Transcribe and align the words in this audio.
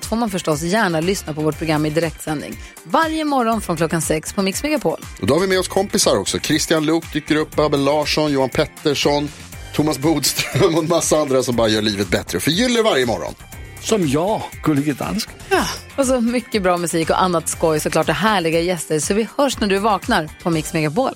allt 0.00 0.06
får 0.06 0.16
man 0.16 0.30
förstås 0.30 0.62
gärna 0.62 1.00
lyssna 1.00 1.34
på 1.34 1.40
vårt 1.40 1.58
program 1.58 1.86
i 1.86 1.90
direktsändning. 1.90 2.54
Varje 2.84 3.24
morgon 3.24 3.60
från 3.60 3.76
klockan 3.76 4.02
sex 4.02 4.32
på 4.32 4.42
Mix 4.42 4.62
Megapol. 4.62 5.00
Och 5.20 5.26
då 5.26 5.34
har 5.34 5.40
vi 5.40 5.46
med 5.46 5.58
oss 5.58 5.68
kompisar 5.68 6.16
också. 6.16 6.38
Christian 6.38 6.86
Luuk 6.86 7.12
dyker 7.12 7.36
upp, 7.36 7.58
Abel 7.58 7.84
Larsson, 7.84 8.32
Johan 8.32 8.48
Pettersson, 8.48 9.28
Thomas 9.74 9.98
Bodström 9.98 10.74
och 10.74 10.82
en 10.82 10.88
massa 10.88 11.16
andra 11.16 11.42
som 11.42 11.56
bara 11.56 11.68
gör 11.68 11.82
livet 11.82 12.08
bättre 12.08 12.36
och 12.36 12.42
förgyller 12.42 12.82
varje 12.82 13.06
morgon. 13.06 13.34
Som 13.80 14.08
jag, 14.08 14.42
Gullige 14.62 14.92
Dansken. 14.92 15.34
Och 15.96 16.06
så 16.06 16.20
mycket 16.20 16.62
bra 16.62 16.76
musik 16.76 17.10
och 17.10 17.22
annat 17.22 17.48
skoj 17.48 17.80
såklart 17.80 18.08
och 18.08 18.14
härliga 18.14 18.60
gäster. 18.60 18.98
Så 18.98 19.14
vi 19.14 19.28
hörs 19.36 19.60
när 19.60 19.68
du 19.68 19.78
vaknar 19.78 20.30
på 20.42 20.50
Mix 20.50 20.72
Megapol. 20.72 21.12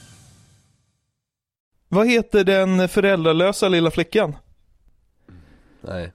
Vad 1.88 2.08
heter 2.08 2.44
den 2.44 2.88
föräldralösa 2.88 3.68
lilla 3.68 3.90
flickan? 3.90 4.36
Nej. 5.80 6.12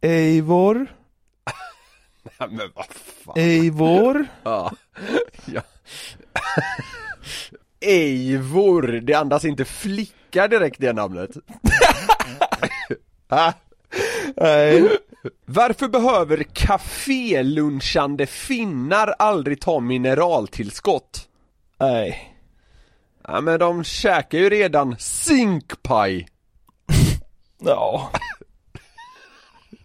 Eivor, 0.00 0.86
Ja, 2.38 2.46
men 2.46 2.70
vad 2.74 2.86
fan. 3.24 3.34
Eivor. 3.36 4.26
Ja. 4.42 4.72
ja. 5.46 5.62
Eivor, 7.80 8.82
det 8.82 9.14
andas 9.14 9.44
inte 9.44 9.64
flicka 9.64 10.48
direkt 10.48 10.80
det 10.80 10.92
namnet. 10.92 11.30
ah. 13.28 13.52
Nej. 14.36 14.98
Varför 15.44 15.88
behöver 15.88 16.42
kafélunchande 16.42 18.26
finnar 18.26 19.14
aldrig 19.18 19.60
ta 19.60 19.80
mineraltillskott? 19.80 21.28
Nej. 21.80 22.34
Ja 23.28 23.40
men 23.40 23.58
de 23.58 23.84
käkar 23.84 24.38
ju 24.38 24.50
redan 24.50 24.96
zinkpaj. 24.98 26.26
Ja. 27.58 28.10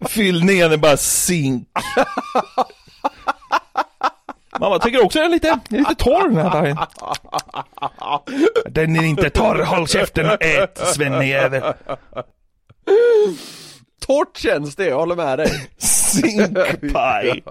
Fyllningen 0.08 0.72
är 0.72 0.76
bara 0.76 0.96
zink. 0.96 1.68
Mamma 4.60 4.78
tycker 4.78 5.04
också 5.04 5.18
den 5.18 5.26
är 5.26 5.30
lite, 5.34 5.60
den 5.68 5.78
är 5.78 5.88
lite 5.88 6.04
torr 6.04 6.28
den 6.28 6.36
här 6.36 6.50
dagen. 6.50 6.78
Den 8.66 8.96
är 8.96 9.02
inte 9.02 9.30
torr, 9.30 9.62
håll 9.64 9.88
käften 9.88 10.30
och 10.30 10.42
ät 10.42 10.80
svennejävel. 10.94 11.62
Torrt 14.00 14.36
känns 14.36 14.76
det, 14.76 14.86
jag 14.86 14.98
håller 14.98 15.16
med 15.16 15.38
dig. 15.38 15.68
Zinkpaj. 15.78 17.42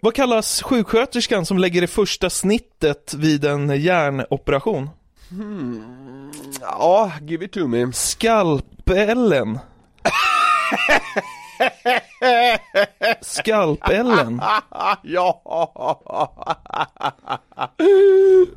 Vad 0.00 0.14
kallas 0.14 0.62
sjuksköterskan 0.62 1.46
som 1.46 1.58
lägger 1.58 1.80
det 1.80 1.86
första 1.86 2.30
snittet 2.30 3.14
vid 3.14 3.44
en 3.44 3.80
hjärnoperation? 3.80 4.90
Ja, 6.60 7.12
give 7.20 7.44
it 7.44 7.52
to 7.52 7.66
me. 7.66 7.92
Skalpellen. 7.92 9.58
Skalpellen. 13.20 14.40
ja! 15.02 15.42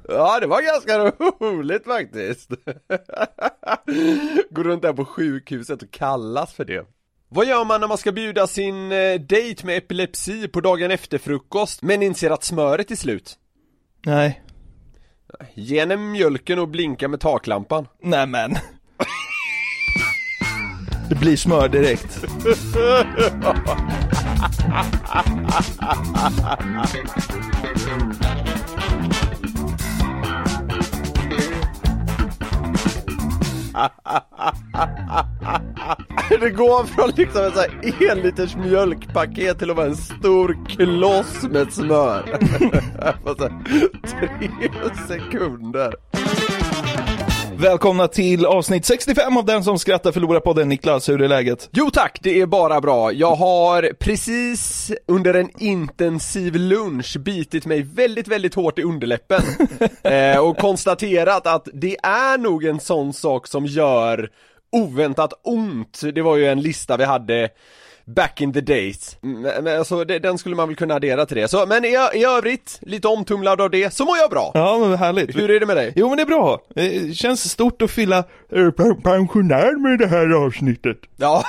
Ja, 0.08 0.40
det 0.40 0.48
var 0.48 0.62
ganska 0.62 0.98
roligt 1.46 1.86
faktiskt. 1.86 2.50
Går 4.50 4.64
runt 4.64 4.82
där 4.82 4.94
på 4.94 5.06
sjukhuset 5.06 5.84
och 5.84 5.92
kallas 5.92 6.54
för 6.54 6.66
det. 6.66 6.88
Vad 7.30 7.48
gör 7.48 7.66
man 7.66 7.82
när 7.82 7.88
man 7.88 7.98
ska 7.98 8.12
bjuda 8.12 8.48
sin 8.48 8.92
eh, 8.92 9.20
dejt 9.20 9.66
med 9.66 9.78
epilepsi 9.78 10.48
på 10.48 10.62
dagen 10.62 10.92
efter 10.92 11.18
frukost, 11.18 11.82
men 11.82 12.04
inser 12.04 12.30
att 12.30 12.44
smöret 12.44 12.92
är 12.92 12.96
slut? 12.96 13.38
Nej. 14.06 14.42
Ge 15.54 15.80
henne 15.80 15.98
mjölken 15.98 16.60
och 16.60 16.68
blinka 16.68 17.08
med 17.08 17.20
taklampan. 17.20 17.88
Nej 18.02 18.28
men. 18.28 18.58
Det 21.10 21.16
blir 21.16 21.38
smör 21.38 21.70
direkt. 21.70 22.26
Det 36.30 36.50
går 36.50 36.84
från 36.84 37.10
liksom 37.16 37.46
ett 37.46 37.54
så 37.54 37.60
här 37.60 38.12
en 38.12 38.18
liters 38.18 38.56
mjölkpaket 38.56 39.60
till 39.60 39.70
att 39.70 39.78
vara 39.78 39.88
en 39.88 39.96
stor 39.96 40.58
kloss 40.70 41.44
med 41.44 41.74
smör. 41.74 42.24
På 43.24 43.36
tre 43.36 43.50
sekunder. 45.08 45.94
Välkomna 47.58 48.08
till 48.08 48.46
avsnitt 48.46 48.86
65 48.86 49.38
av 49.38 49.46
Den 49.46 49.64
som 49.64 49.80
skrattar 49.80 50.12
förlorar 50.12 50.40
podden. 50.40 50.70
Niklas, 50.70 51.10
hur 51.10 51.22
är 51.22 51.28
läget? 51.28 51.70
Jo 51.72 51.90
tack, 51.90 52.20
det 52.22 52.42
är 52.42 52.46
bara 52.46 52.82
bra. 52.82 53.14
Jag 53.14 53.36
har 53.36 53.94
precis 54.00 54.92
under 55.08 55.34
en 55.34 55.50
intensiv 55.62 56.56
lunch 56.56 57.18
bitit 57.20 57.66
mig 57.66 57.82
väldigt, 57.82 58.28
väldigt 58.28 58.56
hårt 58.56 58.80
i 58.80 58.84
underläppen 58.84 59.42
eh, 60.04 60.38
och 60.38 60.58
konstaterat 60.58 61.48
att 61.48 61.68
det 61.74 61.98
är 62.04 62.38
nog 62.38 62.66
en 62.66 62.80
sån 62.80 63.14
sak 63.14 63.48
som 63.48 63.66
gör 63.66 64.30
oväntat 64.72 65.34
ont. 65.44 66.02
Det 66.14 66.22
var 66.22 66.38
ju 66.38 66.46
en 66.46 66.62
lista 66.62 66.98
vi 66.98 67.04
hade 67.04 67.50
Back 68.06 68.42
in 68.42 68.54
the 68.54 68.62
days. 68.62 69.18
Men, 69.22 69.64
men 69.64 69.78
alltså, 69.80 70.04
det, 70.04 70.20
den 70.20 70.38
skulle 70.38 70.56
man 70.56 70.68
väl 70.68 70.76
kunna 70.76 70.94
addera 70.96 71.26
till 71.26 71.38
det. 71.38 71.48
Så, 71.48 71.66
men 71.66 71.86
i, 71.86 71.88
i 72.14 72.26
övrigt, 72.26 72.80
lite 72.82 73.08
omtumlad 73.08 73.62
av 73.62 73.70
det, 73.70 73.94
så 73.94 74.06
mår 74.06 74.18
jag 74.18 74.30
bra. 74.30 74.52
Ja, 74.54 74.78
men 74.80 74.98
härligt. 74.98 75.36
Hur 75.36 75.52
är 75.52 75.60
det 75.60 75.66
med 75.66 75.78
dig? 75.78 75.94
Jo 75.96 76.08
men 76.10 76.18
det 76.18 76.24
är 76.24 76.28
bra. 76.28 76.62
Det 76.76 77.18
känns 77.18 77.50
stort 77.52 77.82
att 77.82 77.92
fylla 77.92 78.18
eh, 78.56 78.72
pen- 78.72 79.02
pensionär 79.02 79.80
med 79.90 80.00
det 80.00 80.08
här 80.08 80.46
avsnittet. 80.46 80.98
Ja, 81.18 81.44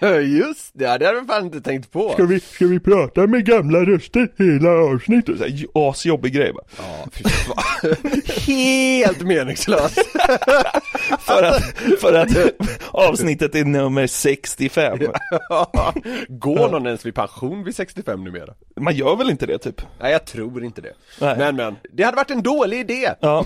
just 0.20 0.70
det, 0.72 0.84
det 0.84 0.90
hade 0.90 1.04
jag 1.04 1.26
fan 1.26 1.44
inte 1.44 1.60
tänkt 1.60 1.92
på. 1.92 2.10
Ska 2.12 2.24
vi, 2.24 2.40
ska 2.40 2.66
vi 2.66 2.80
prata 2.80 3.26
med 3.26 3.46
gamla 3.46 3.78
röster 3.78 4.28
hela 4.38 4.70
avsnittet? 4.70 5.38
Så 5.38 5.44
här, 5.44 5.66
Asjobbig 5.74 6.32
grej 6.32 6.52
bara. 6.52 6.64
Ja, 6.78 7.08
fy 7.12 7.24
fan. 7.24 7.94
Helt 8.46 9.20
meningslöst. 9.22 9.98
För 11.20 11.42
att, 11.42 11.62
för 12.00 12.12
att 12.14 12.28
avsnittet 12.90 13.54
är 13.54 13.64
nummer 13.64 14.06
65. 14.06 14.98
Går 16.28 16.70
någon 16.70 16.86
ens 16.86 17.06
vid 17.06 17.14
pension 17.14 17.64
vid 17.64 17.76
65 17.76 18.24
numera? 18.24 18.54
Man 18.80 18.94
gör 18.94 19.16
väl 19.16 19.30
inte 19.30 19.46
det 19.46 19.58
typ? 19.58 19.82
Nej 20.00 20.12
jag 20.12 20.24
tror 20.24 20.64
inte 20.64 20.80
det. 20.80 20.92
Nej. 21.20 21.38
Men 21.38 21.56
men, 21.56 21.76
det 21.92 22.02
hade 22.02 22.16
varit 22.16 22.30
en 22.30 22.42
dålig 22.42 22.80
idé. 22.80 23.10
Ja. 23.20 23.44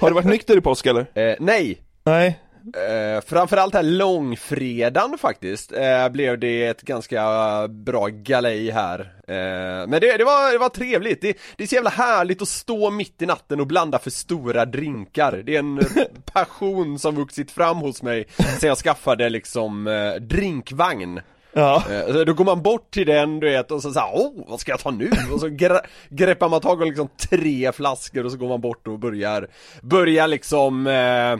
Har 0.00 0.08
du 0.08 0.14
varit 0.14 0.26
nykter 0.26 0.56
i 0.56 0.60
påsk 0.60 0.86
eller? 0.86 1.06
Eh, 1.14 1.34
nej, 1.40 1.78
Nej. 2.04 2.40
eh, 2.76 3.24
framförallt 3.26 3.74
här 3.74 3.82
långfredagen 3.82 5.18
faktiskt 5.18 5.72
eh, 5.72 6.08
blev 6.08 6.38
det 6.38 6.66
ett 6.66 6.82
ganska 6.82 7.22
bra 7.68 8.06
galej 8.06 8.70
här. 8.70 9.00
Eh, 9.28 9.88
men 9.88 9.90
det, 9.90 10.16
det, 10.16 10.24
var, 10.24 10.52
det 10.52 10.58
var 10.58 10.68
trevligt, 10.68 11.20
det, 11.22 11.36
det 11.56 11.62
är 11.62 11.68
så 11.68 11.74
jävla 11.74 11.90
härligt 11.90 12.42
att 12.42 12.48
stå 12.48 12.90
mitt 12.90 13.22
i 13.22 13.26
natten 13.26 13.60
och 13.60 13.66
blanda 13.66 13.98
för 13.98 14.10
stora 14.10 14.64
drinkar. 14.64 15.42
Det 15.46 15.54
är 15.54 15.58
en 15.58 15.80
passion 16.32 16.98
som 16.98 17.16
vuxit 17.16 17.50
fram 17.50 17.76
hos 17.76 18.02
mig 18.02 18.26
sen 18.60 18.68
jag 18.68 18.78
skaffade 18.78 19.28
liksom 19.30 19.86
eh, 19.86 20.14
drinkvagn. 20.14 21.20
Ja. 21.52 21.82
Eh, 21.90 22.14
Då 22.14 22.32
går 22.32 22.44
man 22.44 22.62
bort 22.62 22.90
till 22.90 23.06
den 23.06 23.40
du 23.40 23.50
vet 23.50 23.70
och 23.70 23.82
så 23.82 23.92
såhär, 23.92 24.10
åh 24.14 24.32
vad 24.48 24.60
ska 24.60 24.72
jag 24.72 24.80
ta 24.80 24.90
nu? 24.90 25.10
Och 25.32 25.40
så 25.40 25.46
gre- 25.48 25.84
greppar 26.08 26.48
man 26.48 26.60
tag 26.60 26.80
om 26.82 26.88
liksom 26.88 27.08
tre 27.30 27.72
flaskor 27.72 28.24
och 28.24 28.32
så 28.32 28.38
går 28.38 28.48
man 28.48 28.60
bort 28.60 28.86
och 28.88 28.98
börjar, 28.98 29.48
börjar 29.82 30.28
liksom 30.28 30.86
eh, 30.86 31.32
eh, 31.32 31.38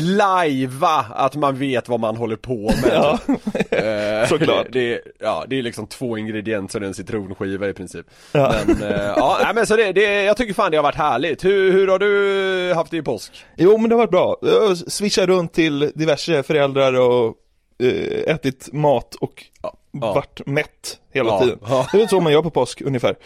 lajva 0.00 1.06
att 1.14 1.34
man 1.34 1.56
vet 1.58 1.88
vad 1.88 2.00
man 2.00 2.16
håller 2.16 2.36
på 2.36 2.54
med. 2.82 2.92
Ja. 2.92 3.18
Eh, 3.78 4.28
Såklart. 4.28 4.66
Det, 4.72 5.00
ja, 5.20 5.44
det 5.48 5.58
är 5.58 5.62
liksom 5.62 5.86
två 5.86 6.18
ingredienser 6.18 6.80
och 6.80 6.86
en 6.86 6.94
citronskiva 6.94 7.68
i 7.68 7.72
princip. 7.72 8.06
Ja. 8.32 8.54
Men, 8.66 8.82
eh, 8.82 9.12
ja, 9.16 9.52
men 9.54 9.66
så 9.66 9.76
det, 9.76 9.92
det, 9.92 10.22
jag 10.22 10.36
tycker 10.36 10.54
fan 10.54 10.70
det 10.70 10.76
har 10.76 10.82
varit 10.82 10.94
härligt. 10.96 11.44
Hur, 11.44 11.72
hur 11.72 11.88
har 11.88 11.98
du 11.98 12.74
haft 12.74 12.90
det 12.90 12.96
i 12.96 13.02
påsk? 13.02 13.32
Jo 13.56 13.78
men 13.78 13.88
det 13.90 13.94
har 13.94 13.98
varit 14.00 14.10
bra. 14.10 14.36
Jag 14.42 14.76
swishar 14.78 15.26
runt 15.26 15.52
till 15.52 15.92
diverse 15.94 16.42
föräldrar 16.42 16.92
och 17.00 17.34
ätit 18.26 18.68
mat 18.72 19.14
och 19.14 19.44
ja. 19.62 19.76
varit 19.92 20.46
mätt 20.46 20.98
hela 21.12 21.28
Ja, 21.28 21.40
tiden. 21.40 21.58
ja. 21.68 21.86
Det 21.92 22.02
är 22.02 22.06
så 22.06 22.20
man 22.20 22.32
gör 22.32 22.42
på 22.42 22.50
påsk 22.50 22.80
ungefär. 22.80 23.16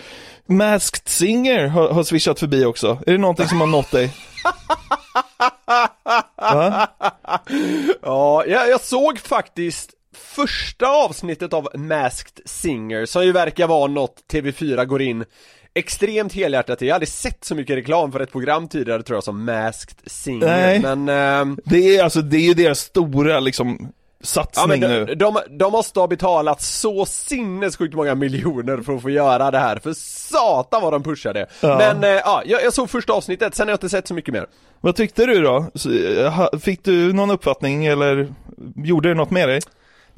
Masked 0.47 1.09
Singer 1.09 1.67
har, 1.67 1.89
har 1.89 2.03
swishat 2.03 2.41
förbi 2.41 2.65
också. 2.65 2.99
Är 3.07 3.13
det 3.13 3.19
någonting 3.19 3.47
som 3.49 3.61
har 3.61 3.67
nått 3.67 3.91
dig? 3.91 4.15
Ja, 8.03 8.45
jag, 8.47 8.69
jag 8.69 8.81
såg 8.81 9.19
faktiskt 9.19 9.91
första 10.17 10.87
avsnittet 10.87 11.53
av 11.53 11.69
Masked 11.75 12.41
Singer, 12.45 13.07
som 13.07 13.25
ju 13.25 13.33
verkar 13.33 13.67
vara 13.67 13.87
något 13.87 14.23
TV4 14.33 14.85
går 14.85 15.03
in 15.03 15.25
extremt 15.75 16.33
helhjärtat 16.33 16.83
i. 16.83 16.87
Jag 16.87 16.95
hade 16.95 17.07
sett 17.07 17.45
så 17.45 17.55
mycket 17.55 17.77
reklam 17.77 18.13
för 18.13 18.21
ett 18.21 18.33
program 18.33 18.69
tidigare 18.69 19.03
tror 19.03 19.17
jag 19.17 19.25
som 19.25 19.45
Masked 19.45 19.97
Singer, 20.07 20.47
Nej. 20.47 20.81
men 20.81 21.09
ehm, 21.09 21.59
Det 21.65 21.97
är 21.97 22.05
alltså, 22.05 22.23
det 22.23 22.37
är 22.37 22.41
ju 22.41 22.55
deras 22.55 22.79
stora 22.81 23.41
liksom 23.41 23.93
Ja 24.21 24.27
satsning 24.27 24.81
men 24.81 24.91
nu. 24.91 25.05
de, 25.15 25.39
de, 25.51 25.73
måste 25.73 26.01
ha 26.01 26.07
betalat 26.07 26.63
så 26.63 27.07
sinnessjukt 27.07 27.95
många 27.95 28.15
miljoner 28.15 28.83
för 28.83 28.97
att 28.97 29.03
få 29.03 29.11
göra 29.11 29.51
det 29.51 29.59
här, 29.59 29.77
för 29.77 29.93
satan 29.93 30.83
vad 30.83 30.93
de 30.93 31.03
pushade! 31.03 31.47
Ja. 31.61 31.79
Men 31.79 32.05
eh, 32.05 32.21
ja, 32.25 32.43
jag, 32.47 32.73
såg 32.73 32.91
första 32.91 33.13
avsnittet, 33.13 33.55
sen 33.55 33.67
har 33.67 33.73
jag 33.73 33.77
inte 33.77 33.89
sett 33.89 34.09
så 34.09 34.15
mycket 34.15 34.35
mer 34.35 34.47
Vad 34.81 34.97
tyckte 34.97 35.27
du 35.27 35.43
då? 35.43 35.57
Eh, 35.57 36.59
Fick 36.61 36.85
du 36.85 37.13
någon 37.13 37.31
uppfattning 37.31 37.87
eller 37.87 38.35
gjorde 38.77 39.09
det 39.09 39.15
något 39.15 39.31
med 39.31 39.49
dig? 39.49 39.61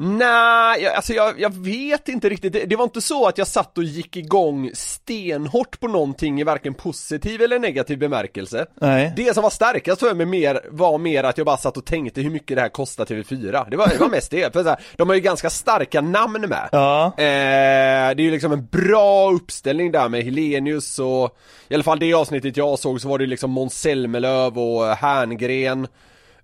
Nej, 0.03 0.83
jag, 0.83 0.95
alltså 0.95 1.13
jag, 1.13 1.41
jag 1.41 1.55
vet 1.55 2.09
inte 2.09 2.29
riktigt, 2.29 2.53
det, 2.53 2.65
det 2.65 2.77
var 2.77 2.85
inte 2.85 3.01
så 3.01 3.27
att 3.27 3.39
jag 3.39 3.47
satt 3.47 3.79
och 3.79 3.85
gick 3.85 4.17
igång 4.17 4.71
stenhårt 4.75 5.81
på 5.81 5.89
någonting 5.89 6.41
i 6.41 6.45
varken 6.45 6.75
positiv 6.75 7.43
eller 7.43 7.59
negativ 7.59 7.99
bemärkelse. 7.99 8.67
Nej. 8.81 9.13
Det 9.17 9.35
som 9.35 9.43
var 9.43 9.51
starkast 9.51 10.01
för 10.01 10.15
mig 10.15 10.27
mer, 10.27 10.61
var 10.71 10.99
mer 10.99 11.25
att 11.25 11.39
jag 11.39 11.47
bara 11.47 11.57
satt 11.57 11.77
och 11.77 11.85
tänkte 11.85 12.21
hur 12.21 12.31
mycket 12.31 12.57
det 12.57 12.61
här 12.61 12.69
kostar 12.69 13.05
TV4 13.05 13.71
Det 13.71 13.77
var, 13.77 13.89
det 13.89 13.99
var 13.99 14.09
mest 14.09 14.31
det, 14.31 14.53
för 14.53 14.63
så 14.63 14.69
här, 14.69 14.81
de 14.97 15.09
har 15.09 15.15
ju 15.15 15.21
ganska 15.21 15.51
starka 15.51 16.01
namn 16.01 16.41
med. 16.49 16.69
Ja. 16.73 17.07
Eh, 17.07 18.15
det 18.17 18.21
är 18.21 18.21
ju 18.21 18.31
liksom 18.31 18.53
en 18.53 18.67
bra 18.67 19.31
uppställning 19.33 19.93
där 19.93 20.09
med 20.09 20.23
Helenius 20.23 20.99
och 20.99 21.39
I 21.69 21.75
alla 21.75 21.83
fall 21.83 21.99
det 21.99 22.15
avsnittet 22.15 22.57
jag 22.57 22.79
såg 22.79 23.01
så 23.01 23.09
var 23.09 23.19
det 23.19 23.25
ju 23.25 23.31
liksom 23.31 23.51
Måns 23.51 23.81
Zelmerlöw 23.81 24.61
och 24.61 24.97
Herngren 24.97 25.87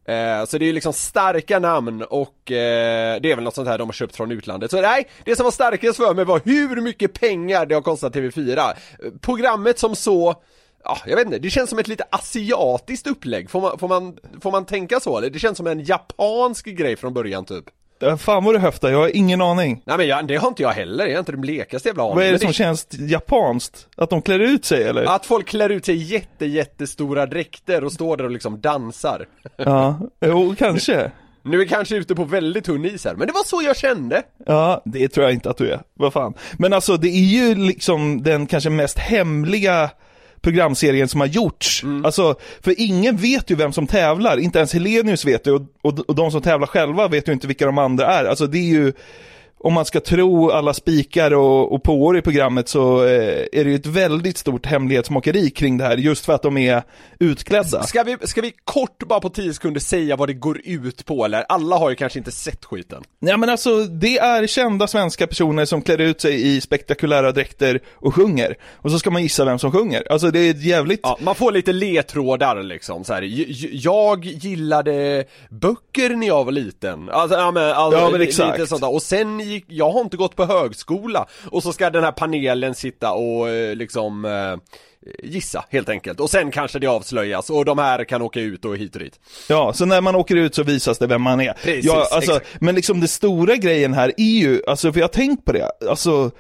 eh, 0.07 0.45
Så 0.45 0.59
det 0.59 0.65
är 0.65 0.67
ju 0.67 0.73
liksom 0.73 0.93
starka 0.93 1.59
namn 1.59 2.03
och 2.03 2.53
eh, 2.53 3.21
det 3.21 3.33
är 3.33 3.35
väl 3.35 3.45
något 3.45 3.55
sånt 3.55 3.69
här 3.69 3.79
de 3.79 3.89
har 3.89 3.93
köpt 3.93 4.17
från 4.17 4.33
utlandet. 4.33 4.71
Så 4.71 4.81
nej, 4.81 5.09
det 5.25 5.37
som 5.37 5.45
var 5.45 5.51
starkast 5.51 5.97
för 5.97 6.15
mig 6.15 6.25
var 6.25 6.41
hur 6.45 6.81
mycket 6.81 7.13
pengar 7.21 7.67
det 7.67 7.75
har 7.75 7.83
kostat 7.83 8.15
TV4 8.15 8.59
eh, 8.59 8.75
Programmet 9.21 9.79
som 9.79 9.97
så 9.97 10.43
Ja, 10.89 10.99
jag 11.07 11.17
vet 11.17 11.27
inte, 11.27 11.39
det 11.39 11.51
känns 11.51 11.71
som 11.71 11.79
ett 11.79 11.89
lite 11.89 12.05
asiatiskt 12.11 13.07
upplägg, 13.07 13.51
får 13.51 13.61
man, 13.61 13.79
får 13.79 13.89
man, 13.89 14.17
får 14.41 14.51
man 14.51 14.65
tänka 14.65 15.01
så 15.01 15.19
eller? 15.19 15.31
Det 15.31 15.39
känns 15.39 15.57
som 15.57 15.67
en 15.67 15.85
japansk 15.85 16.67
grej 16.67 16.97
från 16.97 17.15
början 17.15 17.45
typ. 17.45 17.65
Fan 18.19 18.45
vad 18.45 18.55
du 18.55 18.59
höftar, 18.59 18.91
jag 18.91 18.99
har 18.99 19.17
ingen 19.17 19.41
aning. 19.43 19.83
Nej 19.85 19.97
men 19.97 20.07
jag, 20.07 20.27
det 20.27 20.37
har 20.37 20.49
inte 20.49 20.63
jag 20.63 20.71
heller, 20.71 21.07
jag 21.07 21.15
har 21.15 21.19
inte 21.19 21.33
den 21.33 21.41
blekaste 21.41 21.89
jävla 21.89 22.03
aning 22.03 22.17
Vad 22.17 22.25
är 22.25 22.33
det 22.33 22.39
som 22.39 22.53
känns 22.53 22.87
japanskt? 22.91 23.89
Att 23.97 24.11
de 24.11 24.23
klär 24.23 24.39
ut 24.39 24.65
sig 24.65 24.83
eller? 24.83 25.05
Att 25.05 25.27
folk 25.27 25.47
klär 25.49 25.69
ut 25.69 25.85
sig 25.85 25.95
i 25.95 25.99
jätte, 25.99 26.47
jättestora 26.47 27.27
dräkter 27.27 27.85
och 27.85 27.93
står 27.93 28.17
där 28.17 28.25
och 28.25 28.31
liksom 28.31 28.61
dansar 28.61 29.27
Ja, 29.57 30.01
jo 30.21 30.55
kanske. 30.59 31.11
Nu 31.43 31.57
är 31.57 31.61
jag 31.61 31.69
kanske 31.69 31.97
ute 31.97 32.15
på 32.15 32.25
väldigt 32.25 32.65
tunn 32.65 32.85
is 32.85 33.05
här, 33.05 33.15
men 33.15 33.27
det 33.27 33.33
var 33.33 33.45
så 33.45 33.63
jag 33.63 33.77
kände 33.77 34.23
Ja, 34.47 34.83
det 34.85 35.09
tror 35.09 35.25
jag 35.25 35.33
inte 35.33 35.51
att 35.51 35.57
du 35.59 35.71
är. 35.71 35.81
Vad 35.95 36.13
fan. 36.13 36.35
Men 36.59 36.73
alltså 36.73 36.97
det 36.97 37.09
är 37.09 37.25
ju 37.25 37.55
liksom 37.55 38.23
den 38.23 38.47
kanske 38.47 38.71
mest 38.71 38.99
hemliga 38.99 39.91
programserien 40.41 41.09
som 41.09 41.21
har 41.21 41.27
gjorts. 41.27 41.85
Alltså, 42.05 42.35
för 42.61 42.75
ingen 42.79 43.17
vet 43.17 43.51
ju 43.51 43.55
vem 43.55 43.73
som 43.73 43.87
tävlar, 43.87 44.39
inte 44.39 44.59
ens 44.59 44.73
Helenius 44.73 45.25
vet 45.25 45.45
det 45.45 45.53
och, 45.53 45.63
och, 45.83 45.99
och 45.99 46.15
de 46.15 46.31
som 46.31 46.43
tävlar 46.43 46.67
själva 46.67 47.09
vet 47.09 47.29
ju 47.29 47.33
inte 47.33 47.47
vilka 47.47 47.67
de 47.67 47.79
andra 47.79 48.07
är. 48.07 48.25
Alltså 48.25 48.47
det 48.47 48.59
är 48.59 48.71
ju, 48.73 48.93
om 49.67 49.73
man 49.73 49.85
ska 49.85 50.01
tro 50.01 50.51
alla 50.51 50.75
spikar 50.75 51.35
och, 51.35 51.73
och 51.73 51.83
påor 51.83 52.19
i 52.19 52.23
programmet 52.23 52.69
så 52.69 53.05
eh, 53.05 53.47
är 53.53 53.65
det 53.65 53.71
ju 53.71 53.75
ett 53.75 53.87
väldigt 53.87 54.39
stort 54.39 54.67
hemlighetsmakeri 54.67 55.51
kring 55.51 55.79
det 55.79 55.85
här, 55.85 55.97
just 55.97 56.25
för 56.25 56.33
att 56.33 56.43
de 56.43 56.57
är 56.57 56.83
utklädda. 57.19 57.83
Ska 57.83 58.03
vi, 58.03 58.17
ska 58.23 58.41
vi 58.41 58.53
kort 58.65 58.99
bara 59.09 59.21
på 59.21 59.29
10 59.29 59.55
sekunder 59.55 59.81
säga 59.81 60.17
vad 60.17 60.29
det 60.29 60.35
går 60.35 60.61
ut 60.65 61.07
på 61.07 61.25
eller? 61.25 61.45
Alla 61.49 61.77
har 61.77 61.91
ju 61.91 61.97
kanske 61.97 62.19
inte 62.19 62.31
sett 62.31 62.65
skiten 62.65 63.03
Ja 63.19 63.37
men 63.37 63.49
alltså, 63.49 63.85
det 63.85 64.19
är 64.19 64.47
kända 64.47 64.87
svenska 64.87 65.27
personer 65.27 65.65
som 65.65 65.83
klär 65.83 66.01
ut 66.01 66.21
sig 66.21 66.57
i 66.57 66.61
spektakulära 66.61 67.33
dräkter 67.33 67.81
och 67.95 68.15
sjunger. 68.15 68.57
Och 68.73 68.91
så 68.91 68.99
ska 68.99 69.11
man 69.11 69.23
gissa 69.23 69.45
vem 69.45 69.59
som 69.59 69.73
sjunger. 69.73 70.13
Alltså 70.13 70.31
det 70.31 70.39
är 70.39 70.51
ett 70.51 70.63
jävligt... 70.63 71.01
Ja, 71.03 71.19
man 71.21 71.35
får 71.35 71.53
lite 71.53 71.73
ledtrådar 71.73 72.63
liksom 72.63 73.05
så 73.05 73.15
här. 73.15 73.23
Jag 73.73 74.25
gillade 74.25 75.25
böcker 75.51 76.11
när 76.11 76.27
jag 76.27 76.45
var 76.45 76.53
liten, 76.53 77.11
alltså, 77.11 77.37
ja, 77.37 77.51
men, 77.51 77.73
alltså, 77.73 78.01
Ja, 78.01 78.11
men 78.11 78.21
exakt. 78.21 78.59
Lite 78.59 78.69
sånt 78.69 78.81
där. 78.81 78.95
Och 78.95 79.03
sen 79.03 79.41
gick, 79.57 79.65
jag 79.69 79.91
har 79.91 80.01
inte 80.01 80.17
gått 80.17 80.37
på 80.37 80.45
högskola 80.45 81.27
Och 81.51 81.63
så 81.63 81.73
ska 81.73 81.91
den 81.91 82.05
här 82.05 82.13
panelen 82.13 82.75
sitta 82.75 83.13
och 83.13 83.49
eh, 83.49 83.77
liksom 83.77 84.25
eh, 84.25 84.57
Gissa 85.23 85.65
helt 85.71 85.89
enkelt, 85.89 86.21
och 86.21 86.31
sen 86.31 86.51
kanske 86.51 86.79
det 86.79 86.87
avslöjas 86.87 87.51
och 87.51 87.65
de 87.65 87.79
här 87.79 88.05
kan 88.05 88.23
åka 88.23 88.41
ut 88.41 88.65
och 88.65 88.77
hit 88.77 88.95
och 88.95 89.01
dit 89.01 89.21
Ja, 89.49 89.73
så 89.73 89.85
när 89.85 90.01
man 90.01 90.15
åker 90.15 90.37
ut 90.37 90.55
så 90.55 90.63
visas 90.63 90.99
det 90.99 91.07
vem 91.07 91.23
man 91.23 91.41
är. 91.41 91.53
Precis, 91.53 91.85
ja, 91.85 92.09
alltså, 92.13 92.33
exakt. 92.33 92.61
men 92.61 92.75
liksom 92.75 93.01
det 93.01 93.09
stora 93.09 93.57
grejen 93.57 93.95
här 93.95 94.13
är 94.17 94.41
ju, 94.41 94.63
alltså 94.67 94.93
för 94.93 95.01
jag 95.01 95.05
har 95.05 95.13
tänkt 95.13 95.45
på 95.45 95.53
det, 95.53 95.71
alltså 95.89 96.31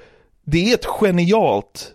det 0.44 0.70
är 0.70 0.74
ett 0.74 0.86
genialt 0.86 1.92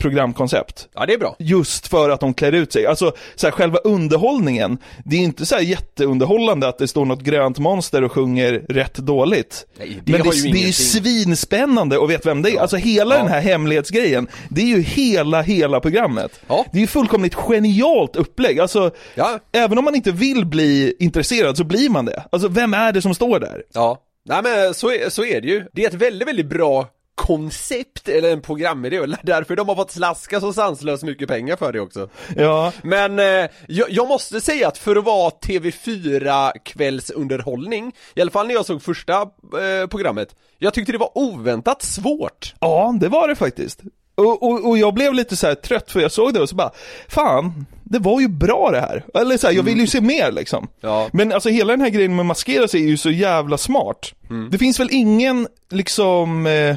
programkoncept. 0.00 0.88
Ja 0.94 1.06
det 1.06 1.12
är 1.14 1.18
bra 1.18 1.36
Just 1.38 1.86
för 1.88 2.10
att 2.10 2.20
de 2.20 2.34
klär 2.34 2.52
ut 2.52 2.72
sig. 2.72 2.86
Alltså 2.86 3.12
så 3.34 3.46
här, 3.46 3.52
själva 3.52 3.78
underhållningen, 3.78 4.78
det 5.04 5.16
är 5.16 5.20
inte 5.20 5.46
så 5.46 5.54
här 5.54 5.62
jätteunderhållande 5.62 6.68
att 6.68 6.78
det 6.78 6.88
står 6.88 7.04
något 7.04 7.20
grönt 7.22 7.58
monster 7.58 8.04
och 8.04 8.12
sjunger 8.12 8.52
rätt 8.68 8.94
dåligt. 8.94 9.66
Nej, 9.78 10.00
det 10.04 10.12
Men 10.12 10.22
det, 10.22 10.42
det 10.52 10.58
är 10.62 10.66
ju 10.66 10.72
svinspännande 10.72 11.98
och 11.98 12.10
vet 12.10 12.26
vem 12.26 12.42
det 12.42 12.50
är. 12.50 12.60
Alltså 12.60 12.76
hela 12.76 13.14
Ja. 13.14 13.22
den 13.22 13.30
här 13.32 13.40
hemlighetsgrejen, 13.40 14.28
det 14.48 14.60
är 14.60 14.66
ju 14.66 14.80
hela, 14.82 15.42
hela 15.42 15.80
programmet. 15.80 16.40
Ja. 16.46 16.64
Det 16.72 16.78
är 16.78 16.80
ju 16.80 16.86
fullkomligt 16.86 17.34
genialt 17.34 18.16
upplägg. 18.16 18.60
Alltså, 18.60 18.90
Ja. 19.14 19.38
även 19.52 19.78
om 19.78 19.84
man 19.84 19.94
inte 19.94 20.12
vill 20.12 20.44
bli 20.46 20.94
intresserad 20.98 21.56
så 21.56 21.64
blir 21.64 21.88
man 21.90 22.04
det. 22.04 22.24
Alltså 22.32 22.48
vem 22.48 22.74
är 22.74 22.92
det 22.92 23.02
som 23.02 23.14
står 23.14 23.38
där? 23.40 23.62
Ja, 23.74 23.98
nej 24.28 24.40
men 24.42 24.74
så 24.74 24.90
är, 24.90 25.08
så 25.10 25.24
är 25.24 25.40
det 25.40 25.48
ju. 25.48 25.64
Det 25.72 25.84
är 25.84 25.88
ett 25.88 25.94
väldigt, 25.94 26.28
väldigt 26.28 26.46
bra 26.48 26.86
koncept, 27.20 28.08
eller 28.08 28.32
en 28.32 28.40
programidé, 28.40 29.00
och 29.00 29.08
därför 29.22 29.56
de 29.56 29.68
har 29.68 29.76
fått 29.76 29.90
slaska 29.90 30.40
så 30.40 30.52
sanslöst 30.52 31.02
mycket 31.02 31.28
pengar 31.28 31.56
för 31.56 31.72
det 31.72 31.80
också. 31.80 32.08
Ja, 32.36 32.72
Men 32.82 33.18
eh, 33.18 33.50
jag, 33.68 33.90
jag 33.90 34.08
måste 34.08 34.40
säga 34.40 34.68
att 34.68 34.78
för 34.78 34.96
att 34.96 35.04
vara 35.04 35.30
TV4 35.30 36.52
kvällsunderhållning, 36.64 37.92
i 38.14 38.20
alla 38.20 38.30
fall 38.30 38.46
när 38.46 38.54
jag 38.54 38.66
såg 38.66 38.82
första 38.82 39.20
eh, 39.22 39.86
programmet, 39.90 40.34
jag 40.58 40.74
tyckte 40.74 40.92
det 40.92 40.98
var 40.98 41.18
oväntat 41.18 41.82
svårt. 41.82 42.54
ja 42.60 42.94
det 43.00 43.08
var 43.08 43.28
det 43.28 43.36
faktiskt. 43.36 43.80
Och, 44.14 44.42
och, 44.42 44.68
och 44.68 44.78
jag 44.78 44.94
blev 44.94 45.14
lite 45.14 45.36
så 45.36 45.46
här 45.46 45.54
trött 45.54 45.90
för 45.90 46.00
jag 46.00 46.12
såg 46.12 46.34
det 46.34 46.40
och 46.40 46.48
så 46.48 46.54
bara, 46.54 46.70
fan, 47.08 47.66
det 47.84 47.98
var 47.98 48.20
ju 48.20 48.28
bra 48.28 48.70
det 48.70 48.80
här. 48.80 49.04
Eller 49.14 49.36
så 49.36 49.46
här, 49.46 49.54
jag 49.54 49.62
vill 49.62 49.80
ju 49.80 49.86
se 49.86 50.00
mer 50.00 50.32
liksom. 50.32 50.68
Ja. 50.80 51.08
Men 51.12 51.32
alltså 51.32 51.48
hela 51.48 51.72
den 51.72 51.80
här 51.80 51.88
grejen 51.88 52.16
med 52.16 52.22
att 52.22 52.26
maskera 52.26 52.68
sig 52.68 52.84
är 52.84 52.88
ju 52.88 52.96
så 52.96 53.10
jävla 53.10 53.58
smart. 53.58 54.12
Det 54.50 54.58
finns 54.58 54.80
väl 54.80 54.88
ingen 54.90 55.48
liksom 55.70 56.46
eh, 56.46 56.76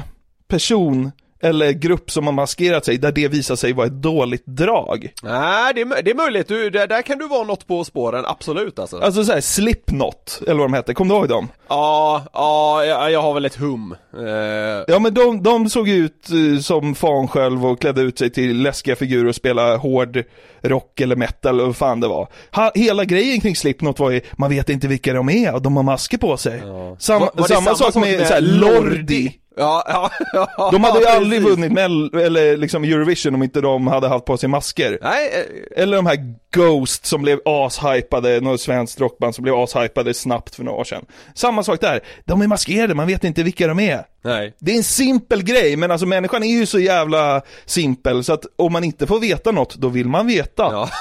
person 0.54 1.12
eller 1.42 1.72
grupp 1.72 2.10
som 2.10 2.26
har 2.26 2.32
maskerat 2.32 2.84
sig 2.84 2.98
där 2.98 3.12
det 3.12 3.28
visar 3.28 3.56
sig 3.56 3.72
vara 3.72 3.86
ett 3.86 3.92
dåligt 4.02 4.46
drag. 4.46 5.12
Nej, 5.22 5.74
det 5.74 5.80
är, 5.80 6.02
det 6.02 6.10
är 6.10 6.14
möjligt, 6.14 6.48
du, 6.48 6.70
där, 6.70 6.86
där 6.86 7.02
kan 7.02 7.18
du 7.18 7.28
vara 7.28 7.44
något 7.44 7.66
på 7.66 7.84
spåren, 7.84 8.24
absolut 8.26 8.78
alltså. 8.78 8.98
Alltså 8.98 9.24
såhär 9.24 9.40
Slipknot, 9.40 10.40
eller 10.46 10.54
vad 10.54 10.64
de 10.64 10.72
hette, 10.74 10.94
kommer 10.94 11.14
du 11.14 11.18
ihåg 11.20 11.28
dem? 11.28 11.48
Ja, 11.68 12.22
ja, 12.32 12.84
jag, 12.84 13.10
jag 13.12 13.22
har 13.22 13.34
väl 13.34 13.44
ett 13.44 13.54
hum. 13.56 13.94
Eh, 14.18 14.84
Ja 14.88 14.98
men 14.98 15.14
de, 15.14 15.42
de 15.42 15.68
såg 15.70 15.88
ut 15.88 16.28
eh, 16.30 16.60
som 16.60 16.94
fan 16.94 17.28
själv 17.28 17.66
och 17.66 17.80
klädde 17.80 18.00
ut 18.02 18.18
sig 18.18 18.30
till 18.30 18.62
läskiga 18.62 18.96
figurer 18.96 19.28
och 19.28 19.34
spelade 19.34 19.76
hård 19.76 20.22
rock 20.62 21.00
eller 21.00 21.16
metal 21.16 21.54
eller 21.54 21.66
vad 21.66 21.76
fan 21.76 22.00
det 22.00 22.08
var. 22.08 22.28
Ha, 22.52 22.70
hela 22.74 23.04
grejen 23.04 23.40
kring 23.40 23.56
Slipknot 23.56 23.98
var 23.98 24.10
ju, 24.10 24.20
man 24.32 24.50
vet 24.50 24.68
inte 24.70 24.88
vilka 24.88 25.12
de 25.12 25.28
är 25.28 25.54
och 25.54 25.62
de 25.62 25.76
har 25.76 25.82
masker 25.82 26.18
på 26.18 26.36
sig. 26.36 26.60
Sam, 26.98 27.20
Var- 27.20 27.30
var 27.34 27.48
det 27.48 27.54
samma, 27.54 27.74
sak 27.74 27.94
med, 27.94 28.26
såhär, 28.26 28.40
Lordi. 28.40 29.32
Ja, 29.56 29.84
ja, 29.86 30.10
ja 30.56 30.68
De 30.72 30.84
hade 30.84 31.00
ju 31.00 31.06
aldrig 31.06 31.42
vunnit 31.42 31.72
Mel, 31.72 32.14
eller 32.14 32.56
liksom 32.56 32.84
Eurovision 32.84 33.34
om 33.34 33.42
inte 33.42 33.60
de 33.60 33.86
hade 33.86 34.08
haft 34.08 34.24
på 34.24 34.36
sig 34.36 34.48
masker. 34.48 34.98
Nej, 35.02 35.30
eh, 35.34 35.82
Eller 35.82 35.96
de 35.96 36.06
här 36.06 36.34
Ghost 36.54 37.06
som 37.06 37.22
blev 37.22 37.40
ashypade, 37.44 38.40
något 38.40 38.60
svenskt 38.60 39.00
rockband 39.00 39.34
som 39.34 39.42
blev 39.42 39.54
ashypade 39.54 40.14
snabbt 40.14 40.54
för 40.54 40.64
några 40.64 40.78
år 40.78 40.84
sedan. 40.84 41.04
Samma 41.34 41.62
sak 41.62 41.80
där, 41.80 42.00
de 42.24 42.42
är 42.42 42.46
maskerade, 42.46 42.94
man 42.94 43.06
vet 43.06 43.24
inte 43.24 43.42
vilka 43.42 43.66
de 43.66 43.80
är. 43.80 44.04
nej. 44.24 44.54
Det 44.58 44.72
är 44.72 44.76
en 44.76 44.84
simpel 44.84 45.42
grej, 45.42 45.76
men 45.76 45.90
alltså 45.90 46.06
människan 46.06 46.42
är 46.42 46.48
ju 46.58 46.66
så 46.66 46.78
jävla 46.78 47.42
simpel 47.64 48.24
så 48.24 48.32
att 48.32 48.44
om 48.56 48.72
man 48.72 48.84
inte 48.84 49.06
får 49.06 49.20
veta 49.20 49.50
något, 49.50 49.74
då 49.74 49.88
vill 49.88 50.08
man 50.08 50.26
veta. 50.26 50.62
Ja. 50.62 50.88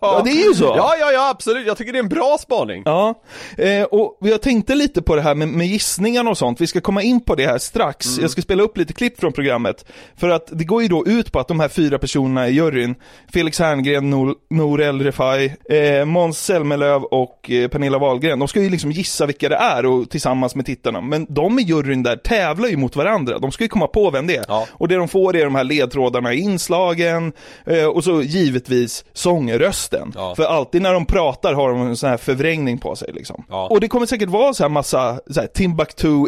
Ja, 0.00 0.20
det 0.24 0.30
är 0.30 0.48
ju 0.48 0.54
så. 0.54 0.64
Ja, 0.64 0.94
ja, 1.00 1.12
ja, 1.12 1.28
absolut. 1.30 1.66
Jag 1.66 1.76
tycker 1.76 1.92
det 1.92 1.98
är 1.98 2.02
en 2.02 2.08
bra 2.08 2.36
spaning. 2.40 2.82
Ja, 2.86 3.22
eh, 3.58 3.82
och 3.82 4.18
jag 4.20 4.42
tänkte 4.42 4.74
lite 4.74 5.02
på 5.02 5.16
det 5.16 5.22
här 5.22 5.34
med, 5.34 5.48
med 5.48 5.66
gissningarna 5.66 6.30
och 6.30 6.38
sånt, 6.38 6.60
vi 6.60 6.66
ska 6.66 6.80
komma 6.80 7.02
in 7.02 7.20
på 7.20 7.34
det 7.34 7.46
här 7.46 7.58
strax. 7.58 8.06
Mm. 8.06 8.22
Jag 8.22 8.30
ska 8.30 8.42
spela 8.42 8.62
upp 8.62 8.76
lite 8.76 8.92
klipp 8.92 9.20
från 9.20 9.32
programmet. 9.32 9.84
För 10.16 10.28
att 10.28 10.46
det 10.52 10.64
går 10.64 10.82
ju 10.82 10.88
då 10.88 11.06
ut 11.06 11.32
på 11.32 11.40
att 11.40 11.48
de 11.48 11.60
här 11.60 11.68
fyra 11.68 11.98
personerna 11.98 12.48
i 12.48 12.52
juryn, 12.52 12.94
Felix 13.32 13.58
Herngren, 13.58 14.14
Nol- 14.14 14.34
Nour 14.50 14.80
El 14.80 15.02
Refai, 15.02 15.54
eh, 15.70 16.04
Måns 16.04 16.44
Zelmerlöw 16.44 17.04
och 17.04 17.50
eh, 17.50 17.68
Pernilla 17.68 17.98
Wahlgren. 17.98 18.38
De 18.38 18.48
ska 18.48 18.62
ju 18.62 18.70
liksom 18.70 18.92
gissa 18.92 19.26
vilka 19.26 19.48
det 19.48 19.56
är 19.56 19.86
och, 19.86 20.10
tillsammans 20.10 20.54
med 20.54 20.66
tittarna. 20.66 21.00
Men 21.00 21.26
de 21.28 21.58
i 21.58 21.62
juryn 21.62 22.02
där 22.02 22.16
tävlar 22.16 22.68
ju 22.68 22.76
mot 22.76 22.96
varandra. 22.96 23.38
De 23.38 23.52
ska 23.52 23.64
ju 23.64 23.68
komma 23.68 23.86
på 23.86 24.10
vem 24.10 24.26
det 24.26 24.36
är. 24.36 24.44
Ja. 24.48 24.66
Och 24.70 24.88
det 24.88 24.94
de 24.94 25.08
får 25.08 25.36
är 25.36 25.44
de 25.44 25.54
här 25.54 25.64
ledtrådarna 25.64 26.34
i 26.34 26.40
inslagen 26.40 27.32
eh, 27.66 27.84
och 27.84 28.04
så 28.04 28.22
givetvis 28.22 29.04
sångrösten. 29.12 30.12
Ja. 30.14 30.34
För 30.34 30.44
alltid 30.44 30.82
när 30.82 30.92
de 30.92 31.06
pratar 31.06 31.54
har 31.54 31.68
de 31.68 31.80
en 31.80 31.96
sån 31.96 32.10
här 32.10 32.16
förvrängning 32.16 32.78
på 32.78 32.96
sig 32.96 33.12
liksom. 33.12 33.44
Ja. 33.48 33.66
Och 33.70 33.80
det 33.80 33.88
kommer 33.88 34.06
säkert 34.06 34.28
vara 34.28 34.54
så 34.54 34.64
här 34.64 34.70
massa 34.70 35.20
så 35.30 35.40
här, 35.40 35.46
Timbuktu, 35.46 36.26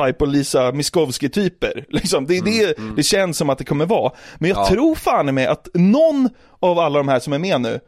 E-Type 0.00 0.24
och 0.24 0.28
Lisa 0.28 0.72
Miskovsky-typer. 0.72 1.84
Liksom. 1.88 2.26
Det 2.26 2.36
är 2.38 2.42
det 2.42 2.74
det 2.96 3.02
känns 3.02 3.38
som 3.38 3.50
att 3.50 3.58
det 3.58 3.64
kommer 3.64 3.86
vara. 3.86 4.12
Men 4.38 4.50
jag 4.50 4.58
Ja. 4.58 4.68
tror 4.68 4.94
fan 4.94 5.34
med 5.34 5.48
att 5.50 5.68
någon 5.74 6.28
av 6.60 6.78
alla 6.78 6.98
de 6.98 7.08
här 7.08 7.20
som 7.20 7.32
är 7.32 7.38
med 7.38 7.60
nu, 7.60 7.80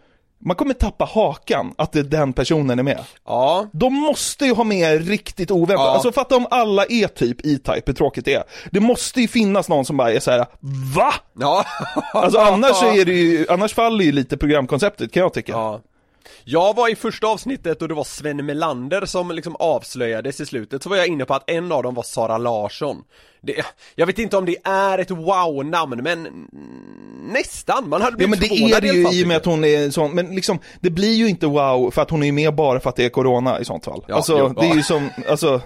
man 0.44 0.56
kommer 0.56 0.74
tappa 0.74 1.04
hakan 1.04 1.74
att 1.78 1.92
det, 1.92 2.02
den 2.02 2.32
personen 2.32 2.78
är 2.78 2.82
med. 2.82 2.98
Ja, 3.26 3.66
De 3.72 3.94
måste 3.94 4.44
ju 4.44 4.54
ha 4.54 4.64
med 4.64 5.08
riktigt 5.08 5.50
oväntat. 5.50 5.86
Ja. 5.86 5.92
Alltså 5.92 6.12
fatta 6.12 6.36
om 6.36 6.46
alla 6.50 6.84
är 6.84 7.06
typ 7.08 7.40
E-Type, 7.46 7.82
hur 7.86 7.92
tråkigt 7.92 8.24
det 8.24 8.34
är. 8.34 8.42
Det 8.70 8.80
måste 8.80 9.20
ju 9.20 9.28
finnas 9.28 9.68
någon 9.68 9.84
som 9.84 9.96
bara 9.96 10.12
är 10.12 10.20
så 10.20 10.30
här: 10.30 10.46
VA? 10.94 11.12
ja. 11.40 11.64
Alltså 12.14 12.38
annars 12.40 12.82
är 12.82 13.04
det 13.04 13.12
ju, 13.12 13.46
annars 13.48 13.74
faller 13.74 14.04
ju 14.04 14.12
lite 14.12 14.36
programkonceptet 14.36 15.12
kan 15.12 15.20
jag 15.20 15.32
tycka. 15.34 15.52
Ja. 15.52 15.80
Jag 16.48 16.76
var 16.76 16.88
i 16.92 16.96
första 16.96 17.26
avsnittet 17.26 17.82
och 17.82 17.88
det 17.88 17.94
var 17.94 18.04
Sven 18.04 18.46
Melander 18.46 19.06
som 19.06 19.30
liksom 19.30 19.56
avslöjades 19.56 20.40
i 20.40 20.46
slutet, 20.46 20.82
så 20.82 20.88
var 20.88 20.96
jag 20.96 21.06
inne 21.06 21.24
på 21.24 21.34
att 21.34 21.50
en 21.50 21.72
av 21.72 21.82
dem 21.82 21.94
var 21.94 22.02
Sara 22.02 22.38
Larsson. 22.38 23.02
Det, 23.42 23.64
Jag 23.94 24.06
vet 24.06 24.18
inte 24.18 24.36
om 24.36 24.44
det 24.44 24.56
är 24.64 24.98
ett 24.98 25.10
wow-namn, 25.10 26.02
men 26.02 26.48
nästan, 27.32 27.88
man 27.88 28.02
hade 28.02 28.12
Ja 28.12 28.16
blivit 28.16 28.30
men 28.30 28.58
det 28.58 28.72
är 28.74 28.80
det 28.80 28.88
ju 28.88 29.20
i 29.20 29.24
och 29.24 29.28
med 29.28 29.36
att 29.36 29.44
hon 29.44 29.64
är 29.64 29.90
sån, 29.90 30.14
men 30.14 30.34
liksom 30.34 30.58
Det 30.80 30.90
blir 30.90 31.14
ju 31.14 31.28
inte 31.28 31.46
wow 31.46 31.90
för 31.90 32.02
att 32.02 32.10
hon 32.10 32.22
är 32.22 32.32
med 32.32 32.54
bara 32.54 32.80
för 32.80 32.90
att 32.90 32.96
det 32.96 33.04
är 33.04 33.08
corona 33.08 33.60
i 33.60 33.64
sånt 33.64 33.84
fall. 33.84 34.04
Ja, 34.08 34.14
Alltså 34.14 34.38
jo, 34.38 34.48
det 34.48 34.66
är 34.66 34.70
ja. 34.70 34.74
ju 34.76 34.82
som, 34.82 35.10
alltså 35.28 35.60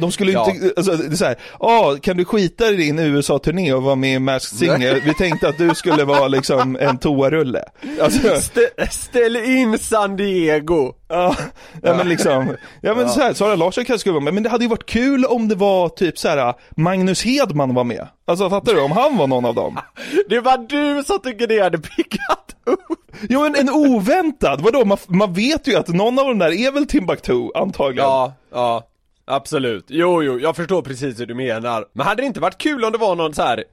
de 0.00 0.12
skulle 0.12 0.30
ju 0.30 0.36
Ja. 0.38 0.50
inte, 0.50 0.72
alltså 0.76 0.92
det 0.96 1.06
är 1.14 1.16
såhär, 1.16 1.36
ja 1.60 1.96
kan 2.02 2.16
du 2.16 2.24
skita 2.24 2.68
i 2.70 2.76
din 2.76 2.98
USA-turné 2.98 3.72
och 3.72 3.82
vara 3.82 3.94
med 3.94 4.14
i 4.14 4.18
Masked 4.18 4.58
Singer? 4.58 5.02
Vi 5.04 5.14
tänkte 5.14 5.48
att 5.48 5.58
du 5.58 5.74
skulle 5.74 6.04
vara 6.04 6.28
liksom 6.28 6.76
en 6.80 6.98
toarulle 6.98 7.62
Alltså. 8.02 8.28
Stä- 8.28 8.88
ställ 8.90 9.36
in 9.36 9.78
San 9.78 10.16
Diego! 10.16 10.92
ja, 11.08 11.36
ja 11.82 11.94
men 11.96 12.08
liksom, 12.08 12.56
ja 12.82 12.94
men 12.94 13.08
så 13.08 13.20
här, 13.20 13.32
Sara 13.34 13.54
Larsson 13.56 13.84
kanske 13.84 13.98
skulle 14.00 14.12
vara 14.12 14.24
med, 14.24 14.34
men 14.34 14.42
det 14.42 14.48
hade 14.48 14.64
ju 14.64 14.70
varit 14.70 14.86
kul 14.86 15.24
om 15.24 15.48
det 15.48 15.54
var 15.54 15.88
typ 15.88 16.18
så 16.18 16.28
här 16.28 16.54
Magnus 16.76 17.22
Hedman 17.24 17.74
var 17.74 17.84
med 17.84 18.08
Alltså 18.26 18.50
fattar 18.50 18.74
du? 18.74 18.80
Om 18.80 18.92
han 18.92 19.16
var 19.16 19.26
någon 19.26 19.44
av 19.44 19.54
dem 19.54 19.78
Det 20.28 20.40
var 20.40 20.58
du 20.68 21.04
som 21.04 21.18
tycker 21.18 21.46
det 21.46 21.60
hade 21.60 21.78
pickat 21.78 22.56
upp! 22.66 22.80
Jo 23.28 23.42
men 23.42 23.54
en 23.54 23.70
oväntad, 23.70 24.60
vadå? 24.60 24.84
Man, 24.84 24.98
man 25.08 25.32
vet 25.32 25.68
ju 25.68 25.74
att 25.76 25.88
någon 25.88 26.18
av 26.18 26.26
dem 26.26 26.38
där 26.38 26.52
är 26.52 26.72
väl 26.72 26.86
Timbuktu 26.86 27.48
antagligen? 27.54 28.08
Ja, 28.08 28.32
ja, 28.52 28.86
absolut. 29.28 29.84
Jo, 29.88 30.22
jo, 30.22 30.38
jag 30.40 30.56
förstår 30.56 30.82
precis 30.82 31.20
hur 31.20 31.26
du 31.26 31.34
menar. 31.34 31.84
Men 31.92 32.06
hade 32.06 32.22
det 32.22 32.26
inte 32.26 32.40
varit 32.40 32.58
kul 32.58 32.84
om 32.84 32.92
det 32.92 32.98
var 32.98 33.16
någon 33.16 33.34
så 33.34 33.42
här 33.42 33.64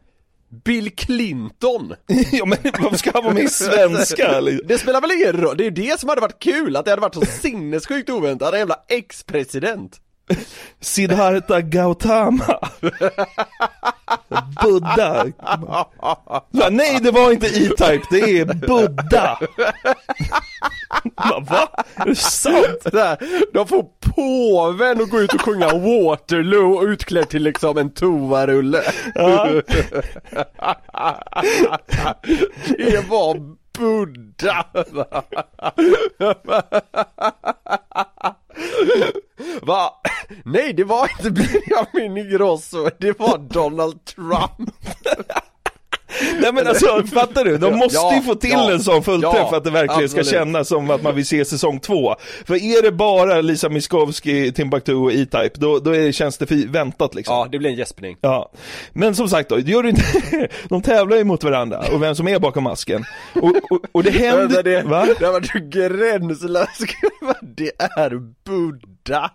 Bill 0.64 0.96
Clinton? 0.96 1.94
ja 2.32 2.46
men 2.46 2.58
varför 2.80 2.98
ska 2.98 3.12
han 3.14 3.24
vara 3.24 3.34
med 3.34 3.44
i 3.44 3.48
svenska? 3.48 4.28
eller? 4.28 4.62
Det 4.68 4.78
spelar 4.78 5.02
väl 5.02 5.12
ingen 5.12 5.34
roll, 5.34 5.58
det 5.58 5.64
är 5.64 5.66
ju 5.66 5.72
det 5.72 6.00
som 6.00 6.10
hade 6.10 6.22
varit 6.22 6.40
kul, 6.40 6.76
att 6.76 6.86
det 6.86 6.92
hade 6.92 7.02
varit 7.02 7.16
så 7.16 7.26
sinnessjukt 7.26 8.10
oväntat, 8.10 8.54
en 8.54 8.60
jävla 8.60 8.80
ex-president 8.88 10.02
Siddhartha 10.82 11.62
Gautama 11.62 12.60
Buddha 14.64 15.26
Va, 16.52 16.70
Nej 16.72 17.00
det 17.02 17.12
var 17.12 17.32
inte 17.32 17.48
E-Type, 17.48 18.06
det 18.12 18.40
är 18.40 18.46
Buddha 18.46 19.40
Va? 21.50 21.70
Är 21.96 22.06
det 22.06 22.16
sant? 22.16 22.84
Där, 22.84 23.18
De 23.54 23.68
får 23.68 23.86
påven 24.16 25.02
att 25.02 25.10
gå 25.10 25.22
ut 25.22 25.34
och 25.34 25.42
sjunga 25.42 25.68
Waterloo 25.68 26.84
utklädd 26.88 27.30
till 27.30 27.44
liksom 27.44 27.78
en 27.78 27.90
toarulle 27.90 28.82
Ja. 29.16 29.48
Det 32.78 33.10
var 33.10 33.56
Buddha 33.78 34.66
Va? 39.62 40.02
Nej 40.46 40.74
det 40.74 40.84
var 40.84 41.10
inte 41.20 41.32
Benjamin 41.32 42.18
Ingrosso, 42.18 42.90
det 43.00 43.20
var 43.20 43.38
Donald 43.38 44.06
Trump 44.06 44.72
Nej 46.42 46.54
men 46.54 46.68
alltså, 46.68 47.04
fattar 47.14 47.46
du? 47.46 47.58
De 47.58 47.78
måste 47.78 47.96
Ja, 47.96 48.16
ju 48.16 48.22
få 48.22 48.36
till 48.36 48.50
ja, 48.50 48.72
en 48.72 48.80
sån 48.80 49.04
fullträff 49.04 49.34
ja, 49.36 49.50
för 49.50 49.58
att 49.58 49.64
det 49.64 49.72
verkligen 49.72 50.10
ska 50.10 50.20
absolut. 50.20 50.40
kännas 50.40 50.68
som 50.68 50.90
att 50.90 51.04
man 51.04 51.16
vill 51.16 51.26
se 51.26 51.46
säsong 51.46 51.80
två. 51.80 52.16
För 52.46 52.56
är 52.56 52.82
det 52.82 52.92
bara 52.92 53.42
Lisa 53.42 53.70
Miskovsky, 53.70 54.52
Timbuktu 54.52 54.94
och 54.94 55.12
E-Type, 55.14 55.52
då, 55.54 55.80
då 55.80 55.96
är 55.96 56.12
känns 56.12 56.38
det 56.38 56.52
väntat 56.52 57.16
liksom. 57.16 57.36
Ja, 57.36 57.48
det 57.52 57.60
blir 57.60 57.70
en 57.70 57.76
gäspning 57.76 58.18
Ja, 58.22 58.52
men 58.94 59.16
som 59.16 59.30
sagt 59.30 59.50
då, 59.50 59.60
gör 59.60 59.84
det 59.84 59.90
inte, 59.90 60.48
de 60.70 60.82
tävlar 60.82 61.18
ju 61.18 61.24
mot 61.24 61.44
varandra 61.44 61.84
och 61.94 62.04
vem 62.04 62.16
som 62.16 62.28
är 62.28 62.40
bakom 62.40 62.64
masken. 62.64 63.06
Och, 63.34 63.72
och, 63.72 63.80
och 63.92 64.04
det 64.04 64.12
händer, 64.20 64.64
det, 64.64 64.82
va? 64.82 65.08
det 65.20 65.32
var 65.32 65.40
du 65.40 65.70
gränslös, 65.70 66.80
det 67.42 67.72
är 67.80 68.10
Buddha 68.46 69.32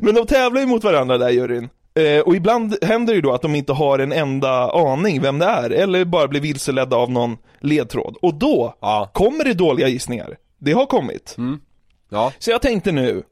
Men 0.00 0.14
de 0.14 0.26
tävlar 0.26 0.60
ju 0.60 0.66
mot 0.66 0.84
varandra 0.84 1.18
där 1.18 1.30
juryn. 1.30 1.68
Eh, 2.00 2.20
och 2.20 2.36
ibland 2.36 2.76
händer 2.84 3.12
det 3.12 3.16
ju 3.16 3.20
då 3.22 3.32
att 3.32 3.42
de 3.42 3.54
inte 3.54 3.72
har 3.72 3.98
en 3.98 4.12
enda 4.12 4.70
aning 4.72 5.20
vem 5.20 5.38
det 5.38 5.46
är, 5.46 5.70
eller 5.70 6.04
bara 6.04 6.28
blir 6.28 6.40
vilseledda 6.40 6.96
av 6.96 7.10
någon 7.10 7.36
ledtråd. 7.60 8.16
Och 8.22 8.34
då 8.34 8.74
Ja. 8.80 9.10
kommer 9.12 9.44
det 9.44 9.54
dåliga 9.54 9.88
gissningar. 9.88 10.36
Det 10.58 10.72
har 10.72 10.86
kommit. 10.86 11.36
Ja, 12.10 12.32
Så 12.38 12.50
jag 12.50 12.62
tänkte 12.62 12.92
nu, 12.92 13.22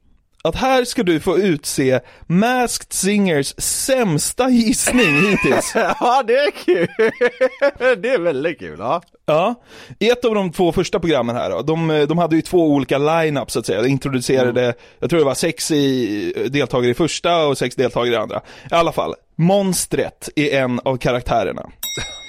att 0.42 0.56
här 0.56 0.84
ska 0.84 1.02
du 1.02 1.20
få 1.20 1.38
utse 1.38 2.00
Masked 2.26 2.92
Singers 2.92 3.54
sämsta 3.58 4.49
gissning 4.49 5.20
hittills. 5.30 5.72
ja 6.00 6.22
det 6.26 6.34
är 6.34 6.50
kul, 6.50 6.88
det 8.02 8.08
är 8.08 8.18
väldigt 8.18 8.58
kul 8.58 8.76
ja 8.78 9.02
Ja, 9.26 9.54
i 9.99 10.11
ett 10.11 10.25
av 10.25 10.34
de 10.34 10.52
två 10.52 10.72
första 10.72 11.00
programmen 11.00 11.37
här 11.37 11.50
då, 11.50 11.62
de, 11.62 12.06
de 12.08 12.18
hade 12.18 12.37
ju 12.37 12.42
två 12.42 12.70
olika 12.70 12.99
line-ups 12.99 13.49
så 13.49 13.58
att 13.58 13.66
säga, 13.66 13.82
de 13.82 13.88
introducerade, 13.88 14.75
jag 14.99 15.11
tror 15.11 15.18
det 15.18 15.26
var 15.26 15.34
sex 15.34 15.70
i, 15.70 16.49
deltagare 16.50 16.90
i 16.90 16.94
första 16.94 17.46
och 17.46 17.58
sex 17.58 17.76
deltagare 17.76 18.14
i 18.14 18.16
andra. 18.16 18.40
I 18.70 18.75
alla 18.75 18.92
fall, 18.92 19.14
monstret 19.37 20.28
är 20.37 20.61
en 20.62 20.80
av 20.84 20.96
karaktärerna. 20.96 21.70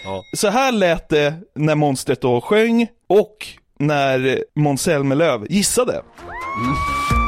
Ja. 0.06 0.24
Så 0.36 0.48
här 0.48 0.72
lät 0.72 1.10
det 1.10 1.34
när 1.56 1.76
monstret 1.76 2.22
då 2.22 2.42
sjöng 2.42 2.88
och 3.10 3.48
när 3.80 4.44
Måns 4.56 4.82
Zelmerlöw 4.82 5.46
gissade. 5.50 5.94
If 5.98 7.23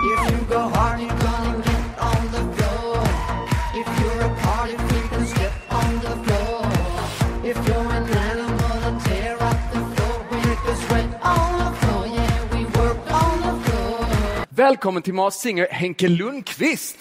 Välkommen 14.55 15.03
till 15.03 15.13
Mars 15.13 15.33
Singer 15.33 15.67
Henke 15.71 16.07
Lundqvist! 16.07 16.97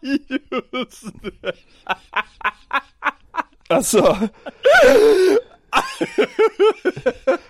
Just 0.00 1.04
det! 1.22 1.52
Alltså, 3.68 3.98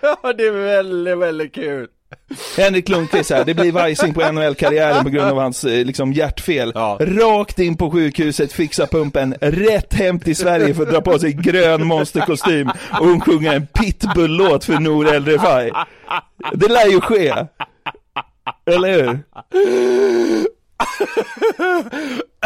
Ja, 0.01 0.33
det 0.33 0.47
är 0.47 0.51
väldigt, 0.51 1.17
väldigt 1.17 1.53
kul 1.53 1.87
Henrik 2.57 2.89
Lundqvist 2.89 3.31
här, 3.31 3.45
det 3.45 3.53
blir 3.53 3.71
vajsing 3.71 4.13
på 4.13 4.31
NHL-karriären 4.31 5.03
på 5.03 5.09
grund 5.09 5.27
av 5.27 5.37
hans 5.37 5.63
eh, 5.63 5.85
liksom, 5.85 6.13
hjärtfel. 6.13 6.71
Ja. 6.75 6.97
Rakt 7.01 7.59
in 7.59 7.77
på 7.77 7.91
sjukhuset, 7.91 8.53
fixa 8.53 8.87
pumpen, 8.87 9.35
rätt 9.41 9.93
hem 9.93 10.19
till 10.19 10.35
Sverige 10.35 10.73
för 10.73 10.83
att 10.83 10.89
dra 10.89 11.01
på 11.01 11.19
sig 11.19 11.33
grön 11.33 11.87
monsterkostym 11.87 12.69
och 13.01 13.23
sjunga 13.23 13.53
en 13.53 13.67
pitbull-låt 13.67 14.63
för 14.63 14.79
Nour 14.79 15.13
El 15.13 15.25
Refai. 15.25 15.71
Det 16.53 16.67
lär 16.67 16.87
ju 16.87 17.01
ske. 17.01 17.33
Eller 18.65 18.91
hur? 18.91 19.19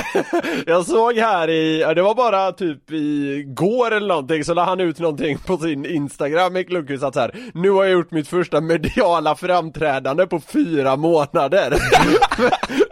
Jag 0.66 0.86
såg 0.86 1.18
här 1.18 1.50
i, 1.50 1.94
det 1.96 2.02
var 2.02 2.16
bara 2.16 2.52
typ 2.52 2.92
i 2.92 3.44
går 3.48 3.92
eller 3.92 4.08
någonting, 4.08 4.44
så 4.44 4.54
la 4.54 4.64
han 4.64 4.80
ut 4.80 5.00
någonting 5.00 5.38
på 5.38 5.58
sin 5.58 5.86
Instagram, 5.86 6.54
Mick 6.54 6.72
Lundqvist, 6.72 7.04
att 7.04 7.14
så 7.14 7.20
här, 7.20 7.36
nu 7.54 7.70
har 7.70 7.84
jag 7.84 7.94
gjort 7.94 8.12
mitt 8.12 8.28
första 8.28 8.62
mediala 8.62 9.36
framträdande 9.36 10.28
på 10.28 10.40
fyra 10.40 10.96
månader. 10.96 11.74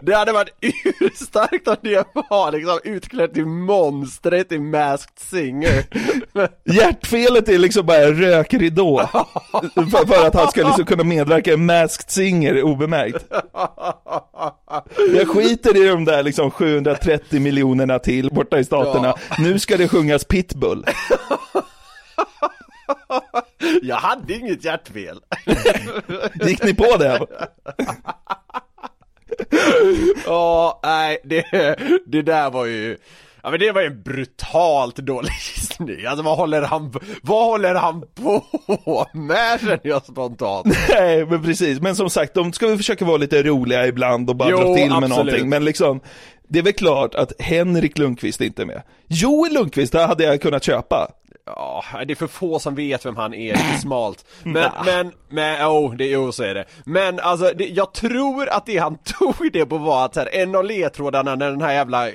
det 0.00 0.14
hade 0.14 0.32
varit 0.32 0.48
urstarkt 1.00 1.68
om 1.68 1.76
det 1.82 2.04
var 2.30 2.52
liksom 2.52 2.78
utklädd 2.84 3.34
till 3.34 3.46
monstret 3.46 4.52
i 4.52 4.58
Masked 4.58 5.18
Singer. 5.18 5.84
Hjärtfelet 6.64 7.48
är 7.48 7.58
liksom 7.58 7.86
bara 7.86 8.12
rökridå. 8.12 9.08
För, 9.74 10.06
för 10.06 10.26
att 10.26 10.34
han 10.34 10.50
ska 10.50 10.66
liksom 10.66 10.84
kunna 10.84 11.04
medverka 11.04 11.52
i 11.52 11.56
Masked 11.56 12.10
Singer 12.10 12.62
obemärkt. 12.62 13.26
Jag 15.14 15.28
skiter 15.28 15.84
i 15.84 15.88
de 15.88 16.04
där 16.04 16.22
liksom 16.22 16.50
30 17.02 17.40
miljonerna 17.40 17.98
till 17.98 18.30
borta 18.30 18.58
i 18.58 18.64
staterna. 18.64 19.14
Ja. 19.30 19.36
Nu 19.38 19.58
ska 19.58 19.76
det 19.76 19.88
sjungas 19.88 20.24
pitbull. 20.24 20.84
Jag 23.82 23.96
hade 23.96 24.34
inget 24.34 24.64
hjärtfel. 24.64 25.20
Gick 26.46 26.62
ni 26.62 26.74
på 26.74 26.96
det? 26.96 27.26
Ja, 30.26 30.80
oh, 30.82 30.88
nej, 30.90 31.18
det, 31.24 31.44
det 32.06 32.22
där 32.22 32.50
var 32.50 32.66
ju 32.66 32.96
Ja 33.48 33.52
men 33.52 33.60
det 33.60 33.72
var 33.72 33.80
ju 33.80 33.86
en 33.86 34.02
brutalt 34.02 34.96
dålig 34.96 35.30
gissning, 35.56 36.06
alltså 36.06 36.24
vad 36.24 36.36
håller 36.36 36.62
han, 36.62 36.94
vad 37.22 37.44
håller 37.44 37.74
han 37.74 38.04
på 38.14 39.06
med 39.12 39.60
känner 39.60 39.80
jag 39.82 40.04
spontant? 40.04 40.66
Nej 40.88 41.26
men 41.26 41.42
precis, 41.42 41.80
men 41.80 41.96
som 41.96 42.10
sagt 42.10 42.34
de 42.34 42.52
ska 42.52 42.66
väl 42.66 42.76
försöka 42.76 43.04
vara 43.04 43.16
lite 43.16 43.42
roliga 43.42 43.86
ibland 43.86 44.30
och 44.30 44.36
bara 44.36 44.50
Jo, 44.50 44.56
dra 44.56 44.74
till 44.74 44.88
med 44.88 44.96
absolut. 44.96 45.16
någonting. 45.16 45.48
Men 45.48 45.64
liksom 45.64 46.00
Det 46.48 46.58
är 46.58 46.62
väl 46.62 46.72
klart 46.72 47.14
att 47.14 47.32
Henrik 47.38 47.98
Lundqvist 47.98 48.40
inte 48.40 48.62
är 48.62 48.66
med. 48.66 48.82
Joel 49.06 49.52
Lundqvist, 49.52 49.92
det 49.92 50.06
hade 50.06 50.24
jag 50.24 50.42
kunnat 50.42 50.64
köpa. 50.64 51.08
Ja, 51.46 51.84
det 52.06 52.12
är 52.12 52.14
för 52.14 52.26
få 52.26 52.58
som 52.58 52.74
vet 52.74 53.06
vem 53.06 53.16
han 53.16 53.34
är, 53.34 53.52
det 53.52 53.74
är 53.74 53.78
smalt. 53.80 54.24
Men, 54.42 54.70
men, 54.84 55.12
men, 55.28 55.68
oh, 55.68 55.94
det, 55.96 56.06
jo 56.06 56.32
så 56.32 56.42
är 56.42 56.54
det. 56.54 56.64
Men 56.84 57.20
alltså, 57.20 57.52
det, 57.54 57.64
jag 57.68 57.92
tror 57.92 58.48
att 58.48 58.66
det 58.66 58.78
han 58.78 58.98
tog 59.18 59.52
det 59.52 59.66
på 59.66 59.78
var 59.78 60.04
att 60.04 60.14
så 60.14 60.20
här, 60.20 60.34
en 60.34 60.54
av 60.54 60.64
ledtrådarna 60.64 61.34
när 61.34 61.50
den 61.50 61.60
här 61.60 61.72
jävla 61.72 62.08
eh, 62.08 62.14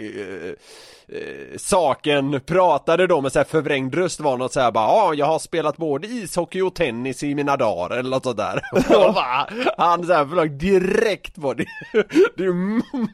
eh, 1.14 1.58
saken 1.58 2.42
pratade 2.46 3.08
då 3.08 3.22
med 3.22 3.32
så 3.32 3.40
här 3.40 3.46
förvrängd 3.46 3.96
röst 3.96 4.20
var 4.20 4.38
något 4.38 4.54
så 4.54 4.60
här 4.60 4.72
bara 4.72 4.88
ja, 4.88 5.14
jag 5.14 5.26
har 5.26 5.40
spelat 5.40 5.78
både 5.78 6.08
ishockey 6.08 6.62
och 6.62 6.76
tennis 6.76 7.24
i 7.24 7.36
mina 7.36 7.58
dagar 7.58 7.98
eller 7.98 8.10
något 8.10 8.24
sådär 8.24 8.62
Och 8.74 9.14
bara, 9.14 9.48
Han 9.78 10.06
så 10.06 10.14
här 10.14 10.26
flög 10.26 10.52
direkt 10.52 11.42
på 11.42 11.54
det. 11.54 11.66
Du 12.38 12.54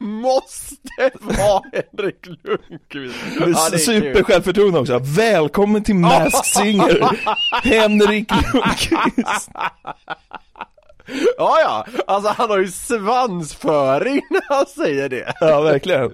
måste 0.00 1.10
vara 1.20 1.62
Henrik 1.72 2.26
Lundqvist. 2.26 3.16
Ja, 3.40 3.68
det 3.70 3.76
är 3.76 4.00
kul. 4.00 4.14
Super 4.14 4.78
också, 4.80 4.98
välkommen 4.98 5.82
till 5.84 5.94
Masked 5.94 6.44
Singer 6.44 7.20
Henrik 7.62 8.30
Lundqvist 8.30 9.50
Ja, 11.38 11.58
ja, 11.60 11.86
alltså 12.06 12.34
han 12.36 12.50
har 12.50 12.58
ju 12.58 12.68
svansföring 12.68 14.20
när 14.30 14.54
han 14.56 14.66
säger 14.66 15.08
det. 15.08 15.32
Ja 15.40 15.60
verkligen. 15.60 16.10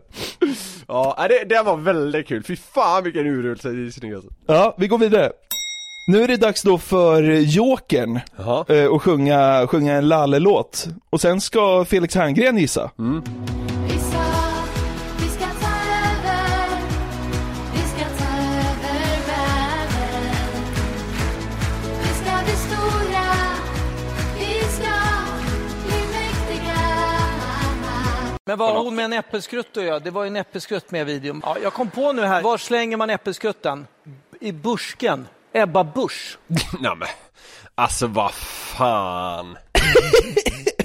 Ja, 0.89 1.15
nej, 1.19 1.29
det, 1.29 1.55
det 1.55 1.63
var 1.63 1.77
väldigt 1.77 2.29
kul, 2.29 2.43
fy 2.43 2.57
fan 2.57 3.05
vilken 3.05 3.27
urusel 3.27 3.87
alltså 4.15 4.31
Ja, 4.47 4.75
vi 4.79 4.89
går 4.89 4.99
vidare. 4.99 5.33
Nu 6.09 6.23
är 6.23 6.29
det 6.29 6.37
dags 6.37 6.63
då 6.63 6.79
för 6.79 7.23
Jokern 7.23 8.21
eh, 8.69 8.85
och 8.85 9.03
sjunga, 9.03 9.67
sjunga 9.67 9.95
en 9.95 10.09
Lalle-låt. 10.09 10.89
Och 11.11 11.21
sen 11.21 11.41
ska 11.41 11.85
Felix 11.85 12.15
Herngren 12.15 12.59
gissa. 12.59 12.91
Vi 12.97 13.66
Men 28.49 28.59
vad 28.59 28.75
har 28.75 28.83
hon 28.83 28.95
med 28.95 29.05
en 29.05 29.13
äppelskrutt 29.13 29.77
att 29.77 29.85
göra? 29.85 29.99
Det 29.99 30.11
var 30.11 30.23
ju 30.23 30.27
en 30.27 30.37
äppelskrutt 30.37 30.91
med 30.91 31.01
i 31.01 31.05
videon. 31.05 31.41
Ja, 31.45 31.57
jag 31.63 31.73
kom 31.73 31.91
på 31.91 32.13
nu 32.13 32.23
här. 32.23 32.43
Var 32.43 32.59
slänger 32.59 32.97
man 32.97 33.11
äppelskrutten? 33.11 33.87
I 34.41 34.53
busken. 34.53 35.29
Ebba 35.53 35.85
Busch. 35.85 36.39
Nej 36.81 36.97
men, 36.97 37.09
alltså 37.75 38.07
vad 38.07 38.33
fan 38.35 39.59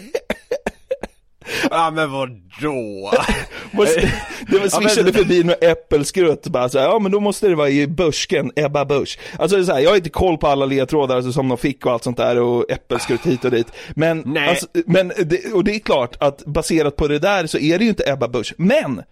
Ja 1.72 1.91
men 1.91 2.12
vadå? 2.12 3.12
Måste- 3.72 4.12
Det 4.48 4.60
var 4.60 4.67
swishade 4.67 5.13
förbi 5.13 5.43
några 5.43 5.55
äppelskrutt 5.72 6.48
bara 6.48 6.70
så 6.70 6.79
här, 6.79 6.86
ja 6.86 7.00
men 7.00 7.12
då 7.12 7.20
måste 7.20 7.48
det 7.48 7.55
vara 7.55 7.70
i 7.70 7.88
busken, 7.88 8.51
Ebba 8.55 8.86
Busch. 8.86 9.20
Alltså 9.39 9.58
det 9.58 9.63
är 9.63 9.65
så 9.65 9.74
här, 9.74 9.79
jag 9.79 9.89
har 9.89 9.98
inte 9.98 10.10
koll 10.10 10.38
på 10.38 10.48
alla 10.48 10.65
ledtrådar 10.65 11.15
alltså, 11.15 11.31
som 11.31 11.48
de 11.50 11.58
fick 11.58 11.86
och 11.86 11.91
allt 11.91 12.03
sånt 12.03 12.17
där 12.17 12.39
och 12.39 12.72
äppelskrutt 12.72 13.25
hit 13.25 13.46
och 13.46 13.51
dit. 13.51 13.67
Men, 13.96 14.24
Nej. 14.25 14.50
alltså, 14.50 14.67
men 14.86 15.08
det, 15.17 15.53
och 15.53 15.63
det 15.63 15.75
är 15.75 15.79
klart 15.79 16.15
att 16.24 16.46
baserat 16.46 16.96
på 16.96 17.08
det 17.08 17.20
där 17.20 17.48
så 17.48 17.58
är 17.58 17.77
det 17.77 17.84
ju 17.84 17.89
inte 17.89 18.10
Ebba 18.12 18.27
Busch. 18.27 18.53
Men! 18.58 19.03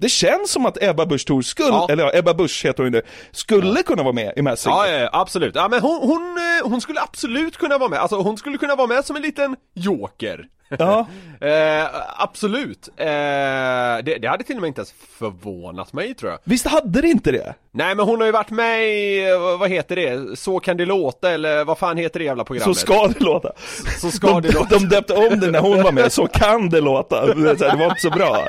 Det 0.00 0.08
känns 0.08 0.50
som 0.50 0.66
att 0.66 0.82
Ebba 0.82 1.06
Busch 1.06 1.26
Thor 1.26 1.42
skulle, 1.42 1.68
Ja. 1.68 1.86
eller 1.90 2.04
ja, 2.04 2.10
Ebba 2.14 2.34
Busch 2.34 2.64
heter 2.66 2.82
hon 2.82 2.92
nu, 2.92 3.02
skulle 3.32 3.82
kunna 3.82 4.02
vara 4.02 4.12
med 4.12 4.32
i. 4.36 4.40
Ja, 4.44 4.56
ja, 4.64 4.86
ja, 4.88 5.08
absolut. 5.12 5.54
Ja 5.54 5.68
men 5.68 5.80
hon, 5.80 5.98
hon, 6.02 6.36
eh, 6.38 6.70
hon 6.70 6.80
skulle 6.80 7.00
absolut 7.00 7.56
kunna 7.56 7.78
vara 7.78 7.88
med, 7.88 7.98
alltså 7.98 8.16
hon 8.16 8.36
skulle 8.36 8.58
kunna 8.58 8.74
vara 8.76 8.86
med 8.86 9.04
som 9.04 9.16
en 9.16 9.22
liten 9.22 9.56
joker 9.74 10.44
Ja. 10.68 11.06
eh, 11.40 11.86
Absolut, 12.16 12.88
eh, 12.96 13.06
det, 13.06 14.18
det 14.22 14.26
hade 14.28 14.44
till 14.44 14.56
och 14.56 14.60
med 14.60 14.68
inte 14.68 14.80
ens 14.80 14.94
förvånat 15.18 15.92
mig 15.92 16.14
tror 16.14 16.30
jag 16.30 16.38
Visst 16.44 16.66
hade 16.66 17.00
det 17.00 17.08
inte 17.08 17.32
det? 17.32 17.54
Nej 17.72 17.94
men 17.94 18.06
hon 18.06 18.18
har 18.20 18.26
ju 18.26 18.32
varit 18.32 18.50
med 18.50 18.88
i, 18.88 19.26
vad 19.58 19.70
heter 19.70 19.96
det? 19.96 20.38
Så 20.38 20.60
kan 20.60 20.76
det 20.76 20.84
låta 20.84 21.30
eller 21.30 21.64
vad 21.64 21.78
fan 21.78 21.96
heter 21.96 22.18
det 22.18 22.24
jävla 22.24 22.40
Så 22.42 22.46
programmet? 22.46 22.76
ska 22.76 23.06
det 23.08 23.20
låta. 23.20 23.52
Så 24.00 24.10
ska 24.10 24.40
det 24.40 24.48
de, 24.48 24.54
låta. 24.54 24.78
de 24.78 24.88
döpte 24.88 25.14
om 25.14 25.40
det 25.40 25.50
när 25.50 25.60
hon 25.60 25.82
var 25.82 25.92
med, 25.92 26.12
så 26.12 26.26
kan 26.26 26.68
det 26.70 26.80
låta. 26.80 27.26
Det 27.26 27.34
var 27.34 27.54
så 27.56 27.76
det 27.76 27.84
inte 27.84 28.00
så 28.00 28.10
bra. 28.10 28.46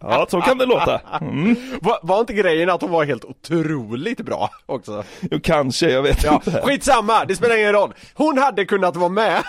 Ja, 0.00 0.26
så 0.30 0.40
kan 0.40 0.58
det 0.58 0.66
låta. 0.66 1.00
Mm. 1.20 1.56
Var, 1.80 1.98
var 2.02 2.20
inte 2.20 2.32
grejen 2.32 2.70
att 2.70 2.82
hon 2.82 2.90
var 2.90 3.04
helt 3.04 3.24
otroligt 3.24 4.20
bra 4.20 4.50
också? 4.66 5.04
Jo, 5.30 5.38
kanske, 5.42 5.90
jag 5.90 6.02
vet 6.02 6.24
Ja, 6.24 6.34
inte. 6.46 6.62
skitsamma, 6.64 7.24
det 7.24 7.36
spelar 7.36 7.56
ingen 7.58 7.72
roll. 7.72 7.94
Hon 8.14 8.38
hade 8.38 8.64
kunnat 8.64 8.96
vara 8.96 9.08
med. 9.08 9.42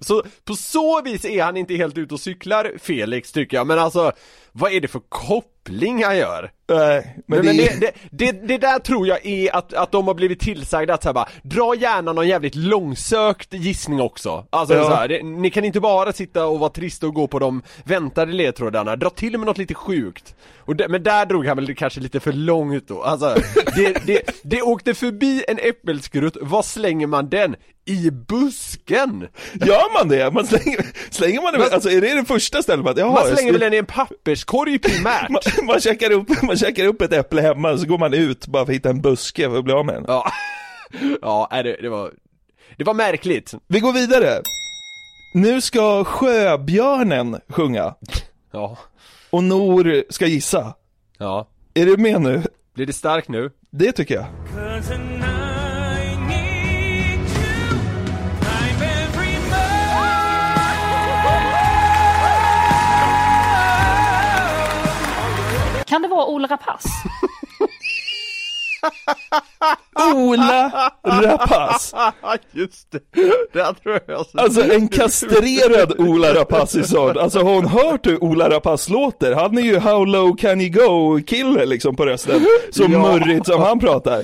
Så 0.00 0.22
på 0.44 0.54
så 0.54 1.02
vis 1.02 1.24
är 1.38 1.44
han 1.44 1.56
inte 1.56 1.74
helt 1.74 1.98
ute 1.98 2.14
och 2.14 2.20
cyklar, 2.20 2.72
Felix 2.78 3.32
tycker 3.32 3.56
jag. 3.56 3.66
Men 3.66 3.78
alltså, 3.78 4.12
vad 4.56 4.72
är 4.72 4.80
det 4.80 4.88
för 4.88 5.00
koppling 5.08 6.04
han 6.04 6.16
gör? 6.16 6.50
Nej, 6.68 7.16
men, 7.26 7.38
Men, 7.38 7.46
men 7.46 7.56
det, 7.56 7.80
det, 7.80 7.92
det, 8.10 8.32
det, 8.32 8.46
det 8.48 8.58
där 8.58 8.78
tror 8.78 9.06
jag 9.06 9.26
är 9.26 9.56
att, 9.56 9.72
att 9.74 9.92
de 9.92 10.06
har 10.06 10.14
blivit 10.14 10.40
tillsagda 10.40 10.94
att 10.94 11.02
så 11.02 11.08
här 11.08 11.14
bara, 11.14 11.28
dra 11.42 11.74
gärna 11.74 12.12
någon 12.12 12.28
jävligt 12.28 12.54
långsökt 12.54 13.54
gissning 13.54 14.00
också. 14.00 14.46
Alltså 14.50 14.74
Ja. 14.74 14.84
så 14.84 14.94
här, 14.94 15.08
det, 15.08 15.22
ni 15.22 15.50
kan 15.50 15.64
inte 15.64 15.80
bara 15.80 16.12
sitta 16.12 16.46
och 16.46 16.58
vara 16.60 16.70
trista 16.70 17.06
och 17.06 17.14
gå 17.14 17.26
på 17.26 17.38
de 17.38 17.62
väntade 17.84 18.32
ledtrådarna, 18.32 18.96
dra 18.96 19.10
till 19.10 19.38
med 19.38 19.46
något 19.46 19.58
lite 19.58 19.74
sjukt. 19.74 20.34
Och 20.58 20.76
det, 20.76 20.88
men 20.88 21.02
där 21.02 21.26
drog 21.26 21.46
han 21.46 21.56
väl 21.56 21.74
kanske 21.74 22.00
lite 22.00 22.20
för 22.20 22.32
långt 22.32 22.88
då, 22.88 23.02
alltså 23.02 23.36
det, 23.76 24.06
det, 24.06 24.22
det 24.42 24.62
åkte 24.62 24.94
förbi 24.94 25.44
en 25.48 25.58
äppelskrutt, 25.58 26.36
vad 26.40 26.64
slänger 26.64 27.06
man 27.06 27.28
den? 27.28 27.56
I 27.86 28.10
busken! 28.10 29.26
Gör 29.52 29.92
man 29.98 30.08
det? 30.08 30.30
Man 30.30 30.46
slänger, 30.46 30.86
slänger 31.10 31.42
man 31.42 31.52
det, 31.52 31.74
alltså 31.74 31.90
är 31.90 32.00
det 32.00 32.14
det 32.14 32.24
första 32.24 32.62
stället? 32.62 32.84
Man, 32.84 32.94
jaha, 32.96 33.10
Man 33.10 33.36
slänger 33.36 33.52
väl 33.52 33.60
den 33.60 33.74
i 33.74 33.76
en 33.76 33.86
papperskorg 34.44 34.78
primärt? 34.78 35.28
man, 35.58 35.66
man, 35.66 35.80
käkar 35.80 36.12
upp, 36.12 36.42
man 36.42 36.56
käkar 36.56 36.84
upp 36.84 37.02
ett 37.02 37.12
äpple 37.12 37.42
hemma, 37.42 37.78
så 37.78 37.86
går 37.86 37.98
man 37.98 38.14
ut 38.14 38.46
bara 38.46 38.66
för 38.66 38.72
att 38.72 38.76
hitta 38.76 38.90
en 38.90 39.00
buske 39.00 39.50
för 39.50 39.58
att 39.58 39.64
bli 39.64 39.72
av 39.72 39.86
med 39.86 39.94
den. 39.94 40.04
Ja, 40.08 40.30
ja 41.22 41.48
det, 41.62 41.76
det 41.82 41.88
var, 41.88 42.12
det 42.76 42.84
var 42.84 42.94
märkligt. 42.94 43.54
Vi 43.66 43.80
går 43.80 43.92
vidare. 43.92 44.42
Nu 45.34 45.60
ska 45.60 46.04
Sjöbjörnen 46.04 47.40
sjunga, 47.48 47.94
Ja, 48.52 48.78
och 49.30 49.44
Nor 49.44 50.04
ska 50.10 50.26
gissa. 50.26 50.74
ja. 51.18 51.48
Är 51.76 51.86
du 51.86 51.96
med 51.96 52.20
nu? 52.20 52.42
Blir 52.74 52.86
det 52.86 52.92
starkt 52.92 53.28
nu? 53.28 53.50
Det 53.70 53.92
tycker 53.92 54.14
jag. 54.14 54.26
Kan 65.94 66.02
det 66.02 66.08
vara 66.08 66.26
Ola 66.26 66.48
Rapace? 66.48 66.88
Ola 70.14 70.90
Rapace. 71.06 71.96
Just 72.52 72.92
det, 72.92 72.98
det 73.52 73.74
tror 73.82 74.00
jag 74.06 74.26
så. 74.26 74.38
Alltså 74.38 74.72
en 74.72 74.88
kastrerad 74.88 75.92
Ola 76.00 76.34
Rapace 76.34 76.98
Alltså 77.20 77.38
har 77.38 77.54
hon 77.54 77.66
hört 77.66 78.06
hur 78.06 78.24
Ola 78.24 78.50
Rapace 78.50 78.92
låter? 78.92 79.34
Han 79.34 79.58
är 79.58 79.62
ju 79.62 79.78
How 79.78 80.04
low 80.04 80.36
can 80.36 80.60
you 80.60 80.70
go 80.70 81.20
kille 81.26 81.66
liksom 81.66 81.96
på 81.96 82.06
rösten. 82.06 82.46
Så 82.70 82.82
Ja. 82.82 82.88
murrigt 82.88 83.46
som 83.46 83.62
han 83.62 83.78
pratar. 83.78 84.22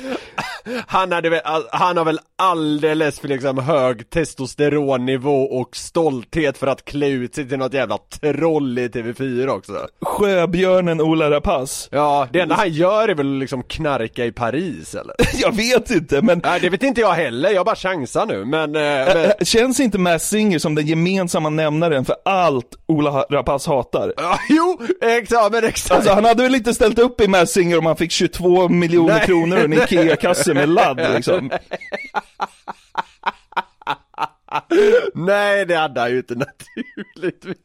Han, 0.86 1.12
hade 1.12 1.30
väl, 1.30 1.40
han 1.72 1.96
har 1.96 2.04
väl 2.04 2.18
alldeles 2.38 3.20
för 3.20 3.28
liksom 3.28 3.58
hög 3.58 4.10
testosteronnivå 4.10 5.42
och 5.42 5.76
stolthet 5.76 6.58
för 6.58 6.66
att 6.66 6.84
klä 6.84 7.08
ut 7.08 7.34
sig 7.34 7.48
till 7.48 7.58
något 7.58 7.74
jävla 7.74 7.98
troll 8.20 8.78
i 8.78 8.88
TV4 8.88 9.48
också. 9.48 9.86
Sjöbjörnen 10.02 11.00
Ola 11.00 11.30
Rapace. 11.30 11.88
Ja, 11.92 12.28
det 12.32 12.40
enda 12.40 12.54
han 12.54 12.72
gör 12.72 13.08
är 13.08 13.14
väl 13.14 13.38
liksom 13.38 13.62
knarka 13.62 14.24
i 14.24 14.32
Paris 14.32 14.94
eller? 14.94 15.14
Jag 15.42 15.56
vet 15.56 15.79
inte 15.90 16.22
men 16.22 16.40
Nej, 16.44 16.60
det 16.60 16.68
vet 16.68 16.82
inte 16.82 17.00
jag 17.00 17.12
heller, 17.12 17.50
jag 17.50 17.66
bara 17.66 17.76
chansar 17.76 18.26
nu, 18.26 18.44
men... 18.44 18.76
eh, 18.76 19.14
men... 19.14 19.46
känns 19.46 19.80
inte 19.80 19.98
Mass 19.98 20.28
Singer 20.28 20.58
som 20.58 20.74
den 20.74 20.86
gemensamma 20.86 21.50
nämnaren 21.50 22.04
för 22.04 22.16
allt 22.24 22.66
Ola 22.86 23.10
Rapace 23.30 23.70
hatar? 23.70 24.14
Ja, 24.16 24.38
jo, 24.48 24.78
exakt, 25.00 25.52
men 25.52 25.64
exakt. 25.64 25.94
Alltså 25.94 26.12
han 26.12 26.24
hade 26.24 26.42
väl 26.42 26.54
inte 26.54 26.74
ställt 26.74 26.98
upp 26.98 27.20
i 27.20 27.28
Mass 27.28 27.50
Singer 27.50 27.78
om 27.78 27.86
han 27.86 27.96
fick 27.96 28.12
22 28.12 28.68
miljoner 28.68 29.14
Nej. 29.14 29.26
kronor 29.26 29.56
och 29.56 29.64
en 29.64 29.72
IKEA-kasse 29.72 30.54
med 30.54 30.68
ladd 30.68 31.06
liksom. 31.14 31.50
Nej, 35.14 35.66
det 35.66 35.76
hade 35.76 36.00
han 36.00 36.10
ju 36.10 36.16
inte 36.16 36.34
naturligtvis. 36.34 37.56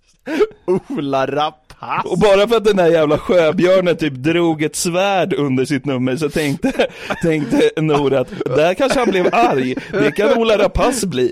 Ola 0.66 1.28
Rapace 1.28 1.65
pass. 1.80 2.06
Och 2.06 2.20
bara 2.20 2.48
för 2.48 2.58
att 2.58 2.66
den 2.66 2.78
där 2.78 2.88
jävla 2.88 3.18
sjöbjörnen 3.18 3.98
typ 3.98 4.14
drog 4.14 4.64
ett 4.64 4.76
svärd 4.76 5.34
under 5.34 5.66
sitt 5.66 5.86
nummer 5.86 6.16
så 6.16 6.30
tänkte, 6.30 6.88
tänkte 7.22 7.82
Nora 7.82 8.20
att 8.20 8.30
där 8.46 8.74
kanske 8.74 9.00
han 9.00 9.10
blev 9.10 9.30
arg. 9.32 9.76
Det 9.92 10.12
kan 10.12 10.38
Ola 10.38 10.58
Rapace 10.58 11.08
bli. 11.08 11.32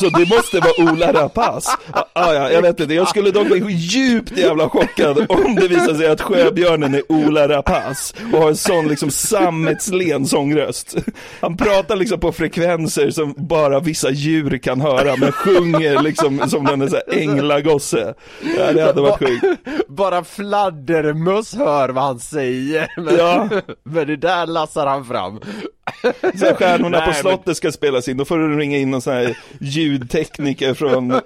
Så 0.00 0.08
det 0.08 0.28
måste 0.28 0.60
vara 0.60 0.92
Ola 0.92 1.12
Rapace. 1.12 1.70
Ah, 1.92 2.04
ah, 2.12 2.34
ja, 2.34 2.50
jag 2.50 2.62
vet 2.62 2.80
inte, 2.80 2.94
jag 2.94 3.08
skulle 3.08 3.30
dock 3.30 3.48
bli 3.48 3.72
djupt 3.72 4.38
jävla 4.38 4.68
chockad 4.68 5.26
om 5.28 5.54
det 5.54 5.68
visar 5.68 5.94
sig 5.94 6.08
att 6.08 6.20
sjöbjörnen 6.20 6.94
är 6.94 7.02
Ola 7.08 7.48
Rapace 7.48 8.14
och 8.32 8.38
har 8.38 8.48
en 8.48 8.56
sån 8.56 8.88
liksom 8.88 9.10
sammetslen 9.10 10.26
sångröst. 10.26 10.96
Han 11.40 11.56
pratar 11.56 11.96
liksom 11.96 12.20
på 12.20 12.32
frekvenser 12.32 13.10
som 13.10 13.34
bara 13.36 13.80
vissa 13.80 14.10
djur 14.10 14.58
kan 14.58 14.80
höra 14.80 15.16
men 15.16 15.32
sjunger 15.32 16.02
liksom 16.02 16.48
som 16.48 16.66
en 16.66 16.88
änglagosse. 17.12 18.14
Ja, 18.58 18.72
det 18.72 18.82
hade 18.82 19.00
varit 19.00 19.18
sjukt. 19.18 19.44
Bara 19.88 20.24
fladdermöss 20.24 21.54
hör 21.54 21.88
vad 21.88 22.04
han 22.04 22.18
säger, 22.20 22.88
men, 23.00 23.16
Ja. 23.18 23.48
men 23.82 24.06
det 24.06 24.16
där 24.16 24.46
lassar 24.46 24.86
han 24.86 25.04
fram. 25.04 25.40
Så 26.38 26.54
Stjärnorna 26.54 26.98
Nej, 26.98 27.00
på 27.00 27.06
men- 27.06 27.14
slottet 27.14 27.56
ska 27.56 27.72
spelas 27.72 28.08
in, 28.08 28.16
då 28.16 28.24
får 28.24 28.38
du 28.38 28.58
ringa 28.58 28.78
in 28.78 28.90
någon 28.90 29.00
sån 29.02 29.12
här 29.12 29.36
ljudtekniker 29.60 30.74
från, 30.74 31.20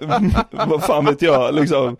vad 0.51 0.85
fan 0.85 1.05
vet 1.05 1.23
jag, 1.23 1.55
liksom, 1.55 1.97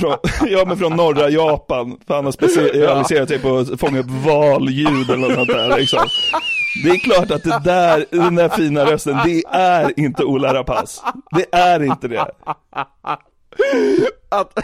från, 0.00 0.16
ja 0.46 0.64
men 0.66 0.76
från 0.76 0.96
norra 0.96 1.28
Japan, 1.30 1.96
för 2.06 2.14
han 2.14 2.24
har 2.24 2.32
specialiserat 2.32 3.28
sig 3.28 3.38
på 3.38 3.56
att 3.58 3.80
fånga 3.80 3.98
upp 4.00 4.10
valljud 4.26 5.10
eller 5.10 5.28
något 5.28 5.34
sånt 5.34 5.48
där 5.48 5.76
liksom. 5.78 6.06
Det 6.84 6.90
är 6.90 6.98
klart 6.98 7.30
att 7.30 7.42
det 7.42 7.60
där, 7.64 8.06
den 8.10 8.34
där 8.34 8.48
fina 8.48 8.84
rösten, 8.84 9.18
det 9.24 9.42
är 9.50 10.00
inte 10.00 10.24
Ola 10.24 10.54
Rapace. 10.54 11.00
Det 11.36 11.56
är 11.58 11.82
inte 11.82 12.08
det. 12.08 12.26
Att, 14.28 14.58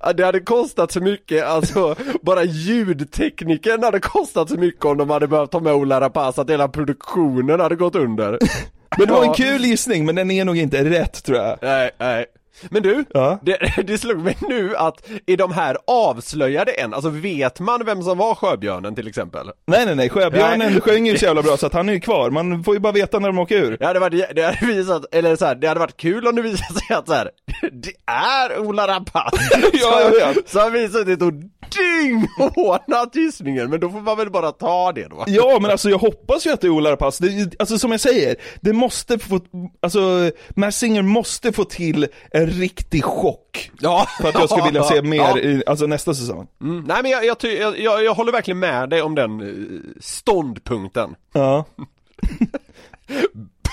att 0.00 0.16
det 0.16 0.24
hade 0.24 0.40
kostat 0.40 0.92
så 0.92 1.00
mycket, 1.00 1.44
alltså 1.44 1.94
bara 2.22 2.44
ljudtekniken 2.44 3.82
hade 3.82 4.00
kostat 4.00 4.48
så 4.48 4.56
mycket 4.56 4.84
om 4.84 4.98
de 4.98 5.10
hade 5.10 5.28
behövt 5.28 5.50
ta 5.50 5.60
med 5.60 5.74
Ola 5.74 6.00
Rapace, 6.00 6.40
att 6.40 6.50
hela 6.50 6.68
produktionen 6.68 7.60
hade 7.60 7.76
gått 7.76 7.94
under. 7.94 8.38
Men 8.98 9.06
det 9.06 9.12
var 9.12 9.24
en 9.24 9.34
kul 9.34 9.64
gissning, 9.64 10.06
men 10.06 10.14
den 10.14 10.30
är 10.30 10.44
nog 10.44 10.56
inte 10.56 10.84
rätt 10.84 11.24
tror 11.24 11.38
jag. 11.38 11.58
Nej, 11.62 11.90
nej. 11.98 12.26
Men 12.70 12.82
du, 12.82 13.04
Ja. 13.14 13.38
det, 13.42 13.58
det 13.86 13.98
slog 13.98 14.18
mig 14.24 14.36
nu 14.40 14.76
att 14.76 15.08
är 15.26 15.36
de 15.36 15.52
här 15.52 15.76
avslöjade 15.86 16.72
än? 16.72 16.94
Alltså 16.94 17.10
vet 17.10 17.60
man 17.60 17.84
vem 17.84 18.02
som 18.02 18.18
var 18.18 18.34
Sjöbjörnen 18.34 18.94
till 18.94 19.08
exempel? 19.08 19.46
Nej 19.66 19.86
nej 19.86 19.94
nej, 19.96 20.08
Sjöbjörnen 20.10 20.72
Nej. 20.72 20.80
sjöng 20.80 21.06
ju 21.06 21.18
så 21.18 21.24
jävla 21.24 21.42
bra 21.42 21.56
så 21.56 21.66
att 21.66 21.72
han 21.74 21.88
är 21.88 21.92
ju 21.92 22.00
kvar, 22.00 22.30
man 22.30 22.64
får 22.64 22.74
ju 22.74 22.80
bara 22.80 22.92
veta 22.92 23.18
när 23.18 23.28
de 23.28 23.38
åker 23.38 23.56
ur. 23.56 23.76
Det 23.80 23.86
hade 23.86 24.00
varit, 24.00 24.24
det 24.36 24.42
hade 24.42 24.66
visat, 24.66 25.14
eller 25.14 25.36
så 25.36 25.46
här, 25.46 25.54
det 25.54 25.68
hade 25.68 25.80
varit 25.80 25.96
kul 25.96 26.26
om 26.26 26.36
det 26.36 26.42
visade 26.42 26.80
sig 26.80 26.96
att 26.96 27.06
så 27.08 27.14
här, 27.14 27.30
det 27.72 27.92
är 28.12 28.58
Ola 28.58 28.88
Rapace. 28.88 29.36
Ja, 29.72 30.00
jag 30.00 30.10
vet. 30.34 30.48
Så 30.48 30.60
har 30.60 30.70
vi 30.70 30.88
suttit 30.88 31.22
och 31.22 31.32
dynghånat 31.70 33.14
gissningen, 33.14 33.70
men 33.70 33.80
då 33.80 33.90
får 33.90 34.00
man 34.00 34.16
väl 34.16 34.30
bara 34.30 34.52
ta 34.52 34.92
det 34.92 35.08
då. 35.08 35.24
Ja, 35.26 35.58
men 35.60 35.70
alltså 35.70 35.90
jag 35.90 35.98
hoppas 35.98 36.46
ju 36.46 36.50
att 36.50 36.60
det 36.60 36.66
är 36.66 36.70
Ola 36.70 36.90
Rapace. 36.92 37.26
Det, 37.26 37.60
alltså 37.60 37.78
som 37.78 37.90
jag 37.90 38.00
säger, 38.00 38.36
det 38.60 38.72
måste 38.72 39.18
få, 39.18 39.40
alltså 39.82 40.30
Mass 40.48 40.76
Singer 40.76 41.02
måste 41.02 41.52
få 41.52 41.64
till 41.64 42.06
en 42.30 42.46
riktig 42.46 43.04
chock. 43.04 43.70
Ja. 43.80 44.06
För 44.20 44.28
att 44.28 44.34
jag 44.34 44.50
skulle 44.50 44.64
vilja 44.64 44.82
se 44.82 45.02
mer, 45.08 45.16
Ja. 45.16 45.38
i, 45.38 45.62
alltså 45.66 45.86
nästa 45.86 46.14
säsong. 46.14 46.46
Mm, 46.60 46.84
nej 46.84 47.02
men 47.02 47.10
jag, 47.10 47.24
jag, 47.26 47.36
jag, 47.42 47.80
jag, 47.80 48.04
jag 48.04 48.14
håller 48.14 48.32
verkligen 48.32 48.58
med 48.58 48.90
dig 48.90 49.02
om 49.02 49.14
den 49.14 49.40
eh, 49.40 49.80
ståndpunkten. 50.00 51.14
Ja. 51.32 51.64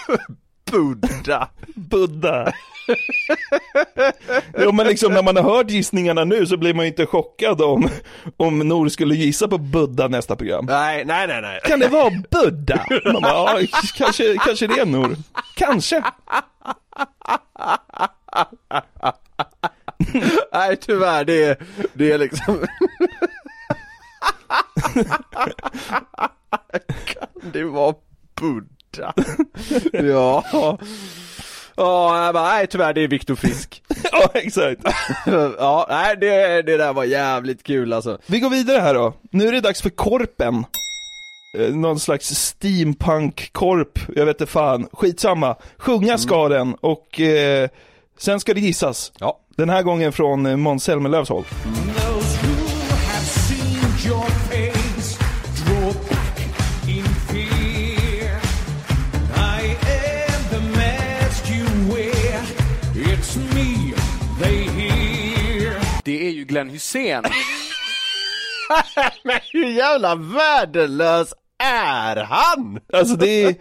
Buddha. 0.74 1.50
Buddha. 1.76 2.54
jo 4.58 4.72
men 4.72 4.88
liksom 4.88 5.14
när 5.14 5.24
man 5.24 5.36
har 5.36 5.44
hört 5.44 5.70
gissningarna 5.70 6.24
nu 6.24 6.46
så 6.46 6.58
blir 6.58 6.74
man 6.74 6.86
ju 6.86 6.90
inte 6.90 7.06
chockad 7.06 7.62
om, 7.62 7.90
om 8.38 8.60
Nor 8.60 8.90
skulle 8.90 9.16
gissa 9.16 9.48
på 9.48 9.58
Buddha 9.58 10.08
nästa 10.08 10.36
program. 10.36 10.66
Nej, 10.66 11.06
nej, 11.06 11.28
nej, 11.28 11.42
nej. 11.42 11.60
Kan 11.64 11.80
det 11.80 11.88
vara 11.88 12.10
Buddha? 12.32 12.86
Man 13.14 13.22
bara, 13.22 13.62
ja, 13.62 13.68
kanske, 13.98 14.38
kanske 14.46 14.68
det 14.68 14.80
är 14.80 14.86
Nor. 14.86 15.16
Kanske. 15.56 16.04
Nej 20.54 20.78
tyvärr, 20.78 21.26
det 21.26 21.44
är, 21.44 21.58
det 21.94 22.12
är 22.12 22.18
liksom 22.18 22.56
Kan 27.06 27.52
det 27.52 27.64
vara 27.64 27.96
Buddha? 28.42 28.68
Ja 29.94 30.44
Ja, 31.76 32.26
jag 32.26 32.34
bara, 32.34 32.44
nej 32.50 32.68
tyvärr 32.68 32.94
det 32.94 33.02
är 33.02 33.08
Viktor 33.08 33.36
Frisk 33.36 33.84
Ja, 34.12 34.30
exakt. 34.34 34.82
Ja, 35.58 35.86
nej 35.90 36.18
det, 36.22 36.62
det 36.62 36.78
där 36.78 36.94
var 36.94 37.04
jävligt 37.04 37.64
kul 37.64 37.94
alltså 37.94 38.18
Vi 38.26 38.40
går 38.40 38.50
vidare 38.50 38.80
här 38.80 38.94
då. 38.94 39.14
Nu 39.32 39.48
är 39.48 39.52
det 39.52 39.62
dags 39.62 39.82
för 39.82 39.90
Korpen. 39.90 40.66
Eh, 41.58 41.76
Någon 41.76 42.00
slags 42.00 42.28
steampunk-korp, 42.36 44.00
jag 44.16 44.26
vet 44.26 44.42
inte 44.42 44.52
fan. 44.52 44.88
Skitsamma. 44.94 45.56
Sjunga 45.78 46.18
ska 46.18 46.50
den 46.50 46.74
och 46.74 47.20
eh, 47.20 47.70
sen 48.20 48.40
ska 48.40 48.54
det 48.54 48.60
gissas. 48.62 49.12
Ja 49.20 49.40
Den 49.58 49.70
här 49.70 49.84
gången 49.84 50.12
från 50.12 50.46
eh, 50.46 50.56
Måns 50.56 50.84
Zelmerlöws 50.84 51.30
håll. 51.30 51.44
Those 51.44 52.38
who 52.42 52.66
have 53.08 53.26
seen 53.26 54.12
your 54.12 54.43
Glenn 66.64 66.74
Hussein. 66.74 67.24
Men 69.24 69.40
hur 69.52 69.70
jävla 69.70 70.16
värdelös 70.16 71.34
är 71.64 72.16
han? 72.16 72.80
Alltså 72.94 73.16
det 73.16 73.44
är... 73.44 73.56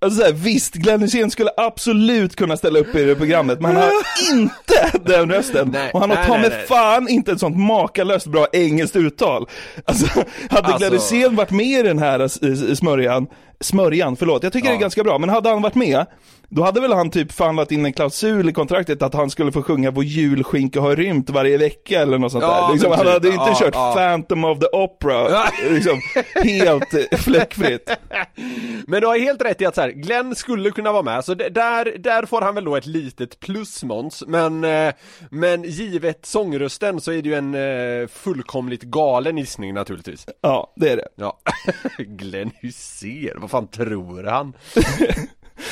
Alltså 0.00 0.20
så 0.20 0.26
här, 0.26 0.32
visst, 0.32 0.74
Glenn 0.74 1.00
Hysén 1.00 1.30
skulle 1.30 1.50
absolut 1.56 2.36
kunna 2.36 2.56
ställa 2.56 2.78
upp 2.78 2.94
i 2.94 3.04
det 3.04 3.14
programmet, 3.14 3.60
men 3.60 3.76
han 3.76 3.84
har 3.84 3.92
inte 4.32 4.98
den 5.04 5.32
rösten. 5.32 5.68
Nej, 5.72 5.90
och 5.94 6.00
han 6.00 6.10
har 6.10 6.24
ta 6.24 6.38
med 6.38 6.64
fan 6.68 7.08
inte 7.08 7.32
ett 7.32 7.40
sånt 7.40 7.56
makalöst 7.56 8.26
bra 8.26 8.46
engelskt 8.52 8.96
uttal. 8.96 9.48
Alltså, 9.84 10.06
hade 10.50 10.68
Alltså- 10.68 10.78
Glenn 10.78 10.92
Hysén 10.92 11.36
varit 11.36 11.50
med 11.50 11.66
i 11.66 11.82
den 11.82 11.98
här 11.98 12.28
smörjan, 12.74 13.26
smörjan, 13.62 14.16
förlåt, 14.16 14.42
jag 14.42 14.52
tycker 14.52 14.68
det 14.68 14.72
är 14.74 14.76
Ja. 14.76 14.80
ganska 14.80 15.04
bra, 15.04 15.18
men 15.18 15.28
hade 15.28 15.48
han 15.48 15.62
varit 15.62 15.74
med, 15.74 16.06
då 16.48 16.62
hade 16.62 16.80
väl 16.80 16.92
han 16.92 17.10
typ 17.10 17.32
förhandlat 17.32 17.72
in 17.72 17.84
en 17.86 17.92
klausul 17.92 18.48
i 18.48 18.52
kontraktet 18.52 19.02
att 19.02 19.14
han 19.14 19.30
skulle 19.30 19.52
få 19.52 19.62
sjunga 19.62 19.90
Vår 19.90 20.04
julskinka 20.04 20.80
har 20.80 20.96
rymt 20.96 21.30
varje 21.30 21.58
vecka 21.58 22.00
eller 22.00 22.18
något 22.18 22.32
sånt 22.32 22.44
Ja, 22.44 22.66
där. 22.66 22.72
Liksom, 22.72 22.90
han 22.92 23.00
typ. 23.00 23.08
hade 23.12 23.28
inte 23.28 23.44
Ja, 23.48 23.56
kört 23.60 23.74
ja. 23.74 23.92
Phantom 23.96 24.44
of 24.44 24.58
the 24.58 24.66
Opera, 24.66 25.30
Ja. 25.30 25.44
liksom, 25.70 26.00
helt 26.34 26.94
fläckfritt. 27.20 27.90
Men 28.86 29.00
du 29.00 29.06
har 29.06 29.18
helt 29.18 29.42
rätt 29.42 29.60
i 29.60 29.66
att 29.66 29.74
så 29.74 29.80
här, 29.80 29.90
Glenn 29.90 30.34
skulle 30.34 30.70
kunna 30.70 30.92
vara 30.92 31.02
med, 31.02 31.24
så 31.24 31.34
där, 31.34 31.98
där 31.98 32.26
får 32.26 32.40
han 32.40 32.54
väl 32.54 32.64
då 32.64 32.76
ett 32.76 32.86
litet 32.86 33.40
plus 33.40 33.82
Måns, 33.84 34.24
men, 34.26 34.64
eh, 34.64 34.92
men 35.30 35.62
givet 35.62 36.26
sångrösten 36.26 37.00
så 37.00 37.12
är 37.12 37.22
det 37.22 37.28
ju 37.28 37.34
en 37.34 37.54
eh, 37.54 38.08
fullkomligt 38.08 38.82
galen 38.82 39.38
gissning 39.38 39.74
naturligtvis. 39.74 40.26
Ja, 40.40 40.72
det 40.76 40.88
är 40.90 40.96
det. 40.96 41.08
Ja, 41.16 41.38
Glenn 41.98 42.50
Hysén, 42.60 43.40
vad 43.40 43.50
fan 43.52 43.68
tror 43.68 44.24
han? 44.24 44.52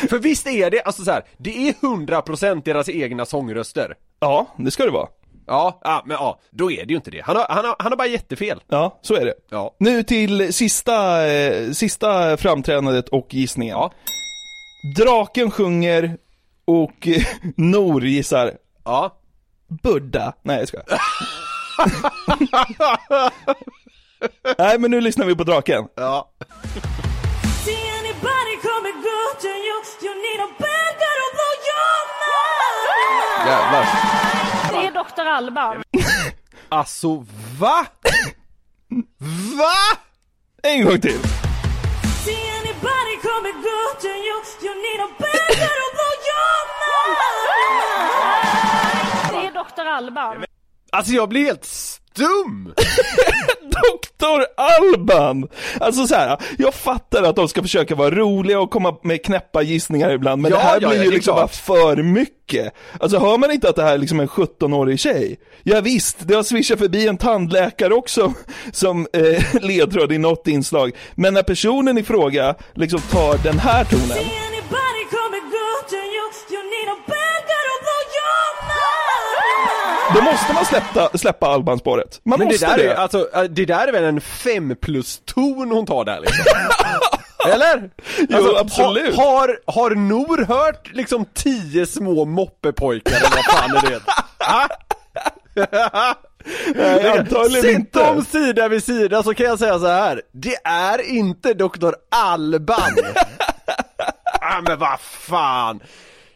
För 0.08 0.18
visst 0.18 0.46
är 0.46 0.70
det, 0.70 0.82
alltså 0.82 1.04
så 1.04 1.10
här, 1.10 1.24
det 1.36 1.68
är 1.68 1.72
100% 1.72 2.62
deras 2.64 2.88
egna 2.88 3.26
sångröster. 3.26 3.94
Ja, 4.20 4.46
det 4.56 4.70
ska 4.70 4.84
det 4.84 4.90
vara. 4.90 5.08
Ja, 5.46 5.80
ja, 5.84 6.02
men 6.06 6.14
ja, 6.14 6.40
då 6.50 6.70
är 6.70 6.84
det 6.86 6.90
ju 6.90 6.96
inte 6.96 7.10
det. 7.10 7.20
Han 7.24 7.36
har, 7.36 7.46
han 7.48 7.64
har, 7.64 7.76
han 7.78 7.92
har 7.92 7.96
bara 7.96 8.08
jättefel. 8.08 8.60
Ja, 8.68 8.98
så 9.02 9.14
är 9.14 9.24
det. 9.24 9.34
Ja. 9.50 9.74
Nu 9.78 10.02
till 10.02 10.54
sista, 10.54 11.26
eh, 11.28 11.70
sista 11.70 12.36
framträdandet 12.36 13.08
och 13.08 13.34
gissningen. 13.34 13.76
Ja. 13.76 13.92
Draken 14.96 15.50
sjunger 15.50 16.16
och 16.64 17.08
eh, 17.08 17.22
Nor 17.56 18.04
gissar 18.04 18.52
Ja. 18.84 19.16
Buddha. 19.82 20.32
Nej, 20.42 20.58
jag 20.58 20.68
skojar. 20.68 20.86
Nej, 24.58 24.78
men 24.78 24.90
nu 24.90 25.00
lyssnar 25.00 25.26
vi 25.26 25.36
på 25.36 25.44
draken. 25.44 25.84
Ja. 25.94 26.30
Coming 28.62 28.98
good 29.08 29.34
to 29.44 29.48
you? 29.66 29.76
You 30.04 30.12
need 30.26 30.40
a 30.40 30.48
bad 30.58 30.92
guy 31.02 31.14
to 31.20 31.26
blow 31.36 31.54
your 31.70 31.98
mind. 32.22 33.48
Jävlar. 33.48 33.84
Det 34.72 34.86
är 34.86 34.90
Dr. 35.04 35.26
Alban. 35.26 35.82
Alltså, 36.72 37.24
va? 37.58 37.86
Va? 39.58 39.98
En 40.62 40.84
gång 40.84 41.00
till. 41.00 41.20
See 42.24 42.50
anybody 42.60 43.16
coming 43.22 43.62
good 43.62 44.00
to 44.00 44.08
you? 44.08 44.36
You 44.62 44.74
need 44.74 45.00
a 45.00 45.08
bad 45.18 45.48
guy 45.48 45.66
to 45.80 45.88
blow 45.96 46.14
your 46.30 46.56
mind. 49.30 49.42
Det 49.42 49.46
är 49.46 49.64
Dr. 49.64 49.86
Alban. 49.86 50.44
Alltså 50.92 51.12
jag 51.12 51.28
blir 51.28 51.44
helt 51.44 51.64
dum! 52.14 52.74
Doktor 53.70 54.46
Alban! 54.56 55.48
Alltså 55.80 56.06
så 56.06 56.14
här, 56.14 56.38
jag 56.58 56.74
fattar 56.74 57.22
att 57.22 57.36
de 57.36 57.48
ska 57.48 57.62
försöka 57.62 57.94
vara 57.94 58.10
roliga 58.10 58.60
och 58.60 58.70
komma 58.70 58.96
med 59.02 59.24
knäppa 59.24 59.62
gissningar 59.62 60.10
ibland, 60.10 60.42
men 60.42 60.50
Ja, 60.50 60.56
det 60.56 60.62
här 60.62 60.78
ja, 60.80 60.88
blir 60.88 60.98
ja, 60.98 61.04
ju 61.04 61.10
liksom 61.10 61.34
bara 61.34 61.48
för 61.48 61.96
mycket. 61.96 62.74
Alltså 63.00 63.18
hör 63.18 63.38
man 63.38 63.50
inte 63.50 63.68
att 63.68 63.76
det 63.76 63.82
här 63.82 63.94
är 63.94 63.98
liksom 63.98 64.20
en 64.20 64.28
17-årig 64.28 65.00
tjej? 65.00 65.38
Ja, 65.62 65.80
visst, 65.80 66.16
det 66.20 66.34
har 66.34 66.42
swishat 66.42 66.78
förbi 66.78 67.08
en 67.08 67.16
tandläkare 67.16 67.94
också 67.94 68.34
som 68.72 69.06
eh, 69.12 69.62
ledtråd 69.62 70.12
i 70.12 70.18
något 70.18 70.48
inslag, 70.48 70.92
men 71.14 71.34
när 71.34 71.42
personen 71.42 71.98
i 71.98 72.02
fråga 72.02 72.54
liksom 72.74 73.00
tar 73.00 73.38
den 73.44 73.58
här 73.58 73.84
tonen, 73.84 74.49
då 80.14 80.22
måste 80.22 80.52
man 80.52 80.64
släppa, 80.64 81.18
släppa 81.18 81.46
Alban-spåret. 81.46 82.20
Man 82.24 82.38
Men 82.38 82.48
det 82.48 82.54
måste 82.54 82.66
där, 82.66 82.76
det. 82.76 82.90
Är, 82.92 82.94
alltså, 82.94 83.28
det 83.50 83.64
där 83.64 83.88
är 83.88 83.92
väl 83.92 84.04
en 84.04 84.20
5 84.20 84.76
plus 84.80 85.22
ton 85.24 85.70
hon 85.70 85.86
tar 85.86 86.04
där 86.04 86.20
liksom? 86.20 86.44
Eller? 87.52 87.90
Jo, 88.28 88.56
absolut. 88.56 89.16
Har, 89.16 89.24
har, 89.24 89.58
har 89.66 89.90
Nor 89.90 90.44
hört 90.44 90.94
liksom 90.94 91.24
tio 91.34 91.86
små 91.86 92.24
moppepojkar 92.24 93.16
eller 93.16 93.30
vad 93.30 93.44
fan 93.44 93.76
är 93.76 93.90
det? 93.90 94.00
Ah? 94.42 94.68
Nej, 96.74 97.18
antagligen 97.18 97.62
Sitt 97.62 97.78
inte. 97.78 97.98
dem 97.98 98.24
sida 98.24 98.68
vid 98.68 98.84
sida 98.84 99.22
så 99.22 99.34
kan 99.34 99.46
jag 99.46 99.58
säga 99.58 99.78
så 99.78 99.86
här. 99.86 100.22
Det 100.32 100.54
är 100.64 101.10
inte 101.10 101.54
Dr. 101.54 101.92
Alban. 102.10 102.78
ah, 104.40 104.60
men 104.60 104.78
vad 104.78 105.00
fan. 105.00 105.80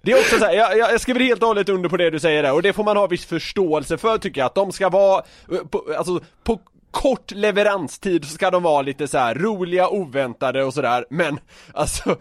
Det 0.05 0.12
är 0.12 0.21
också 0.21 0.38
så 0.38 0.45
här, 0.45 0.53
jag, 0.53 0.79
jag 0.79 1.01
skriver 1.01 1.21
helt 1.21 1.43
och 1.43 1.49
hållet 1.49 1.69
under 1.69 1.88
på 1.88 1.97
det 1.97 2.11
du 2.11 2.21
säger 2.21 2.43
där 2.43 2.53
och 2.53 2.62
det 2.62 2.73
får 2.73 2.85
man 2.85 2.97
ha 2.97 3.07
viss 3.07 3.27
förståelse 3.27 3.99
för 3.99 4.19
tycker 4.19 4.40
jag, 4.40 4.47
att 4.47 4.55
de 4.55 4.73
ska 4.73 4.88
vara, 4.88 5.23
eh, 5.53 5.59
på, 5.71 5.85
alltså 5.99 6.21
på 6.45 6.61
kort 6.94 7.30
leveranstid 7.30 8.24
så 8.24 8.30
ska 8.30 8.50
de 8.50 8.62
vara 8.62 8.83
lite 8.83 9.09
så 9.09 9.18
här 9.18 9.35
roliga, 9.35 9.88
oväntade 9.88 10.64
och 10.64 10.74
sådär, 10.74 11.04
men 11.11 11.40
alltså 11.72 12.16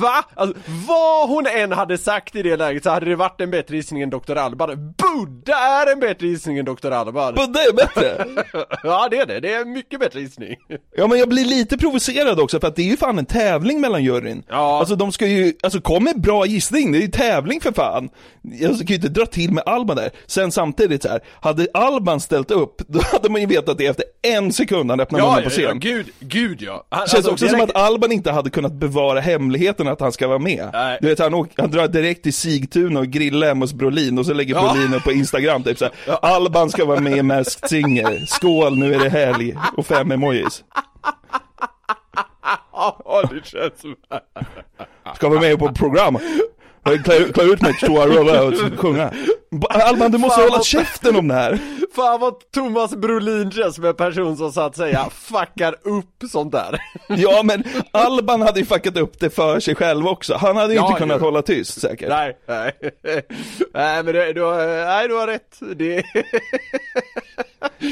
va? 0.00 0.24
Alltså, 0.34 0.60
vad 0.88 1.28
hon 1.28 1.46
än 1.46 1.72
hade 1.72 1.98
sagt 1.98 2.36
i 2.36 2.42
det 2.42 2.56
läget 2.56 2.82
så 2.82 2.90
hade 2.90 3.06
det 3.06 3.16
varit 3.16 3.40
en 3.40 3.50
bättre 3.50 3.76
gissning 3.76 4.02
än 4.02 4.10
Dr. 4.10 4.36
Alban. 4.36 4.68
Buddha 4.68 5.58
är 5.58 5.92
en 5.92 6.00
bättre 6.00 6.26
gissning 6.26 6.58
än 6.58 6.64
Dr. 6.64 6.90
Alban. 6.90 7.34
Budde 7.34 7.60
är 7.60 7.72
bättre. 7.72 8.26
ja 8.82 9.08
det 9.10 9.18
är 9.18 9.26
det, 9.26 9.40
det 9.40 9.54
är 9.54 9.60
en 9.60 9.72
mycket 9.72 10.00
bättre 10.00 10.20
gissning. 10.20 10.56
Ja 10.96 11.06
men 11.06 11.18
jag 11.18 11.28
blir 11.28 11.44
lite 11.44 11.78
provocerad 11.78 12.40
också 12.40 12.60
för 12.60 12.68
att 12.68 12.76
det 12.76 12.82
är 12.82 12.86
ju 12.86 12.96
fan 12.96 13.18
en 13.18 13.26
tävling 13.26 13.80
mellan 13.80 14.04
juryn. 14.04 14.42
Ja. 14.48 14.78
Alltså 14.78 14.96
de 14.96 15.12
ska 15.12 15.26
ju, 15.26 15.52
alltså 15.62 15.80
kom 15.80 16.04
med 16.04 16.20
bra 16.20 16.46
gissning, 16.46 16.92
det 16.92 16.98
är 16.98 17.02
ju 17.02 17.08
tävling 17.08 17.60
för 17.60 17.72
fan. 17.72 18.08
Jag 18.42 18.78
kan 18.78 18.86
ju 18.86 18.94
inte 18.94 19.08
dra 19.08 19.26
till 19.26 19.52
med 19.52 19.62
Alban 19.66 19.96
där. 19.96 20.10
Sen 20.26 20.52
samtidigt 20.52 21.02
så 21.02 21.08
här, 21.08 21.20
hade 21.40 21.66
Alban 21.74 22.20
ställt 22.20 22.50
upp, 22.50 22.82
då 22.88 23.00
hade 23.12 23.28
man 23.28 23.40
ju 23.40 23.46
vetat 23.46 23.78
det 23.78 23.97
efter 23.98 24.36
en 24.36 24.52
sekund 24.52 24.90
han 24.90 25.00
öppnade 25.00 25.24
munnen 25.24 25.44
på 25.44 25.50
scen. 25.50 25.80
gud, 25.80 26.06
gud 26.20 26.62
ja. 26.62 26.86
Han, 26.88 27.00
Känns 27.00 27.14
alltså, 27.14 27.30
också 27.30 27.44
det 27.44 27.50
som 27.50 27.60
att 27.60 27.76
Alban 27.76 28.12
inte 28.12 28.30
hade 28.32 28.50
kunnat 28.50 28.72
bevara 28.72 29.20
hemligheten 29.20 29.88
att 29.88 30.00
han 30.00 30.12
ska 30.12 30.28
vara 30.28 30.38
med. 30.38 30.70
Nej. 30.72 30.98
Du 31.00 31.08
vet 31.08 31.18
han, 31.18 31.34
åker, 31.34 31.62
han 31.62 31.70
drar 31.70 31.88
direkt 31.88 32.22
till 32.22 32.34
Sigtuna 32.34 33.00
och 33.00 33.06
grillar 33.06 33.46
hemma 33.46 33.62
hos 33.62 33.72
Brolin 33.72 34.18
och 34.18 34.26
så 34.26 34.34
lägger 34.34 34.54
Ja. 34.54 34.72
Brolin 34.72 34.94
upp 34.94 35.04
på 35.04 35.12
Instagram 35.12 35.62
typ 35.62 35.78
såhär, 35.78 35.92
Alban 36.22 36.70
ska 36.70 36.84
vara 36.84 37.00
med 37.00 37.16
i 37.16 37.22
Masked 37.22 37.68
Singer, 37.68 38.26
skål 38.26 38.78
nu 38.78 38.94
är 38.94 38.98
det 38.98 39.08
helg, 39.10 39.54
och 39.76 39.86
fem 39.86 40.12
emojis. 40.12 40.64
Ja, 42.72 43.22
det 43.30 43.46
känns 43.46 43.80
som... 43.80 43.96
Ska 45.14 45.28
vara 45.28 45.40
med 45.40 45.58
på 45.58 45.72
program. 45.72 46.18
Klä, 47.04 47.32
klä 47.32 47.42
ut 47.44 47.62
mig 47.62 47.72
till 47.78 47.88
stora 47.88 48.06
roller 48.06 48.46
och 48.48 48.78
sjunga. 48.80 49.12
Alban 49.70 50.10
du 50.10 50.18
måste 50.18 50.40
Fan, 50.40 50.50
hålla 50.50 50.62
käften 50.62 51.16
om 51.16 51.28
det 51.28 51.34
här. 51.34 51.58
Fan 51.96 52.20
vad 52.20 52.34
Thomas 52.54 52.96
Brolin 52.96 53.50
känns 53.50 53.74
som 53.74 53.84
en 53.84 53.94
person 53.94 54.36
som 54.36 54.52
så 54.52 54.60
att 54.60 54.76
säga 54.76 55.08
fuckar 55.12 55.74
upp 55.82 56.30
sånt 56.30 56.52
där. 56.52 56.78
Ja 57.08 57.42
men 57.44 57.64
Alban 57.90 58.42
hade 58.42 58.60
ju 58.60 58.66
fuckat 58.66 58.96
upp 58.96 59.20
det 59.20 59.30
för 59.30 59.60
sig 59.60 59.74
själv 59.74 60.06
också. 60.06 60.34
Han 60.34 60.56
hade 60.56 60.72
ju 60.72 60.78
Ja, 60.78 60.86
inte 60.88 61.00
kunnat 61.00 61.16
jo. 61.20 61.24
hålla 61.24 61.42
tyst 61.42 61.80
säkert. 61.80 62.08
Nej, 62.08 62.36
nej. 62.48 62.72
Nej 63.74 64.02
men 64.02 64.14
du, 64.14 64.32
du, 64.32 64.40
nej, 64.84 65.08
du 65.08 65.14
har 65.14 65.26
rätt. 65.26 65.58
Det... 65.76 66.02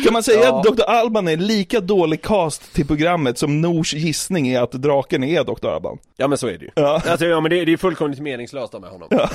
Kan 0.05 0.13
man 0.13 0.23
säga 0.23 0.41
Ja. 0.45 0.59
att 0.61 0.65
Dr. 0.77 0.83
Alban 0.83 1.29
är 1.29 1.37
lika 1.37 1.81
dålig 1.81 2.23
cast 2.23 2.75
till 2.75 2.87
programmet 2.87 3.39
som 3.39 3.61
Nors 3.61 3.95
gissning 3.95 4.49
är 4.49 4.61
att 4.63 4.73
draken 4.73 5.25
är 5.25 5.45
Dr. 5.45 5.69
Alban? 5.69 5.99
Ja 6.17 6.29
men 6.29 6.39
så 6.39 6.47
är 6.47 6.59
det 6.59 6.65
ju. 6.65 6.71
Ja. 6.75 7.03
Alltså, 7.07 7.27
ja 7.27 7.41
men 7.41 7.51
det, 7.51 7.65
det 7.65 7.73
är 7.73 7.77
fullkomligt 7.77 8.21
meningslöst 8.21 8.75
med 8.87 8.92
honom. 8.92 9.29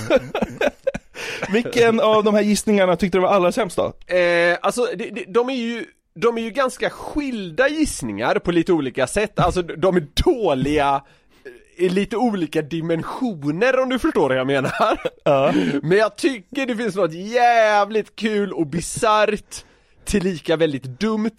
Vilken 1.53 1.99
av 1.99 2.23
de 2.23 2.35
här 2.35 2.41
gissningarna 2.41 2.95
tyckte 2.95 3.17
du 3.17 3.21
var 3.21 3.29
allra 3.29 3.51
sämst 3.51 3.77
då? 3.77 4.15
Eh, 4.15 4.57
alltså 4.61 4.87
det, 4.95 5.25
de 5.27 5.49
är 5.49 5.53
ju 5.53 5.85
de 6.13 6.37
är 6.37 6.41
ju 6.41 6.49
ganska 6.49 6.89
skilda 6.89 7.67
gissningar 7.67 8.35
på 8.35 8.51
lite 8.51 8.73
olika 8.73 9.07
sätt, 9.07 9.39
alltså 9.39 9.61
de 9.61 9.95
är 9.95 10.07
dåliga 10.23 11.03
i 11.75 11.89
lite 11.89 12.17
olika 12.17 12.61
dimensioner 12.61 13.79
om 13.79 13.89
du 13.89 13.99
förstår 13.99 14.29
vad 14.29 14.37
jag 14.37 14.47
menar. 14.47 15.01
Ja. 15.23 15.53
Men 15.81 15.97
jag 15.97 16.15
tycker 16.15 16.65
det 16.65 16.75
finns 16.75 16.95
något 16.95 17.13
jävligt 17.13 18.15
kul 18.15 18.53
och 18.53 18.67
bisarrt 18.67 19.65
tillika 20.05 20.55
väldigt 20.55 20.83
dumt 20.83 21.37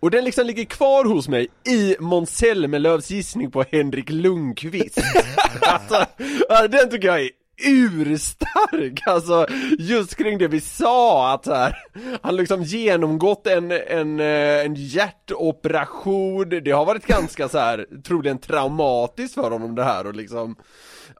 och 0.00 0.10
den 0.10 0.24
liksom 0.24 0.46
ligger 0.46 0.64
kvar 0.64 1.04
hos 1.04 1.28
mig 1.28 1.48
i 1.68 1.96
Måns 2.00 2.36
Zelmerlöws 2.36 3.10
gissning 3.10 3.50
på 3.50 3.64
Henrik 3.70 4.10
Lundqvist. 4.10 4.98
alltså, 5.60 6.06
den 6.68 6.90
tycker 6.90 7.08
jag 7.08 7.20
är 7.20 7.30
urstark, 7.64 9.02
alltså 9.06 9.46
just 9.78 10.16
kring 10.16 10.38
det 10.38 10.48
vi 10.48 10.60
sa 10.60 11.32
att 11.34 11.46
här, 11.46 11.76
han 12.22 12.36
liksom 12.36 12.62
genomgått 12.62 13.46
en, 13.46 13.70
en, 13.70 14.20
eh, 14.20 14.64
en 14.64 14.74
hjärtoperation, 14.74 16.48
det 16.48 16.70
har 16.70 16.84
varit 16.84 17.06
ganska 17.06 17.48
så 17.48 17.58
här 17.58 17.86
troligen 18.04 18.38
traumatiskt 18.38 19.34
för 19.34 19.50
honom 19.50 19.74
det 19.74 19.84
här 19.84 20.06
och 20.06 20.14
liksom 20.14 20.56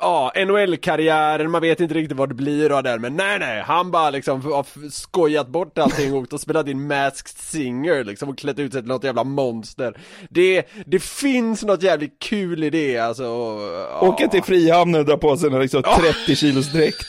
Ja, 0.00 0.32
NHL-karriären, 0.36 1.50
man 1.50 1.60
vet 1.60 1.80
inte 1.80 1.94
riktigt 1.94 2.16
vad 2.16 2.28
det 2.28 2.34
blir 2.34 2.72
och 2.72 2.82
där 2.82 2.98
men 2.98 3.16
nej 3.16 3.38
nej, 3.38 3.62
han 3.62 3.90
bara 3.90 4.10
liksom 4.10 4.42
har 4.42 4.90
skojat 4.90 5.48
bort 5.48 5.78
allting 5.78 6.14
och 6.14 6.40
spelat 6.40 6.68
in 6.68 6.86
Masked 6.86 7.28
Singer 7.38 8.04
liksom 8.04 8.28
och 8.28 8.38
klätt 8.38 8.58
ut 8.58 8.72
sig 8.72 8.82
till 8.82 8.88
något 8.88 9.04
jävla 9.04 9.24
monster 9.24 9.96
Det, 10.30 10.64
det 10.86 11.02
finns 11.02 11.64
något 11.64 11.82
jävligt 11.82 12.18
kul 12.18 12.64
i 12.64 12.70
det 12.70 12.98
alltså 12.98 13.22
ja. 13.22 14.00
Åka 14.00 14.28
till 14.28 14.42
Frihamnen 14.42 15.00
och 15.00 15.06
dra 15.06 15.16
på 15.16 15.36
sig 15.36 15.50
en 15.50 15.60
liksom 15.60 15.82
30 15.82 16.36
kilos 16.36 16.72
dräkt 16.72 17.06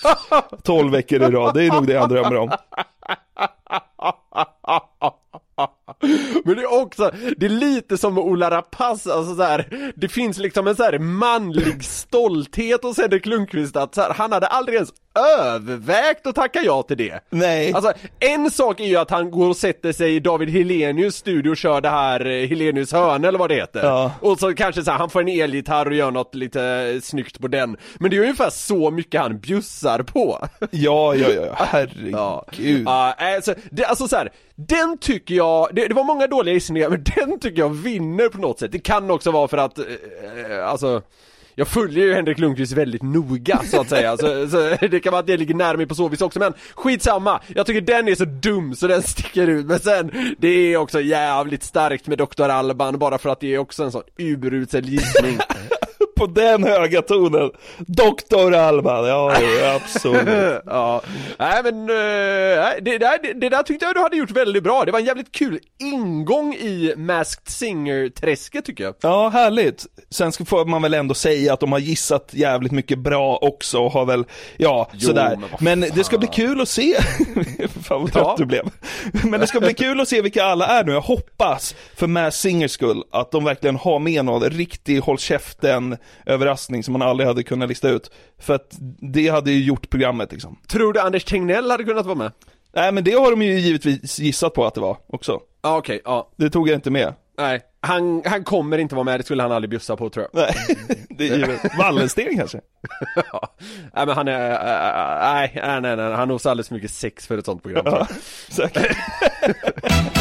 12 0.63 0.91
veckor 0.91 1.21
i 1.21 1.25
rad, 1.25 1.53
det 1.53 1.63
är 1.63 1.71
nog 1.71 1.87
det 1.87 1.99
han 1.99 2.09
drömmer 2.09 2.35
om. 2.35 2.51
Men 6.45 6.55
det 6.55 6.61
är 6.61 6.81
också, 6.81 7.11
det 7.37 7.45
är 7.45 7.49
lite 7.49 7.97
som 7.97 8.13
med 8.13 8.23
Ola 8.23 8.51
Rapace, 8.51 9.13
alltså 9.13 9.35
så 9.35 9.43
här, 9.43 9.88
det 9.99 10.07
finns 10.07 10.37
liksom 10.37 10.67
en 10.67 10.75
så 10.75 10.83
här 10.83 10.99
manlig 10.99 11.83
stolthet 11.83 12.83
hos 12.83 12.97
Henrik 12.97 13.25
Lundqvist 13.25 13.75
att 13.75 13.95
så 13.95 14.01
här, 14.01 14.13
han 14.13 14.31
hade 14.31 14.47
aldrig 14.47 14.75
ens 14.75 14.89
övervägt 15.39 16.27
att 16.27 16.35
tacka 16.35 16.61
ja 16.63 16.83
till 16.83 16.97
det. 16.97 17.19
Nej. 17.29 17.73
Alltså, 17.73 17.93
en 18.19 18.51
sak 18.51 18.79
är 18.79 18.85
ju 18.85 18.95
att 18.95 19.11
han 19.11 19.31
går 19.31 19.49
och 19.49 19.57
sätter 19.57 19.91
sig 19.91 20.15
i 20.15 20.19
David 20.19 20.49
Helenius 20.49 21.15
studio 21.15 21.49
och 21.49 21.57
kör 21.57 21.81
det 21.81 21.89
här 21.89 22.25
eh, 22.25 22.47
Helenius 22.47 22.91
hörna 22.91 23.27
eller 23.27 23.39
vad 23.39 23.49
det 23.49 23.55
heter. 23.55 23.83
Ja. 23.83 24.11
Och 24.21 24.39
så 24.39 24.53
kanske 24.53 24.83
så 24.83 24.91
här, 24.91 24.97
han 24.97 25.09
får 25.09 25.21
en 25.21 25.27
elgitarr 25.27 25.85
och 25.85 25.93
gör 25.93 26.11
något 26.11 26.35
lite 26.35 26.63
eh, 26.63 27.01
snyggt 27.01 27.39
på 27.39 27.47
den. 27.47 27.77
Men 27.99 28.11
det 28.11 28.17
är 28.17 28.21
ungefär 28.21 28.49
så 28.49 28.91
mycket 28.91 29.21
han 29.21 29.39
bjussar 29.39 30.03
på. 30.03 30.47
Ja, 30.71 31.15
ja, 31.15 31.29
ja, 31.29 31.53
herregud. 31.55 32.83
Ja, 32.85 33.15
alltså, 33.17 33.53
det, 33.71 33.85
alltså 33.85 34.07
så 34.07 34.15
här, 34.15 34.29
den 34.67 34.97
tycker 34.97 35.35
jag, 35.35 35.69
det, 35.73 35.87
det 35.87 35.93
var 35.93 36.03
många 36.03 36.27
dåliga 36.27 36.53
gissningar 36.53 36.89
men 36.89 37.03
den 37.15 37.39
tycker 37.39 37.61
jag 37.61 37.69
vinner 37.69 38.29
på 38.29 38.37
något 38.37 38.59
sätt. 38.59 38.71
Det 38.71 38.79
kan 38.79 39.11
också 39.11 39.31
vara 39.31 39.47
för 39.47 39.57
att, 39.57 39.77
eh, 39.77 39.85
eh, 39.85 39.88
Eh, 39.89 40.69
alltså 40.69 41.01
jag 41.59 41.67
följer 41.67 42.05
ju 42.05 42.13
Henrik 42.13 42.39
Lundqvist 42.39 42.71
väldigt 42.71 43.03
noga 43.03 43.61
så 43.65 43.81
att 43.81 43.89
säga, 43.89 44.17
så, 44.17 44.49
så 44.49 44.75
det 44.87 44.99
kan 44.99 45.11
vara 45.11 45.19
att 45.19 45.27
det 45.27 45.37
ligger 45.37 45.53
nära 45.55 45.77
mig 45.77 45.85
på 45.85 45.95
så 45.95 46.07
vis 46.07 46.21
också 46.21 46.39
men 46.39 46.53
skitsamma, 46.75 47.41
jag 47.55 47.65
tycker 47.65 47.81
den 47.81 48.07
är 48.07 48.15
så 48.15 48.25
dum 48.25 48.75
så 48.75 48.87
den 48.87 49.03
sticker 49.03 49.47
ut. 49.47 49.65
Men 49.65 49.79
sen, 49.79 50.35
det 50.37 50.47
är 50.47 50.77
också 50.77 51.01
jävligt 51.01 51.63
starkt 51.63 52.07
med 52.07 52.17
Dr. 52.17 52.43
Alban 52.49 52.99
bara 52.99 53.17
för 53.17 53.29
att 53.29 53.39
det 53.39 53.53
är 53.53 53.57
också 53.57 53.83
en 53.83 53.91
sån 53.91 54.03
urusel 54.17 54.89
gissning. 54.89 55.37
På 56.19 56.25
den 56.25 56.63
höga 56.63 57.01
tonen, 57.01 57.51
Dr. 57.77 58.53
Alban, 58.53 59.07
ja, 59.07 59.33
absolut. 59.75 60.61
ja, 60.65 61.01
nej 61.39 61.63
men, 61.63 61.73
eh, 61.89 61.95
det, 62.81 62.97
där, 62.97 63.33
det, 63.33 63.49
där 63.49 63.63
tyckte 63.63 63.85
jag 63.85 63.95
du 63.95 63.99
hade 64.01 64.17
gjort 64.17 64.31
väldigt 64.31 64.63
bra, 64.63 64.85
det 64.85 64.91
var 64.91 64.99
en 64.99 65.05
jävligt 65.05 65.31
kul 65.31 65.59
ingång 65.79 66.53
i 66.53 66.93
Masked 66.97 67.47
Singer-träsket 67.49 68.65
tycker 68.65 68.83
jag 68.83 68.95
Ja, 69.01 69.29
härligt. 69.29 69.85
Sen 70.09 70.31
får 70.31 70.65
man 70.65 70.81
väl 70.81 70.93
ändå 70.93 71.13
säga 71.13 71.53
att 71.53 71.59
de 71.59 71.71
har 71.71 71.79
gissat 71.79 72.29
jävligt 72.31 72.71
mycket 72.71 72.99
bra 72.99 73.37
också 73.41 73.79
och 73.79 73.91
har 73.91 74.05
väl, 74.05 74.25
ja, 74.57 74.89
Jo, 74.93 75.07
sådär. 75.07 75.37
men 75.59 75.79
Men, 75.79 75.89
det 75.95 76.03
ska 76.03 76.17
bli 76.17 76.27
kul 76.27 76.61
att 76.61 76.69
se, 76.69 76.95
fan 77.83 78.01
vad 78.01 78.13
trött 78.13 78.23
Ja. 78.25 78.35
du 78.37 78.45
blev. 78.45 78.69
Men 79.23 79.39
det 79.39 79.47
ska 79.47 79.59
bli 79.59 79.73
kul 79.73 79.99
att 80.01 80.07
se 80.07 80.21
vilka 80.21 80.43
alla 80.43 80.67
är 80.67 80.83
nu. 80.83 80.91
Jag 80.91 81.01
hoppas, 81.01 81.75
för 81.95 82.07
Mass 82.07 82.39
Singers 82.39 82.71
skull, 82.71 83.03
att 83.11 83.31
de 83.31 83.43
verkligen 83.43 83.75
har 83.75 83.99
med 83.99 84.25
någon 84.25 84.49
riktig 84.49 84.99
håll 84.99 85.17
käften 85.17 85.97
överraskning 86.25 86.83
som 86.83 86.91
man 86.91 87.01
aldrig 87.01 87.27
hade 87.27 87.43
kunnat 87.43 87.69
lista 87.69 87.89
ut. 87.89 88.11
För 88.39 88.55
att 88.55 88.77
det 89.13 89.27
hade 89.27 89.51
ju 89.51 89.63
gjort 89.63 89.89
programmet 89.89 90.31
liksom. 90.31 90.59
Tror 90.67 90.93
du 90.93 90.99
Anders 90.99 91.23
Tegnell 91.23 91.71
hade 91.71 91.83
kunnat 91.83 92.05
vara 92.05 92.15
med? 92.15 92.31
Nej 92.75 92.91
men 92.91 93.03
det 93.03 93.11
har 93.11 93.31
de 93.31 93.41
ju 93.41 93.59
givetvis 93.59 94.19
gissat 94.19 94.53
på 94.53 94.65
att 94.65 94.73
det 94.73 94.81
var 94.81 94.97
också. 95.07 95.39
Ja 95.61 95.77
okej, 95.77 96.01
ja. 96.05 96.29
Det 96.35 96.49
tog 96.49 96.69
jag 96.69 96.75
inte 96.75 96.91
med. 96.91 97.13
Nej, 97.37 97.61
han, 97.81 98.21
han 98.25 98.43
kommer 98.43 98.77
inte 98.77 98.95
vara 98.95 99.03
med, 99.03 99.19
det 99.19 99.23
skulle 99.23 99.43
han 99.43 99.51
aldrig 99.51 99.69
bjussa 99.69 99.95
på 99.95 100.09
tror 100.09 100.27
jag. 100.31 100.41
Nej, 100.41 100.77
det 101.09 101.29
är 101.29 101.37
ju 101.37 101.57
Wallensten 101.77 102.37
kanske. 102.37 102.61
ja. 103.31 103.55
Nej 103.93 104.05
men 104.05 104.15
han 104.15 104.27
är, 104.27 104.51
äh, 104.51 105.33
nej, 105.33 105.51
nej, 105.55 105.81
nej, 105.81 105.95
nej, 105.95 106.13
han 106.13 106.29
har 106.29 106.49
alldeles 106.49 106.67
för 106.67 106.75
mycket 106.75 106.91
sex 106.91 107.27
för 107.27 107.37
ett 107.37 107.45
sånt 107.45 107.63
program. 107.63 107.83
Ja, 107.85 108.07
säkert. 108.49 108.97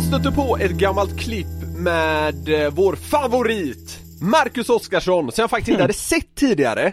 Jag 0.00 0.06
stötte 0.06 0.32
på 0.36 0.56
ett 0.60 0.70
gammalt 0.70 1.18
klipp 1.20 1.46
med 1.76 2.48
eh, 2.64 2.70
vår 2.72 2.96
favorit 2.96 3.98
Marcus 4.20 4.68
Oskarsson 4.70 5.32
som 5.32 5.42
jag 5.42 5.50
faktiskt 5.50 5.68
inte 5.68 5.82
hade 5.82 5.92
sett 5.92 6.34
tidigare. 6.34 6.92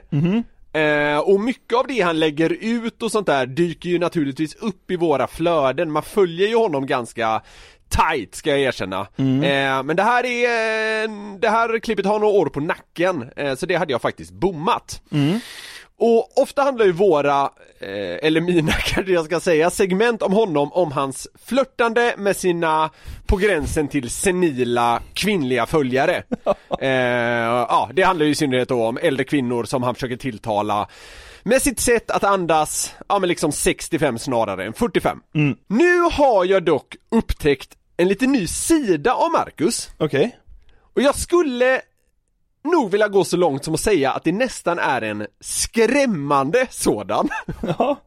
Eh, 0.73 1.19
Och 1.19 1.39
mycket 1.39 1.77
av 1.77 1.85
det 1.87 2.01
han 2.01 2.19
lägger 2.19 2.49
ut 2.61 3.01
och 3.03 3.11
sånt 3.11 3.27
där 3.27 3.45
dyker 3.45 3.89
ju 3.89 3.99
naturligtvis 3.99 4.55
upp 4.55 4.91
i 4.91 4.95
våra 4.95 5.27
flöden. 5.27 5.91
Man 5.91 6.03
följer 6.03 6.47
ju 6.47 6.55
honom 6.55 6.85
ganska 6.85 7.41
tight 7.89 8.35
ska 8.35 8.49
jag 8.49 8.59
erkänna. 8.59 9.07
Eh, 9.43 9.83
Men 9.83 9.95
det 9.95 10.03
här 10.03 10.25
är, 10.25 11.03
eh, 11.03 11.09
det 11.41 11.49
här 11.49 11.79
klippet 11.79 12.05
har 12.05 12.19
några 12.19 12.33
år 12.33 12.45
på 12.45 12.59
nacken 12.59 13.29
eh, 13.35 13.55
Så 13.55 13.65
det 13.65 13.75
hade 13.75 13.91
jag 13.91 14.01
faktiskt 14.01 14.31
bommat 14.31 15.01
och 15.99 16.41
ofta 16.41 16.61
handlar 16.61 16.85
ju 16.85 16.91
våra, 16.91 17.41
eh, 17.79 18.25
eller 18.27 18.41
mina 18.41 18.71
kanske 18.85 19.13
jag 19.13 19.25
ska 19.25 19.39
säga, 19.39 19.69
segment 19.69 20.21
om 20.21 20.33
honom 20.33 20.73
om 20.73 20.91
hans 20.91 21.27
flörtande 21.45 22.13
med 22.17 22.37
sina 22.37 22.89
på 23.25 23.37
gränsen 23.37 23.87
till 23.87 24.09
senila 24.09 25.01
kvinnliga 25.13 25.65
följare. 25.65 26.23
Eh, 26.79 26.89
ja, 26.89 27.89
det 27.93 28.01
handlar 28.01 28.25
ju 28.25 28.31
i 28.31 28.35
synnerhet 28.35 28.69
då 28.69 28.85
om 28.85 28.97
äldre 28.97 29.23
kvinnor 29.23 29.63
som 29.63 29.83
han 29.83 29.95
försöker 29.95 30.17
tilltala 30.17 30.87
med 31.43 31.61
sitt 31.61 31.79
sätt 31.79 32.11
att 32.11 32.23
andas, 32.23 32.95
ja 33.09 33.19
men 33.19 33.29
liksom 33.29 33.51
65 33.51 34.19
snarare 34.19 34.65
än 34.65 34.73
45. 34.73 35.21
Nu 35.67 35.99
har 36.11 36.45
jag 36.45 36.63
dock 36.63 36.95
upptäckt 37.09 37.69
en 37.97 38.07
lite 38.07 38.27
ny 38.27 38.47
sida 38.47 39.13
av 39.13 39.31
Marcus. 39.31 39.89
Okej. 39.97 40.37
Och 40.95 41.01
jag 41.01 41.15
skulle 41.15 41.81
nog 42.71 42.91
vilja 42.91 43.07
gå 43.07 43.23
så 43.23 43.37
långt 43.37 43.65
som 43.65 43.73
att 43.73 43.79
säga 43.79 44.11
att 44.11 44.23
det 44.23 44.31
nästan 44.31 44.79
är 44.79 45.01
en 45.01 45.27
skrämmande 45.39 46.67
sådan. 46.69 47.29
Ja. 47.77 48.01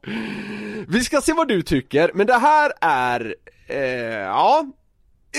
Vi 0.88 1.04
ska 1.04 1.20
se 1.20 1.32
vad 1.32 1.48
du 1.48 1.62
tycker, 1.62 2.10
men 2.14 2.26
det 2.26 2.38
här 2.38 2.72
är, 2.80 3.34
eh, 3.68 3.78
ja, 4.18 4.64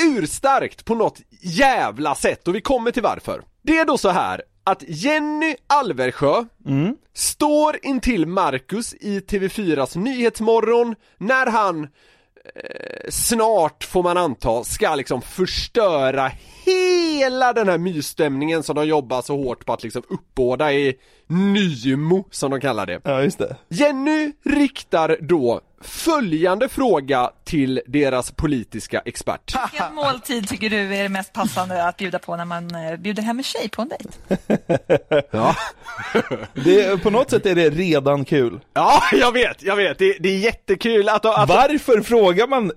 urstarkt 0.08 0.86
på 0.86 0.96
något 0.96 1.22
jävla 1.42 2.16
sätt 2.16 2.48
och 2.48 2.56
vi 2.56 2.62
kommer 2.62 2.92
till 2.92 3.04
varför. 3.04 3.42
Det 3.62 3.78
är 3.78 3.86
då 3.86 3.98
så 3.98 4.10
här 4.10 4.42
att 4.64 4.84
Jenny 4.88 5.56
Alversjö 5.68 6.46
står 7.14 7.80
intill 7.84 8.26
Marcus 8.26 8.94
i 8.94 9.20
TV4s 9.20 9.98
Nyhetsmorgon 9.98 10.96
när 11.18 11.48
han 11.48 11.84
eh, 11.84 13.10
snart 13.10 13.84
får 13.84 14.04
man 14.04 14.18
anta 14.18 14.64
ska 14.64 14.96
liksom 14.96 15.22
förstöra 15.22 16.32
hela 16.72 17.54
den 17.54 17.70
här 17.70 17.78
mysstämningen 17.78 18.64
som 18.64 18.76
de 18.76 18.86
jobbar 18.86 19.22
så 19.22 19.38
hårt 19.38 19.66
på 19.66 19.74
att 19.74 19.84
liksom 19.84 20.04
uppbåda 20.10 20.74
i 20.74 20.94
Nymo 21.28 22.28
som 22.32 22.52
de 22.52 22.62
kallar 22.62 22.86
det. 22.86 23.02
Ja, 23.04 23.24
just 23.24 23.38
det. 23.38 23.56
Jenny 23.70 24.32
riktar 24.46 25.18
då 25.22 25.62
följande 25.82 26.70
fråga 26.70 27.32
till 27.44 27.82
deras 27.88 28.32
politiska 28.32 29.02
expert. 29.06 29.56
Vilken 29.72 29.96
måltid 29.96 30.48
tycker 30.48 30.70
du 30.70 30.96
är 30.96 31.04
det 31.04 31.10
mest 31.10 31.34
passande 31.34 31.88
att 31.88 31.98
bjuda 31.98 32.20
på 32.20 32.36
när 32.36 32.46
man 32.46 32.76
eh, 32.76 32.98
bjuder 32.98 33.24
hem 33.24 33.38
en 33.38 33.44
tjej 33.44 33.70
på 33.70 33.82
en 33.82 33.90
dejt? 33.90 34.10
Ja. 35.32 35.56
det. 36.54 37.04
På 37.04 37.10
något 37.10 37.30
sätt 37.30 37.46
är 37.46 37.56
det 37.56 37.70
redan 37.70 38.26
kul. 38.26 38.60
Ja, 38.74 39.04
jag 39.12 39.32
vet, 39.32 39.64
jag 39.64 39.76
vet. 39.76 40.00
Det, 40.00 40.18
det 40.20 40.30
är 40.30 40.38
jättekul 40.38 41.10
att... 41.10 41.26
att 41.26 41.50
Varför 41.50 42.02
frågar 42.02 42.48
man, 42.48 42.72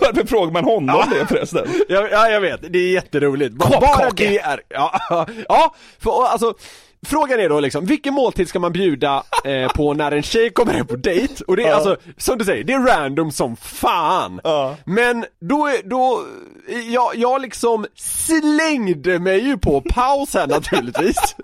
varför 0.00 0.26
frågar 0.26 0.52
man 0.52 0.64
honom 0.64 1.04
det 1.10 1.26
förresten? 1.26 1.68
Ja, 1.88 2.08
ja, 2.10 2.28
jag 2.28 2.40
vet. 2.40 2.72
Det 2.72 2.78
är 2.78 2.92
jätteroligt. 2.92 3.54
Bara 3.54 3.70
Koppkaka. 3.70 4.10
det 4.16 4.38
är... 4.38 4.60
Ja, 4.68 5.26
ja 5.48 5.74
för 5.98 6.26
alltså... 6.26 6.54
Frågan 7.06 7.40
är 7.40 7.48
då 7.48 7.60
liksom, 7.60 7.84
vilken 7.86 8.14
måltid 8.14 8.48
ska 8.48 8.58
man 8.58 8.72
bjuda 8.72 9.22
eh, 9.44 9.68
på 9.72 9.94
när 9.94 10.12
en 10.12 10.22
tjej 10.22 10.50
kommer 10.50 10.72
hem 10.72 10.86
på 10.86 10.96
dejt? 10.96 11.44
Och 11.46 11.56
det 11.56 11.62
är 11.62 11.68
Ja. 11.68 11.74
alltså, 11.74 11.96
som 12.16 12.38
du 12.38 12.44
säger, 12.44 12.64
det 12.64 12.72
är 12.72 12.78
random 12.80 13.32
som 13.32 13.56
fan! 13.56 14.40
Ja. 14.44 14.76
Men 14.84 15.24
då, 15.40 15.66
är- 15.66 15.88
då, 15.90 16.24
jag, 16.92 17.16
jag 17.16 17.42
liksom 17.42 17.86
slängde 17.94 19.18
mig 19.18 19.38
ju 19.44 19.58
på 19.58 19.80
paus 19.80 20.34
här 20.34 20.46
naturligtvis 20.46 21.16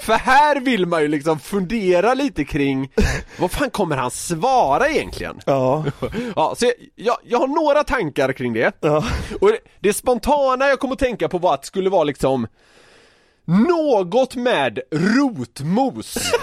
För 0.00 0.12
här 0.12 0.60
vill 0.60 0.86
man 0.86 1.02
ju 1.02 1.08
liksom 1.08 1.38
fundera 1.38 2.14
lite 2.14 2.44
kring 2.44 2.92
Vad 3.38 3.50
fan 3.50 3.70
kommer 3.70 3.96
han 3.96 4.10
svara 4.10 4.88
egentligen? 4.88 5.40
Ja. 5.46 5.84
Ja, 6.36 6.54
så 6.58 6.64
jag, 6.64 6.74
jag, 6.94 7.16
jag 7.24 7.38
har 7.38 7.46
några 7.46 7.84
tankar 7.84 8.32
kring 8.32 8.52
det 8.52 8.72
Ja. 8.80 9.04
Och 9.40 9.48
det, 9.48 9.58
det 9.80 9.92
spontana 9.92 10.66
jag 10.68 10.78
kom 10.80 10.92
att 10.92 10.98
tänka 10.98 11.28
på 11.28 11.38
var 11.38 11.54
att 11.54 11.62
det 11.62 11.66
skulle 11.66 11.90
vara 11.90 12.04
liksom 12.04 12.46
något 13.44 14.36
med 14.36 14.80
rotmos. 14.90 16.18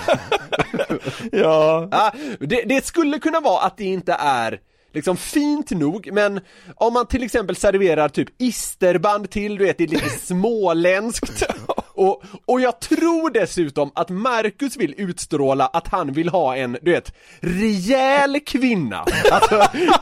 Ja. 1.32 1.88
Ja, 1.92 2.12
det, 2.40 2.62
det 2.62 2.86
skulle 2.86 3.20
kunna 3.20 3.40
vara 3.40 3.62
att 3.66 3.78
det 3.78 3.84
inte 3.84 4.14
är 4.14 4.60
liksom 4.94 5.18
fint 5.18 5.72
nog, 5.72 6.10
men 6.14 6.40
om 6.76 6.94
man 6.94 7.06
till 7.06 7.24
exempel 7.24 7.56
serverar 7.56 8.10
typ 8.10 8.30
isterband 8.38 9.30
till, 9.30 9.58
du 9.58 9.66
vet 9.66 9.78
det 9.78 9.84
är 9.84 9.88
lite 9.88 10.10
småländskt 10.26 11.44
och, 12.02 12.24
och 12.46 12.62
jag 12.62 12.80
tror 12.80 13.30
dessutom 13.30 13.92
att 13.96 14.10
Marcus 14.10 14.78
vill 14.78 14.94
utstråla 14.98 15.66
att 15.68 15.88
han 15.88 16.14
vill 16.14 16.30
ha 16.30 16.56
en, 16.56 16.78
du 16.82 16.92
vet, 16.92 17.14
rejäl 17.40 18.40
kvinna. 18.46 19.06
Alltså, 19.32 19.56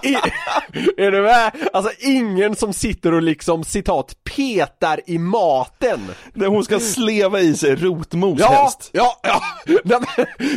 i, 0.04 0.14
är 0.98 1.12
du 1.12 1.22
med? 1.22 1.52
Alltså 1.74 1.92
ingen 2.00 2.56
som 2.56 2.74
sitter 2.74 3.14
och 3.14 3.22
liksom 3.22 3.64
citat 3.64 4.16
petar 4.36 5.00
i 5.06 5.18
maten. 5.18 6.00
Hon 6.36 6.64
ska 6.64 6.80
sleva 6.80 7.40
i 7.40 7.54
sig 7.56 7.76
rotmos 7.76 8.40
Ja, 8.40 8.48
helst. 8.50 8.90
ja, 8.94 9.20
ja! 9.24 9.42
Nej, 9.84 10.00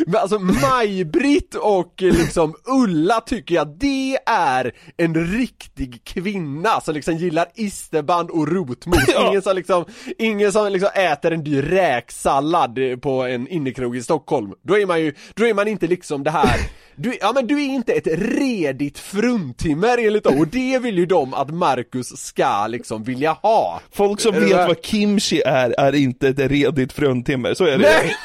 men, 0.07 0.17
alltså 0.21 0.39
Maj-Britt 0.39 1.55
och 1.55 1.93
liksom 1.99 2.55
Ulla 2.65 3.21
tycker 3.21 3.55
jag 3.55 3.69
det 3.79 4.19
är 4.27 4.73
en 4.97 5.15
riktig 5.39 6.05
kvinna 6.05 6.81
som 6.81 6.95
liksom 6.95 7.17
gillar 7.17 7.47
isterband 7.55 8.31
och 8.31 8.49
rotmos. 8.49 8.99
Ja. 9.09 9.29
Ingen 9.29 9.43
som 9.43 9.57
liksom, 9.57 9.85
ingen 10.19 10.53
som 10.53 10.73
liksom 10.73 10.89
äter 10.95 11.32
en 11.33 11.45
dyr 11.45 11.63
räksallad 11.63 12.79
på 13.03 13.23
en 13.23 13.49
innekrog 13.49 13.97
i 13.97 14.03
Stockholm. 14.03 14.53
Då 14.63 14.79
är 14.79 14.87
man 14.87 15.01
ju, 15.01 15.15
då 15.35 15.47
är 15.47 15.55
man 15.55 15.69
inte 15.69 15.87
liksom 15.87 16.25
det 16.25 16.31
här 16.31 16.61
du, 16.97 17.19
ja 17.21 17.33
men 17.33 17.47
du 17.47 17.55
är 17.63 17.67
inte 17.67 17.93
ett 17.93 18.07
redigt 18.39 18.99
fruntimmer 18.99 20.07
enligt 20.07 20.25
dem 20.25 20.39
och 20.39 20.49
det 20.49 20.79
vill 20.79 20.99
ju 20.99 21.07
de 21.07 21.35
att 21.35 21.51
Marcus 21.51 22.09
ska 22.17 22.67
liksom 22.67 23.05
vilja 23.05 23.33
ha. 23.33 23.81
Folk 23.93 24.21
som 24.21 24.35
vet 24.35 24.69
vad 24.69 24.85
kimchi 24.85 25.43
är, 25.47 25.75
är 25.79 25.95
inte 25.95 26.29
ett 26.29 26.39
redigt 26.39 26.93
fruntimmer, 26.93 27.55
så 27.55 27.65
är 27.65 27.79
det. 27.79 27.79
Nej! 27.79 28.17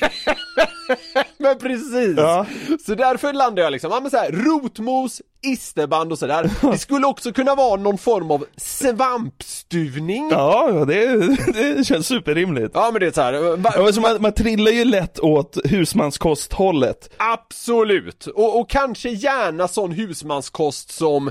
men 1.38 1.58
precis! 1.58 2.14
Ja. 2.16 2.46
Så 2.86 2.94
därför 2.94 3.32
landar 3.32 3.62
jag 3.62 3.72
liksom, 3.72 3.90
ja 3.90 4.00
men 4.00 4.10
så 4.10 4.16
här, 4.16 4.30
rotmos, 4.32 5.22
isterband 5.42 6.12
och 6.12 6.18
sådär. 6.18 6.50
Det 6.72 6.78
skulle 6.78 7.06
också 7.06 7.32
kunna 7.32 7.54
vara 7.54 7.80
någon 7.80 7.98
form 7.98 8.30
av 8.30 8.44
svampstuvning. 8.56 10.28
Ja, 10.30 10.84
det, 10.88 11.16
det 11.52 11.86
känns 11.86 12.06
superrimligt. 12.06 12.70
Ja 12.74 12.90
men 12.92 13.00
det 13.00 13.06
är 13.06 13.10
så 13.12 13.20
här, 13.22 13.56
va, 13.56 13.72
Ja, 13.76 13.92
så 13.92 14.00
man, 14.00 14.22
man 14.22 14.32
trillar 14.32 14.72
ju 14.72 14.84
lätt 14.84 15.20
åt 15.20 15.58
husmanskosthållet. 15.64 17.10
absolut! 17.16 18.26
Och, 18.26 18.60
och 18.60 18.70
kanske 18.70 19.08
gärna 19.08 19.68
sån 19.68 19.92
husmanskost 19.92 20.90
som 20.90 21.30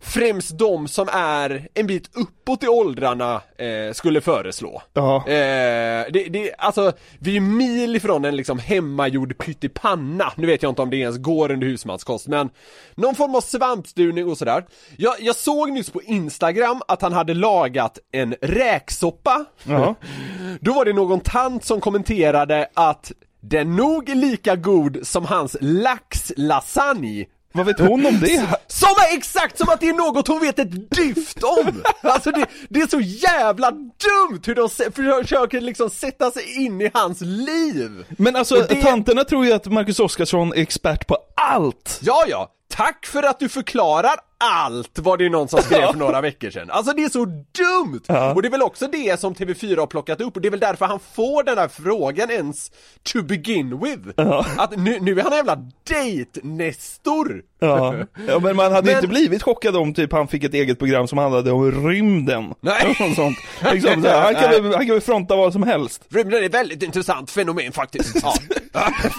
främst 0.00 0.58
de 0.58 0.88
som 0.88 1.08
är 1.12 1.68
en 1.74 1.86
bit 1.86 2.10
uppåt 2.16 2.62
i 2.62 2.68
åldrarna 2.68 3.34
eh, 3.58 3.92
skulle 3.92 4.20
föreslå. 4.20 4.82
Ja. 4.92 5.16
Eh, 5.16 6.06
det, 6.12 6.28
det, 6.30 6.54
alltså, 6.58 6.92
vi 7.18 7.36
är 7.36 7.40
mil 7.40 7.96
ifrån 7.96 8.24
en 8.24 8.36
liksom 8.36 8.58
hemmagjord 8.58 9.38
pyttipanna. 9.38 10.32
Nu 10.36 10.46
vet 10.46 10.62
jag 10.62 10.70
inte 10.70 10.82
om 10.82 10.90
det 10.90 10.96
ens 10.96 11.18
går 11.18 11.52
under 11.52 11.66
husmanskost, 11.66 12.26
men 12.26 12.50
någon 12.94 13.14
form 13.14 13.34
av 13.34 13.40
svampstuvning 13.40 14.28
och 14.28 14.38
sådär. 14.38 14.64
Jag, 14.96 15.14
jag 15.20 15.36
såg 15.36 15.72
nyss 15.72 15.90
på 15.90 16.02
Instagram 16.02 16.82
att 16.88 17.02
han 17.02 17.12
hade 17.12 17.34
lagat 17.34 17.98
en 18.12 18.34
räksoppa. 18.40 19.44
Ja. 19.64 19.94
Då 20.60 20.72
var 20.72 20.84
det 20.84 20.92
någon 20.92 21.20
tant 21.20 21.64
som 21.64 21.80
kommenterade 21.80 22.68
att 22.74 23.12
den 23.40 23.76
nog 23.76 24.08
är 24.08 24.14
lika 24.14 24.56
god 24.56 24.98
som 25.02 25.24
hans 25.24 25.56
laxlasagne. 25.60 27.26
Vad 27.52 27.66
vet 27.66 27.78
hon 27.80 28.06
om 28.06 28.20
det? 28.20 28.46
Som 28.66 28.88
är 28.88 29.16
exakt 29.16 29.58
som 29.58 29.68
att 29.68 29.80
det 29.80 29.88
är 29.88 29.92
något 29.92 30.28
hon 30.28 30.40
vet 30.40 30.58
ett 30.58 30.90
dyft 30.90 31.42
om! 31.42 31.82
Alltså 32.02 32.30
det, 32.30 32.46
det 32.68 32.80
är 32.80 32.86
så 32.86 33.00
jävla 33.00 33.70
dumt 33.70 34.40
hur 34.46 34.54
de 34.54 35.22
försöker 35.22 35.60
liksom 35.60 35.90
sätta 35.90 36.30
sig 36.30 36.64
in 36.64 36.80
i 36.80 36.90
hans 36.94 37.20
liv! 37.20 38.04
Men 38.08 38.36
alltså, 38.36 38.56
Och 38.56 38.68
det- 38.68 38.82
tanterna 38.82 39.24
tror 39.24 39.46
ju 39.46 39.52
att 39.52 39.66
Marcus 39.66 40.00
Oskarsson 40.00 40.52
är 40.52 40.56
expert 40.62 41.06
på 41.06 41.16
allt. 41.36 41.98
Ja, 42.02 42.24
ja, 42.28 42.52
tack 42.70 43.06
för 43.06 43.22
att 43.22 43.38
du 43.40 43.48
förklarar 43.48 44.14
allt 44.38 44.98
var 44.98 45.16
det 45.16 45.24
ju 45.24 45.30
någon 45.30 45.48
som 45.48 45.62
skrev 45.62 45.86
för 45.92 45.98
några 45.98 46.20
veckor 46.20 46.50
sedan. 46.50 46.70
Alltså 46.70 46.92
det 46.92 47.04
är 47.04 47.08
så 47.08 47.24
dumt! 47.24 48.00
Ja. 48.06 48.34
Och 48.34 48.42
det 48.42 48.48
är 48.48 48.50
väl 48.50 48.62
också 48.62 48.86
det 48.86 49.20
som 49.20 49.34
TV4 49.34 49.78
har 49.78 49.86
plockat 49.86 50.20
upp 50.20 50.36
och 50.36 50.42
det 50.42 50.48
är 50.48 50.50
väl 50.50 50.60
därför 50.60 50.86
han 50.86 51.00
får 51.14 51.42
den 51.42 51.58
här 51.58 51.68
frågan 51.68 52.30
ens 52.30 52.70
to 53.12 53.22
begin 53.22 53.78
with. 53.82 54.20
Att 54.56 54.76
nu, 54.76 54.98
nu 55.00 55.18
är 55.18 55.22
han 55.22 55.32
en 55.32 55.36
jävla 55.38 55.56
date-nestor! 55.90 57.42
Ja. 57.60 57.94
ja, 58.28 58.38
men 58.38 58.56
man 58.56 58.72
hade 58.72 58.86
Men- 58.86 58.94
inte 58.96 59.08
blivit 59.08 59.42
chockad 59.42 59.76
om 59.76 59.94
typ 59.94 60.12
han 60.12 60.28
fick 60.28 60.44
ett 60.44 60.54
eget 60.54 60.78
program 60.78 61.08
som 61.08 61.18
handlade 61.18 61.50
om 61.52 61.88
rymden. 61.88 62.54
Nej. 62.60 62.96
Och 63.10 63.16
sånt. 63.16 63.38
Liksom, 63.72 64.02
så 64.02 64.08
här, 64.08 64.22
han, 64.22 64.34
kan, 64.34 64.50
väl- 64.50 64.74
han 64.74 64.86
kan 64.86 64.94
väl 64.94 65.00
fronta 65.00 65.36
vad 65.36 65.52
som 65.52 65.62
helst. 65.62 66.04
Rymden 66.08 66.42
är 66.42 66.46
ett 66.46 66.54
väldigt 66.54 66.82
intressant 66.82 67.30
fenomen 67.30 67.72
faktiskt. 67.72 68.16
Ja. 68.22 68.34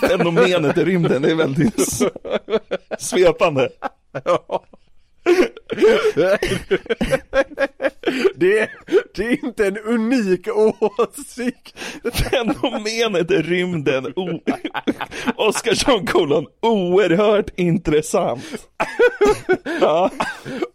Fenomenet 0.07 0.77
i 0.77 0.85
rymden 0.85 1.25
är 1.25 1.35
väldigt 1.35 2.01
svepande. 2.99 3.69
Det, 8.35 8.69
det 9.15 9.25
är 9.25 9.45
inte 9.45 9.67
en 9.67 9.77
unik 9.77 10.47
åsikt. 10.47 11.79
Fenomenet 12.13 13.31
rymden, 13.31 14.13
o- 14.15 14.39
Oskarsson 15.35 16.05
kolon, 16.05 16.45
oerhört 16.61 17.49
intressant. 17.59 18.43
Ja. 19.81 20.11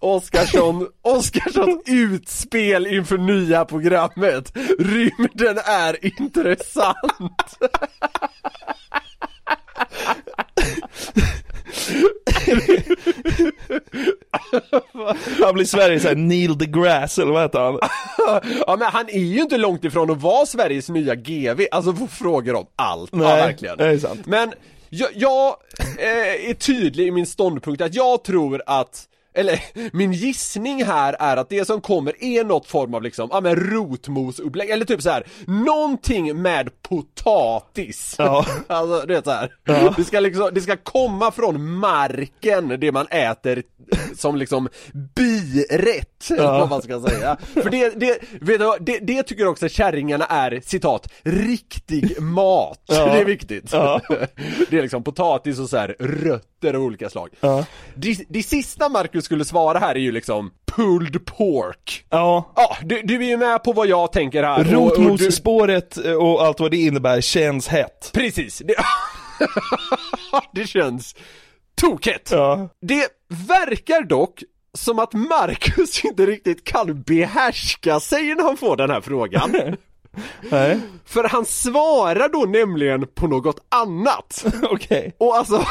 Oskarsson, 0.00 0.88
Oskarssons 1.02 1.82
utspel 1.86 2.86
inför 2.86 3.18
nya 3.18 3.64
programmet. 3.64 4.52
Rymden 4.78 5.58
är 5.66 6.20
intressant. 6.20 7.58
Han 15.42 15.54
blir 15.54 15.64
Sveriges 15.64 16.02
så 16.02 16.08
här 16.08 16.16
Neil 16.16 16.58
deGrasse, 16.58 17.22
eller 17.22 17.32
vad 17.32 17.42
heter 17.42 17.60
han? 17.60 17.78
Ja 18.66 18.76
men 18.78 18.88
han 18.92 19.08
är 19.08 19.18
ju 19.18 19.40
inte 19.42 19.56
långt 19.56 19.84
ifrån 19.84 20.10
att 20.10 20.22
vara 20.22 20.46
Sveriges 20.46 20.88
nya 20.88 21.14
GV, 21.14 21.60
alltså 21.70 21.92
få 21.92 22.06
frågor 22.06 22.54
om 22.54 22.66
allt. 22.76 23.10
ja 23.12 23.18
Nej, 23.18 23.36
verkligen. 23.46 23.76
det 23.78 23.86
är 23.86 23.98
sant. 23.98 24.26
Men 24.26 24.52
jag, 24.90 25.08
jag 25.14 25.56
eh, 25.98 26.50
är 26.50 26.54
tydlig 26.54 27.06
i 27.06 27.10
min 27.10 27.26
ståndpunkt 27.26 27.82
att 27.82 27.94
jag 27.94 28.24
tror 28.24 28.62
att 28.66 29.04
eller 29.34 29.60
min 29.92 30.12
gissning 30.12 30.84
här 30.84 31.16
är 31.20 31.36
att 31.36 31.48
det 31.48 31.64
som 31.64 31.80
kommer 31.80 32.24
är 32.24 32.44
något 32.44 32.66
form 32.66 32.94
av 32.94 33.02
liksom, 33.02 33.28
ja 33.32 33.40
men 33.40 33.56
rotmosupplägg, 33.56 34.70
eller 34.70 34.84
typ 34.84 35.02
så 35.02 35.10
här 35.10 35.26
någonting 35.46 36.42
med 36.42 36.82
potatis. 36.82 38.14
Ja. 38.18 38.46
alltså 38.66 39.06
du 39.06 39.14
vet 39.14 39.24
så 39.24 39.30
här. 39.30 39.52
Ja. 39.64 39.94
Det 39.96 40.04
ska 40.04 40.20
liksom, 40.20 40.50
det 40.52 40.60
ska 40.60 40.76
komma 40.76 41.30
från 41.32 41.74
marken, 41.76 42.80
det 42.80 42.92
man 42.92 43.06
äter 43.06 43.62
som 44.16 44.36
liksom 44.36 44.68
birätt, 45.16 46.30
Ja. 46.30 46.58
vad 46.58 46.68
man 46.68 46.82
ska 46.82 47.00
säga. 47.00 47.36
För 47.54 47.70
det, 47.70 48.00
det, 48.00 48.18
vet 48.40 48.60
du, 48.60 48.76
det, 48.80 48.98
det 48.98 49.22
tycker 49.22 49.46
också 49.46 49.68
kärringarna 49.68 50.26
är, 50.26 50.60
citat, 50.64 51.08
riktig 51.22 52.20
mat. 52.20 52.80
Ja. 52.86 53.04
Det 53.14 53.20
är 53.20 53.24
viktigt. 53.24 53.72
Ja. 53.72 54.00
Det 54.70 54.78
är 54.78 54.82
liksom 54.82 55.04
potatis 55.04 55.58
och 55.58 55.68
så 55.68 55.76
här 55.76 55.96
rötter 55.98 56.74
av 56.74 56.82
olika 56.82 57.10
slag. 57.10 57.28
Ja. 57.40 57.64
Det, 57.94 58.18
det 58.28 58.42
sista 58.42 58.88
Marcus 58.88 59.23
skulle 59.24 59.44
svara 59.44 59.78
här 59.78 59.94
är 59.94 59.98
ju 60.00 60.12
liksom 60.12 60.50
pulled 60.76 61.26
pork. 61.26 62.04
Ja. 62.10 62.52
Ja, 62.56 62.76
du, 62.82 63.02
du 63.02 63.14
är 63.16 63.28
ju 63.28 63.36
med 63.36 63.64
på 63.64 63.72
vad 63.72 63.86
jag 63.86 64.12
tänker 64.12 64.42
här. 64.42 64.76
och- 64.76 64.82
och 64.92 64.98
du- 64.98 65.04
Rotmosspåret 65.08 65.96
och 65.96 66.44
allt 66.46 66.60
vad 66.60 66.70
det 66.70 66.76
innebär 66.76 67.20
känns 67.20 67.68
hett. 67.68 68.10
Precis. 68.14 68.58
Det, 68.58 68.74
det 70.52 70.66
känns 70.66 71.14
tokhett. 71.74 72.28
Ja. 72.32 72.68
Det 72.80 73.08
verkar 73.48 74.02
dock 74.02 74.42
som 74.74 74.98
att 74.98 75.12
Marcus 75.12 76.04
inte 76.04 76.26
riktigt 76.26 76.64
kan 76.64 77.02
behärska 77.02 78.00
sig 78.00 78.34
när 78.34 78.42
han 78.44 78.56
får 78.56 78.76
den 78.76 78.90
här 78.90 79.00
frågan. 79.00 79.50
Nej. 80.50 80.78
För 81.06 81.24
han 81.24 81.44
svarar 81.44 82.28
då 82.28 82.38
nämligen 82.38 83.06
på 83.14 83.26
något 83.26 83.56
annat. 83.68 84.44
Okej. 84.62 85.14
Och 85.18 85.36
alltså, 85.36 85.64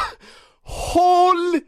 håll 0.62 1.60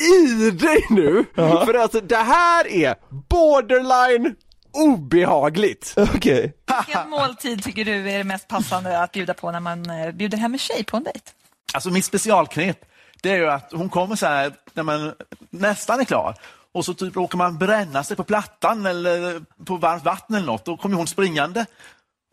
i 0.00 0.50
dig 0.50 0.86
nu! 0.90 1.24
Ja. 1.34 1.66
För 1.66 1.74
alltså 1.74 2.00
det 2.00 2.16
här 2.16 2.68
är 2.68 2.94
borderline 3.28 4.34
obehagligt. 4.72 5.94
Okej. 5.96 6.52
Vilken 6.86 7.10
måltid 7.10 7.62
tycker 7.62 7.84
du 7.84 8.10
är 8.10 8.18
det 8.18 8.24
mest 8.24 8.48
passande 8.48 9.02
att 9.02 9.12
bjuda 9.12 9.34
på 9.34 9.50
när 9.50 9.60
man 9.60 9.90
eh, 9.90 10.12
bjuder 10.12 10.38
hem 10.38 10.52
en 10.52 10.58
tjej 10.58 10.84
på 10.84 10.96
en 10.96 11.04
dejt? 11.04 11.30
Alltså 11.74 11.90
mitt 11.90 12.04
specialknep, 12.04 12.78
det 13.22 13.30
är 13.30 13.36
ju 13.36 13.50
att 13.50 13.72
hon 13.72 13.88
kommer 13.88 14.16
så 14.16 14.26
här 14.26 14.52
när 14.72 14.82
man 14.82 15.12
nästan 15.50 16.00
är 16.00 16.04
klar 16.04 16.34
och 16.72 16.84
så 16.84 16.94
typ 16.94 17.16
råkar 17.16 17.38
man 17.38 17.58
bränna 17.58 18.04
sig 18.04 18.16
på 18.16 18.24
plattan 18.24 18.86
eller 18.86 19.40
på 19.64 19.76
varmt 19.76 20.04
vatten 20.04 20.36
eller 20.36 20.46
något. 20.46 20.64
Då 20.64 20.76
kommer 20.76 20.96
hon 20.96 21.06
springande 21.06 21.66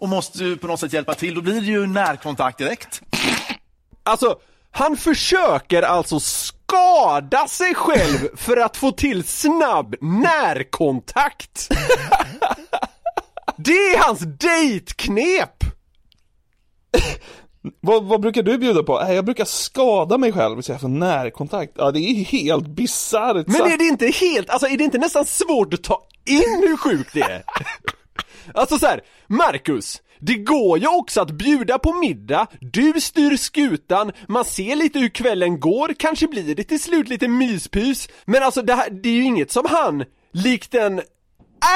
och 0.02 0.10
måste 0.10 0.44
ju 0.44 0.58
på 0.58 0.68
något 0.68 0.80
sätt 0.80 0.94
hjälpa 0.94 1.14
till. 1.14 1.36
Då 1.36 1.42
blir 1.42 1.62
det 1.62 1.68
ju 1.68 1.88
närkontakt 1.88 2.58
direkt. 2.58 3.02
Alltså, 4.04 4.40
han 4.72 4.98
försöker 4.98 5.82
alltså 5.82 6.20
skada 6.72 7.48
sig 7.48 7.76
själv 7.76 8.36
för 8.36 8.58
att 8.58 8.78
få 8.78 8.92
till 8.92 9.24
snabb 9.24 9.96
närkontakt. 10.02 11.68
Det 13.58 13.72
är 13.72 13.98
hans 13.98 14.20
dejtknep! 14.20 15.64
Vad, 17.80 18.04
vad 18.04 18.22
brukar 18.22 18.44
du 18.44 18.58
bjuda 18.58 18.84
på? 18.84 18.94
Jag 19.10 19.26
brukar 19.26 19.46
skada 19.46 20.18
mig 20.18 20.32
själv 20.32 20.62
så 20.62 20.72
jag 20.72 20.82
får 20.82 20.88
närkontakt. 20.88 21.74
Ja, 21.76 21.92
det 21.92 22.00
är 22.00 22.14
helt 22.14 22.68
bisarrt. 22.68 23.48
Men 23.48 23.62
är 23.62 23.78
det 23.78 23.84
inte 23.84 24.08
helt, 24.08 24.50
alltså 24.50 24.68
är 24.68 24.78
det 24.78 24.84
inte 24.84 24.98
nästan 24.98 25.26
svårt 25.26 25.74
att 25.74 25.84
ta 25.84 26.08
in 26.26 26.64
hur 26.68 26.78
sjukt 26.78 27.14
det 27.14 27.22
är? 27.22 27.44
Alltså 28.54 28.80
så 28.80 28.86
här, 28.86 29.02
Marcus, 29.28 30.02
det 30.22 30.36
går 30.36 30.80
ju 30.80 30.88
också 30.88 31.22
att 31.22 31.32
bjuda 31.32 31.80
på 31.80 31.94
middag, 31.94 32.48
du 32.60 33.02
styr 33.02 33.38
skutan, 33.38 34.12
man 34.28 34.46
ser 34.46 34.76
lite 34.76 35.00
hur 35.00 35.10
kvällen 35.10 35.60
går, 35.60 35.94
kanske 36.00 36.28
blir 36.28 36.56
det 36.56 36.64
till 36.64 36.82
slut 36.82 37.10
lite 37.10 37.28
myspys, 37.28 38.10
men 38.26 38.44
alltså 38.44 38.62
det, 38.62 38.76
här, 38.76 38.90
det 38.90 39.10
är 39.10 39.14
ju 39.14 39.24
inget 39.24 39.52
som 39.52 39.66
han, 39.70 40.04
likt 40.34 40.76
en 40.76 41.02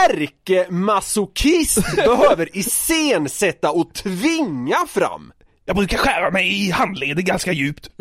ärkemasochist 0.09 1.95
behöver 1.95 2.57
iscensätta 2.57 3.71
och 3.71 3.93
tvinga 3.93 4.77
fram. 4.87 5.31
Jag 5.65 5.75
brukar 5.75 5.97
skära 5.97 6.31
mig 6.31 6.67
i 6.67 6.71
handleden 6.71 7.25
ganska 7.25 7.51
djupt. 7.51 7.89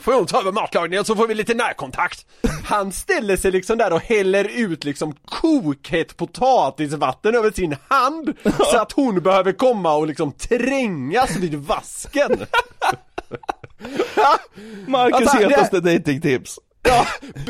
Får 0.00 0.14
jag 0.14 0.28
ta 0.28 0.40
över 0.40 0.52
matlagningen 0.52 1.04
så 1.04 1.16
får 1.16 1.26
vi 1.26 1.34
lite 1.34 1.54
närkontakt. 1.54 2.26
Han 2.64 2.92
ställer 2.92 3.36
sig 3.36 3.50
liksom 3.52 3.78
där 3.78 3.92
och 3.92 4.00
häller 4.00 4.44
ut 4.44 4.84
liksom 4.84 5.14
kokhett 5.24 6.16
potatisvatten 6.16 7.34
över 7.34 7.50
sin 7.50 7.76
hand 7.88 8.32
så 8.70 8.76
att 8.78 8.92
hon 8.92 9.20
behöver 9.22 9.52
komma 9.52 9.94
och 9.94 10.06
liksom 10.06 10.32
trängas 10.32 11.36
vid 11.36 11.54
vasken. 11.54 12.30
Marcus 14.86 15.14
Alltså, 15.20 15.38
det- 15.38 15.44
hetaste 15.48 15.80
datingtips. 15.80 16.58
Ja, 16.82 17.06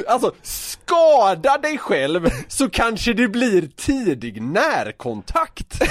alltså 0.09 0.33
skada 0.43 1.59
dig 1.59 1.79
själv 1.79 2.31
så 2.49 2.71
kanske 2.71 3.13
det 3.13 3.29
blir 3.29 3.69
tidig 3.77 4.43
närkontakt. 4.43 5.83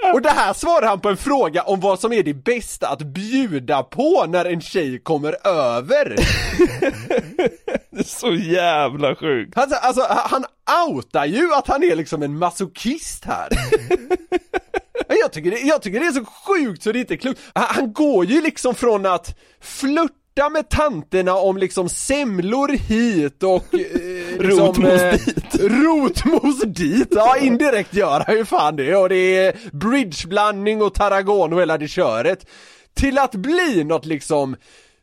Och 0.14 0.22
det 0.22 0.30
här 0.30 0.52
svarar 0.52 0.86
han 0.86 1.00
på 1.00 1.08
en 1.08 1.16
fråga 1.16 1.62
om 1.62 1.80
vad 1.80 2.00
som 2.00 2.12
är 2.12 2.22
det 2.22 2.34
bästa 2.34 2.88
att 2.88 3.02
bjuda 3.02 3.82
på 3.82 4.26
när 4.28 4.44
en 4.44 4.60
tjej 4.60 4.98
kommer 4.98 5.46
över. 5.46 6.16
Det 7.90 7.98
är 7.98 8.04
så 8.04 8.34
jävla 8.34 9.14
sjukt. 9.14 9.58
Alltså, 9.58 9.76
alltså 9.76 10.06
han 10.08 10.44
outar 10.88 11.24
ju 11.24 11.54
att 11.54 11.68
han 11.68 11.82
är 11.82 11.96
liksom 11.96 12.22
en 12.22 12.38
masochist 12.38 13.24
här. 13.24 13.48
Jag 15.22 15.32
tycker, 15.32 15.50
det, 15.50 15.60
jag 15.60 15.82
tycker 15.82 16.00
det 16.00 16.06
är 16.06 16.12
så 16.12 16.24
sjukt 16.24 16.82
så 16.82 16.92
det 16.92 16.98
är 16.98 17.00
inte 17.00 17.16
klokt. 17.16 17.40
Han, 17.54 17.66
han 17.68 17.92
går 17.92 18.24
ju 18.24 18.42
liksom 18.42 18.74
från 18.74 19.06
att 19.06 19.38
flirta 20.40 20.50
med 20.50 20.68
tanterna 20.68 21.34
om 21.34 21.56
liksom 21.56 21.88
semlor 21.88 22.68
hit 22.68 23.42
och 23.42 23.74
eh, 23.74 23.80
liksom, 24.38 24.66
Rotmos 24.66 25.00
dit. 25.24 25.54
Rotmos 25.60 26.62
dit, 26.62 27.08
ja 27.10 27.36
indirekt 27.36 27.94
gör 27.94 28.24
han 28.26 28.36
ju 28.36 28.44
fan 28.44 28.76
det 28.76 28.96
och 28.96 29.08
det 29.08 29.36
är 29.36 29.56
bridgeblandning 29.72 30.82
och 30.82 30.94
tarragon 30.94 31.52
och 31.52 31.60
hela 31.60 31.78
det 31.78 31.88
köret. 31.88 32.46
Till 32.94 33.18
att 33.18 33.34
bli 33.34 33.84
något 33.84 34.06
liksom 34.06 34.56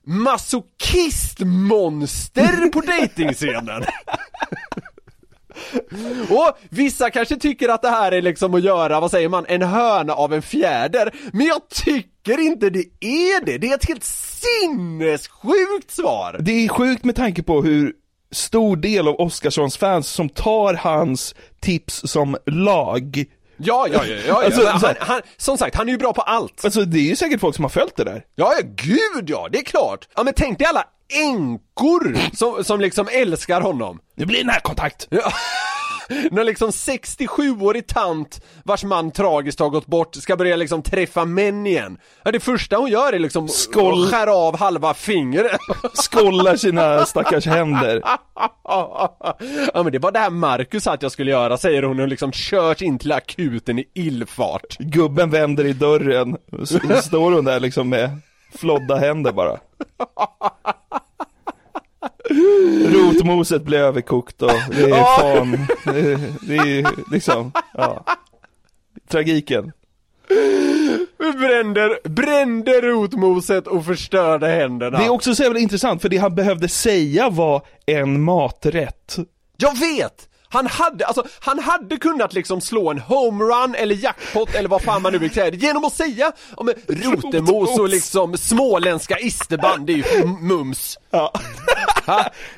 masochistmonster 0.05 2.69
på 2.69 2.81
dejtingscenen. 2.85 3.83
Och 6.29 6.57
vissa 6.69 7.09
kanske 7.09 7.35
tycker 7.35 7.69
att 7.69 7.81
det 7.81 7.89
här 7.89 8.11
är 8.11 8.21
liksom 8.21 8.53
att 8.53 8.63
göra, 8.63 8.99
vad 8.99 9.11
säger 9.11 9.29
man, 9.29 9.45
en 9.47 9.61
höna 9.61 10.13
av 10.13 10.33
en 10.33 10.41
fjäder. 10.41 11.15
Men 11.33 11.45
jag 11.45 11.69
tycker 11.69 12.39
inte 12.39 12.69
det 12.69 12.85
är 12.99 13.45
det. 13.45 13.57
Det 13.57 13.67
är 13.67 13.75
ett 13.75 13.87
helt 13.87 14.03
sinnessjukt 14.03 15.91
svar. 15.91 16.37
Det 16.39 16.65
är 16.65 16.69
sjukt 16.69 17.03
med 17.05 17.15
tanke 17.15 17.43
på 17.43 17.61
hur 17.61 17.93
stor 18.31 18.75
del 18.75 19.07
av 19.07 19.15
Oscarssons 19.15 19.77
fans 19.77 20.07
som 20.07 20.29
tar 20.29 20.73
hans 20.73 21.35
tips 21.61 22.01
som 22.05 22.37
lag. 22.45 23.25
Ja, 23.57 23.87
ja, 23.91 24.05
ja, 24.05 24.15
ja, 24.15 24.21
ja. 24.27 24.41
Alltså, 24.45 24.61
så 24.61 24.87
han, 24.87 24.95
han, 24.99 25.21
som 25.37 25.57
sagt, 25.57 25.75
han 25.75 25.87
är 25.87 25.91
ju 25.91 25.97
bra 25.97 26.13
på 26.13 26.21
allt. 26.21 26.65
Alltså 26.65 26.85
det 26.85 26.99
är 26.99 27.09
ju 27.09 27.15
säkert 27.15 27.39
folk 27.39 27.55
som 27.55 27.63
har 27.63 27.69
följt 27.69 27.95
det 27.95 28.03
där. 28.03 28.23
Ja, 28.35 28.53
ja, 28.59 28.67
gud 28.75 29.29
ja, 29.29 29.47
det 29.51 29.57
är 29.57 29.63
klart. 29.63 30.07
Ja 30.15 30.23
men 30.23 30.33
tänk 30.33 30.59
dig 30.59 30.67
alla 30.67 30.83
änkor 31.09 32.35
som, 32.35 32.63
som 32.63 32.81
liksom 32.81 33.07
älskar 33.11 33.61
honom. 33.61 33.99
Det 34.15 34.25
blir 34.25 34.43
närkontakt. 34.43 35.07
Ja. 35.09 35.31
När 36.31 36.43
liksom 36.43 36.69
67-årig 36.69 37.87
tant 37.87 38.41
vars 38.63 38.83
man 38.83 39.11
tragiskt 39.11 39.59
har 39.59 39.69
gått 39.69 39.85
bort 39.85 40.15
ska 40.15 40.35
börja 40.35 40.55
liksom 40.55 40.81
träffa 40.81 41.25
män 41.25 41.67
igen. 41.67 41.97
Ja, 42.23 42.31
det 42.31 42.39
första 42.39 42.77
hon 42.77 42.89
gör 42.89 43.13
är 43.13 43.19
liksom 43.19 43.47
Skåll. 43.47 44.03
att 44.03 44.09
skära 44.11 44.33
av 44.33 44.57
halva 44.57 44.93
fingret. 44.93 45.59
Skållar 45.93 46.55
sina 46.55 47.05
stackars 47.05 47.45
händer. 47.45 48.01
Ja 49.73 49.83
men 49.83 49.91
det 49.91 49.99
var 49.99 50.11
det 50.11 50.19
här 50.19 50.29
Marcus 50.29 50.83
sa 50.83 50.93
att 50.93 51.01
jag 51.01 51.11
skulle 51.11 51.31
göra 51.31 51.57
säger 51.57 51.83
hon 51.83 51.99
och 51.99 52.07
liksom 52.07 52.31
körs 52.31 52.81
in 52.81 52.99
till 52.99 53.11
akuten 53.11 53.79
i 53.79 53.85
illfart. 53.93 54.77
Gubben 54.79 55.29
vänder 55.29 55.65
i 55.65 55.73
dörren, 55.73 56.37
så 56.65 56.79
står 57.01 57.31
hon 57.31 57.45
där 57.45 57.59
liksom 57.59 57.89
med 57.89 58.09
flodda 58.55 58.95
händer 58.95 59.31
bara. 59.31 59.57
Rotmoset 62.85 63.61
blir 63.61 63.77
överkokt 63.77 64.41
och 64.41 64.51
det 64.69 64.83
är 64.83 65.19
fan, 65.19 65.67
det 65.85 65.99
är, 65.99 66.19
det 66.41 66.55
är 66.55 67.11
liksom, 67.11 67.51
ja. 67.73 68.05
Tragiken. 69.09 69.71
Brände, 71.17 71.99
brände 72.03 72.81
rotmoset 72.81 73.67
och 73.67 73.85
förstörde 73.85 74.47
händerna. 74.47 74.97
Det 74.97 75.05
är 75.05 75.09
också 75.09 75.35
så 75.35 75.43
jävla 75.43 75.59
intressant 75.59 76.01
för 76.01 76.09
det 76.09 76.17
han 76.17 76.35
behövde 76.35 76.67
säga 76.67 77.29
var 77.29 77.61
en 77.85 78.23
maträtt. 78.23 79.17
Jag 79.57 79.77
vet! 79.79 80.29
Han 80.49 80.67
hade, 80.67 81.05
alltså, 81.05 81.23
han 81.39 81.59
hade 81.59 81.97
kunnat 81.97 82.33
liksom 82.33 82.61
slå 82.61 82.91
en 82.91 82.99
homerun 82.99 83.75
eller 83.75 83.95
jackpot 83.95 84.55
eller 84.55 84.69
vad 84.69 84.81
fan 84.81 85.01
man 85.01 85.11
nu 85.13 85.17
vill 85.19 85.33
säga 85.33 85.49
genom 85.55 85.85
att 85.85 85.93
säga 85.93 86.31
om 86.55 86.71
rotemos 86.87 87.79
och 87.79 87.89
liksom 87.89 88.37
småländska 88.37 89.19
isterband, 89.19 89.87
det 89.87 89.93
är 89.93 89.97
ju 89.97 90.27
mums. 90.27 90.97
Ja. 91.11 91.33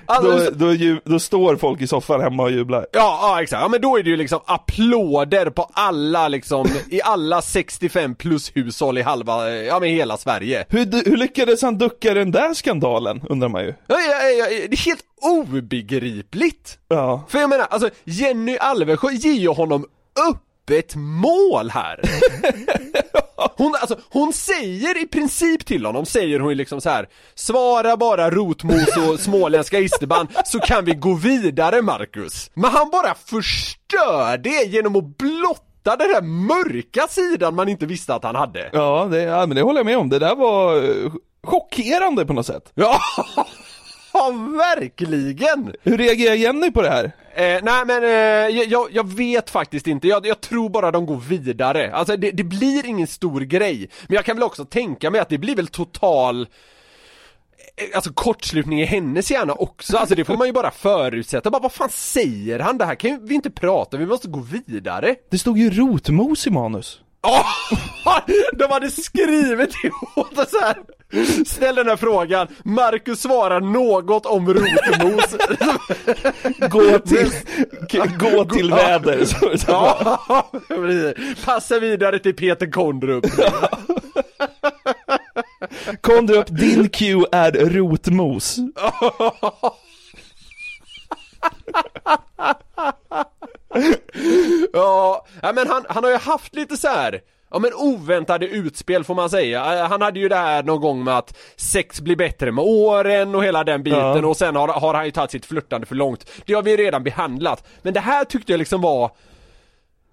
Alltså, 0.06 0.52
Då, 0.52 0.66
då, 0.66 0.74
ju, 0.74 1.00
då 1.06 1.20
står 1.20 1.56
folk 1.56 1.82
i 1.82 1.88
soffan 1.88 2.22
hemma 2.22 2.44
och 2.44 2.52
jublar. 2.52 2.88
Ja, 2.92 3.20
ja 3.22 3.44
exakt, 3.44 3.62
ja, 3.62 3.68
men 3.68 3.82
då 3.82 3.98
är 3.98 4.04
det 4.04 4.10
ju 4.10 4.18
liksom 4.18 4.40
applåder 4.46 5.50
på 5.50 5.70
alla 5.74 6.28
liksom, 6.28 6.68
i 6.90 7.02
alla 7.02 7.42
65 7.42 8.16
plus 8.16 8.52
hushåll 8.56 8.98
i 8.98 9.02
halva, 9.02 9.50
ja 9.50 9.80
men 9.80 9.90
hela 9.90 10.18
Sverige. 10.18 10.66
Hur, 10.70 11.10
hur 11.10 11.18
lyckades 11.18 11.62
han 11.62 11.78
ducka 11.78 12.14
den 12.14 12.32
där 12.32 12.54
skandalen, 12.54 13.22
undrar 13.30 13.50
man 13.50 13.64
ju. 13.64 13.74
Ja, 13.88 14.00
ja, 14.00 14.30
ja, 14.30 14.46
det 14.50 14.74
är 14.74 14.86
helt 14.86 15.04
obegripligt! 15.22 16.78
Ja. 16.88 17.26
För 17.30 17.40
jag 17.40 17.50
menar, 17.50 17.68
alltså 17.84 18.00
Jenny 18.04 18.58
Alvesjö 18.58 19.12
ger 19.12 19.34
ju 19.34 19.50
honom 19.50 19.86
öppet 20.30 20.96
mål 20.96 21.70
här! 21.70 22.00
Hon, 23.58 23.76
alltså, 23.82 23.98
hon 24.10 24.34
säger 24.34 25.04
i 25.04 25.08
princip 25.08 25.66
till 25.66 25.86
honom, 25.86 26.06
säger 26.06 26.40
hon 26.40 26.54
liksom 26.54 26.82
så 26.82 26.90
här. 26.90 27.10
Svara 27.36 27.98
bara 27.98 28.30
rotmos 28.30 28.98
och 29.10 29.20
småländska 29.20 29.80
isterband 29.80 30.30
så 30.46 30.60
kan 30.60 30.86
vi 30.86 30.92
gå 30.92 31.14
vidare 31.14 31.82
Marcus. 31.82 32.52
Men 32.54 32.72
han 32.72 32.90
bara 32.90 33.16
förstör 33.16 34.38
det 34.38 34.68
genom 34.68 34.96
att 34.96 35.18
blotta 35.18 35.96
den 35.96 36.10
här 36.14 36.22
mörka 36.22 37.08
sidan 37.08 37.56
man 37.56 37.70
inte 37.70 37.86
visste 37.86 38.16
att 38.16 38.24
han 38.24 38.36
hade. 38.36 38.70
Ja, 38.74 39.08
det, 39.12 39.22
ja, 39.22 39.46
men 39.46 39.56
det 39.56 39.62
håller 39.62 39.80
jag 39.80 39.86
med 39.86 39.98
om. 39.98 40.10
Det 40.10 40.20
där 40.20 40.36
var 40.36 40.76
eh, 40.78 41.12
chockerande 41.44 42.26
på 42.26 42.34
något 42.34 42.46
sätt. 42.46 42.72
Ja, 42.76 43.00
verkligen! 44.58 45.74
Hur 45.84 45.98
reagerar 45.98 46.36
Jenny 46.36 46.72
på 46.72 46.82
det 46.82 46.90
här? 46.90 47.12
Eh, 47.36 47.60
nej 47.64 47.86
men 47.86 48.04
eh, 48.04 48.60
jag, 48.64 48.88
jag 48.92 49.14
vet 49.14 49.50
faktiskt 49.50 49.88
inte, 49.88 50.08
jag, 50.08 50.28
jag 50.28 50.42
tror 50.42 50.70
bara 50.70 50.92
de 50.92 51.06
går 51.06 51.18
vidare. 51.18 51.94
Alltså 51.94 52.18
det, 52.18 52.32
det 52.32 52.44
blir 52.44 52.86
ingen 52.86 53.08
stor 53.08 53.42
grej. 53.42 53.90
Men 54.08 54.16
jag 54.16 54.26
kan 54.26 54.36
väl 54.36 54.44
också 54.44 54.66
tänka 54.66 55.10
mig 55.10 55.22
att 55.22 55.30
det 55.30 55.38
blir 55.38 55.56
väl 55.56 55.68
total 55.68 56.42
eh, 56.42 56.48
Alltså 57.96 58.14
kortslutning 58.14 58.82
i 58.82 58.86
hennes 58.86 59.32
hjärna 59.32 59.54
också, 59.54 59.98
alltså 59.98 60.16
det 60.16 60.26
får 60.26 60.38
man 60.38 60.48
ju 60.48 60.54
bara 60.54 60.72
förutsätta, 60.72 61.50
bara 61.50 61.62
vad 61.62 61.72
fan 61.72 61.90
säger 61.90 62.60
han? 62.60 62.78
Det 62.78 62.86
här 62.86 62.96
kan 62.96 63.10
ju 63.10 63.20
vi 63.22 63.36
inte 63.36 63.52
prata 63.52 63.98
vi 63.98 64.06
måste 64.06 64.28
gå 64.28 64.40
vidare 64.40 65.16
Det 65.30 65.38
stod 65.38 65.58
ju 65.58 65.70
rotmos 65.70 66.48
i 66.48 66.50
manus. 66.50 67.02
De 68.54 68.72
hade 68.72 68.92
skrivit 68.92 69.76
ihop 69.84 70.36
det 70.36 70.50
så 70.50 70.60
här. 70.60 70.78
Ställ 71.46 71.76
den 71.76 71.88
här 71.88 71.96
frågan, 71.96 72.48
Marcus 72.64 73.22
svarar 73.22 73.62
något 73.62 74.26
om 74.26 74.54
rotmos 74.54 75.36
Gå 76.70 77.00
till, 77.00 77.32
gå 78.18 78.46
till 78.46 78.72
väder. 78.72 79.28
Ja. 79.68 80.50
Passa 81.46 81.80
vidare 81.80 82.20
till 82.20 82.36
Peter 82.36 82.72
Kondrup 82.72 83.26
Kondrup, 86.02 86.48
din 86.50 86.90
Q 86.90 87.26
är 87.32 87.52
rotmos. 87.52 88.58
Ja, 94.74 95.26
ja 95.42 95.54
men 95.54 95.68
han, 95.68 95.86
han 95.90 96.04
har 96.04 96.12
ju 96.12 96.18
haft 96.18 96.56
lite 96.56 96.78
så 96.78 96.88
här. 96.88 97.22
Ja 97.52 97.60
men 97.60 97.74
oväntade 97.74 98.48
utspel 98.48 99.04
får 99.04 99.16
man 99.16 99.30
säga. 99.30 99.80
Eh, 99.80 99.90
Han 99.90 100.02
hade 100.02 100.20
ju 100.20 100.30
det 100.30 100.36
här 100.36 100.64
någon 100.64 100.82
gång 100.82 101.04
med 101.04 101.18
att 101.18 101.38
sex 101.56 102.02
blir 102.02 102.16
bättre 102.16 102.52
med 102.52 102.64
åren 102.68 103.36
och 103.36 103.44
hela 103.44 103.64
den 103.64 103.84
biten 103.84 104.00
Ja. 104.00 104.26
och 104.26 104.38
sen 104.38 104.56
har, 104.56 104.68
har 104.68 104.94
han 104.94 105.06
ju 105.06 105.12
tagit 105.12 105.32
sitt 105.32 105.46
flörtande 105.46 105.88
för 105.88 105.96
långt. 105.96 106.30
Det 106.46 106.54
har 106.54 106.62
vi 106.62 106.78
redan 106.78 107.04
behandlat. 107.04 107.68
Men 107.82 107.94
det 107.94 108.00
här 108.00 108.26
tyckte 108.26 108.52
jag 108.54 108.60
liksom 108.60 108.82
var 108.82 109.12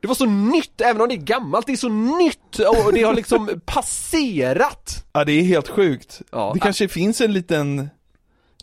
det 0.00 0.08
var 0.08 0.14
så 0.14 0.26
nytt, 0.26 0.80
även 0.80 1.02
om 1.02 1.08
det 1.08 1.14
är 1.14 1.16
gammalt, 1.16 1.66
det 1.66 1.72
är 1.72 1.76
så 1.76 1.88
nytt 1.88 2.58
och 2.84 2.92
det 2.92 3.02
har 3.02 3.14
liksom 3.14 3.60
passerat. 3.66 5.04
Ja, 5.12 5.24
det 5.24 5.32
är 5.32 5.42
helt 5.42 5.68
sjukt. 5.68 6.20
Ja. 6.32 6.50
Det 6.54 6.60
kanske 6.60 6.88
finns 6.88 7.20
en 7.20 7.32
liten 7.32 7.90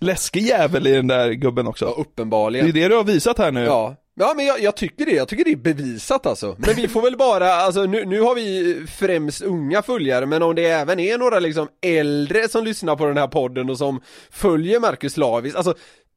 läskig 0.02 0.42
jävel 0.44 0.88
i 0.88 0.92
den 0.92 1.08
där 1.08 1.32
gubben 1.32 1.68
också. 1.68 1.86
Ja, 1.86 1.94
Det 1.96 2.02
uppenbarligen. 2.02 2.68
är 2.68 2.72
det 2.72 2.88
du 2.88 2.96
har 2.96 3.04
visat 3.04 3.38
här 3.38 3.52
nu. 3.52 3.64
Ja, 3.64 3.96
ja 4.16 4.34
men 4.36 4.46
jag, 4.46 4.62
jag 4.62 4.76
tycker 4.76 5.06
det, 5.06 5.12
jag 5.12 5.28
tycker 5.28 5.44
det 5.44 5.52
är 5.52 5.56
bevisat 5.56 6.26
alltså. 6.26 6.56
Men 6.58 6.76
vi 6.76 6.88
får 6.88 7.02
väl 7.02 7.18
bara, 7.18 7.54
alltså 7.54 7.84
nu, 7.84 8.06
nu 8.06 8.22
har 8.22 8.36
vi 8.36 8.78
främst 8.88 9.42
unga 9.42 9.82
följare, 9.82 10.26
men 10.26 10.44
om 10.44 10.56
det 10.56 10.66
även 10.66 11.00
är 11.00 11.18
några 11.18 11.40
liksom 11.40 11.68
äldre 11.82 12.50
som 12.50 12.64
lyssnar 12.64 12.96
på 12.96 13.06
den 13.06 13.18
här 13.18 13.28
podden 13.28 13.70
och 13.70 13.78
som 13.78 14.02
följer 14.32 14.80
Marcus 14.80 15.18
Lavis, 15.18 15.56
alltså 15.56 15.74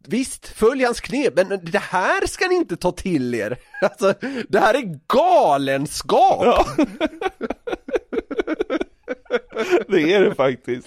Visst, 0.09 0.49
följ 0.49 0.85
hans 0.85 1.01
knep, 1.01 1.33
men 1.37 1.49
det 1.49 1.79
här 1.79 2.27
ska 2.27 2.49
ni 2.49 2.55
inte 2.55 2.77
ta 2.77 2.93
till 2.93 3.35
er! 3.35 3.59
Alltså, 3.83 4.15
det 4.49 4.59
här 4.59 4.75
är 4.75 4.99
galenskap! 5.07 6.43
Ja. 6.45 6.67
det 9.89 10.13
är 10.13 10.21
det 10.21 10.35
faktiskt. 10.35 10.87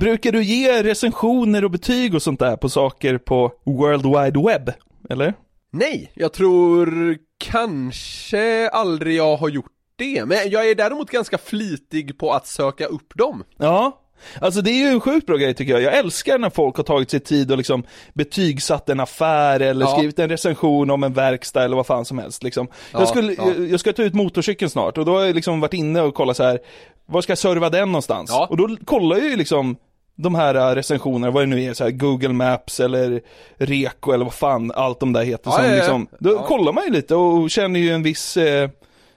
Brukar 0.00 0.32
du 0.32 0.42
ge 0.42 0.82
recensioner 0.82 1.64
och 1.64 1.70
betyg 1.70 2.14
och 2.14 2.22
sånt 2.22 2.40
där 2.40 2.56
på 2.56 2.68
saker 2.68 3.18
på 3.18 3.52
World 3.64 4.06
Wide 4.06 4.40
Web? 4.48 4.72
Eller? 5.10 5.34
Nej, 5.72 6.12
jag 6.14 6.32
tror 6.32 7.16
kanske 7.38 8.68
aldrig 8.68 9.16
jag 9.16 9.36
har 9.36 9.48
gjort 9.48 9.72
det, 9.96 10.24
men 10.24 10.38
jag 10.50 10.70
är 10.70 10.74
däremot 10.74 11.10
ganska 11.10 11.38
flitig 11.38 12.18
på 12.18 12.32
att 12.32 12.46
söka 12.46 12.86
upp 12.86 13.14
dem. 13.14 13.44
Ja. 13.58 14.02
Alltså 14.40 14.60
det 14.62 14.70
är 14.70 14.78
ju 14.78 14.88
en 14.88 15.00
sjukt 15.00 15.26
bra 15.26 15.36
grej 15.36 15.54
tycker 15.54 15.72
jag. 15.72 15.82
Jag 15.82 15.96
älskar 15.98 16.38
när 16.38 16.50
folk 16.50 16.76
har 16.76 16.84
tagit 16.84 17.10
sig 17.10 17.20
tid 17.20 17.50
och 17.50 17.56
liksom 17.58 17.84
betygsatt 18.14 18.88
en 18.88 19.00
affär 19.00 19.60
eller 19.60 19.86
Ja. 19.86 19.96
skrivit 19.96 20.18
en 20.18 20.28
recension 20.28 20.90
om 20.90 21.02
en 21.04 21.12
verkstad 21.12 21.64
eller 21.64 21.76
vad 21.76 21.86
fan 21.86 22.04
som 22.04 22.18
helst 22.18 22.42
liksom. 22.42 22.68
Ja, 22.92 22.98
jag, 22.98 23.08
skulle, 23.08 23.32
ja. 23.32 23.52
jag, 23.56 23.68
jag 23.70 23.80
ska 23.80 23.92
ta 23.92 24.02
ut 24.02 24.14
motorcykeln 24.14 24.70
snart 24.70 24.98
och 24.98 25.04
då 25.04 25.12
har 25.16 25.24
jag 25.24 25.34
liksom 25.34 25.60
varit 25.60 25.74
inne 25.74 26.00
och 26.00 26.14
kollat 26.14 26.36
så 26.36 26.42
här. 26.42 26.58
Var 27.06 27.22
ska 27.22 27.30
jag 27.30 27.38
serva 27.38 27.70
den 27.70 27.88
någonstans? 27.92 28.30
Och 28.48 28.56
då 28.56 28.76
kollar 28.84 29.16
jag 29.16 29.26
ju 29.26 29.36
liksom 29.36 29.76
de 30.16 30.34
här 30.34 30.54
äh, 30.54 30.74
recensionerna, 30.74 31.30
vad 31.30 31.42
det 31.42 31.46
nu 31.46 31.62
är, 31.62 31.74
så 31.74 31.84
här 31.84 31.90
Google 31.90 32.28
Maps 32.32 32.80
eller 32.80 33.20
Reko 33.56 34.12
eller 34.12 34.24
vad 34.24 34.34
fan 34.34 34.72
allt 34.74 35.00
de 35.00 35.12
där 35.12 35.22
heter. 35.22 35.50
Ja, 35.50 35.56
som 35.56 35.64
ja. 35.64 35.74
Liksom, 35.76 36.06
då 36.18 36.30
Ja. 36.32 36.42
kollar 36.46 36.72
man 36.72 36.84
ju 36.84 36.90
lite 36.90 37.14
och 37.14 37.50
känner 37.50 37.80
ju 37.80 37.90
en 37.90 38.02
viss 38.02 38.36
eh, 38.36 38.70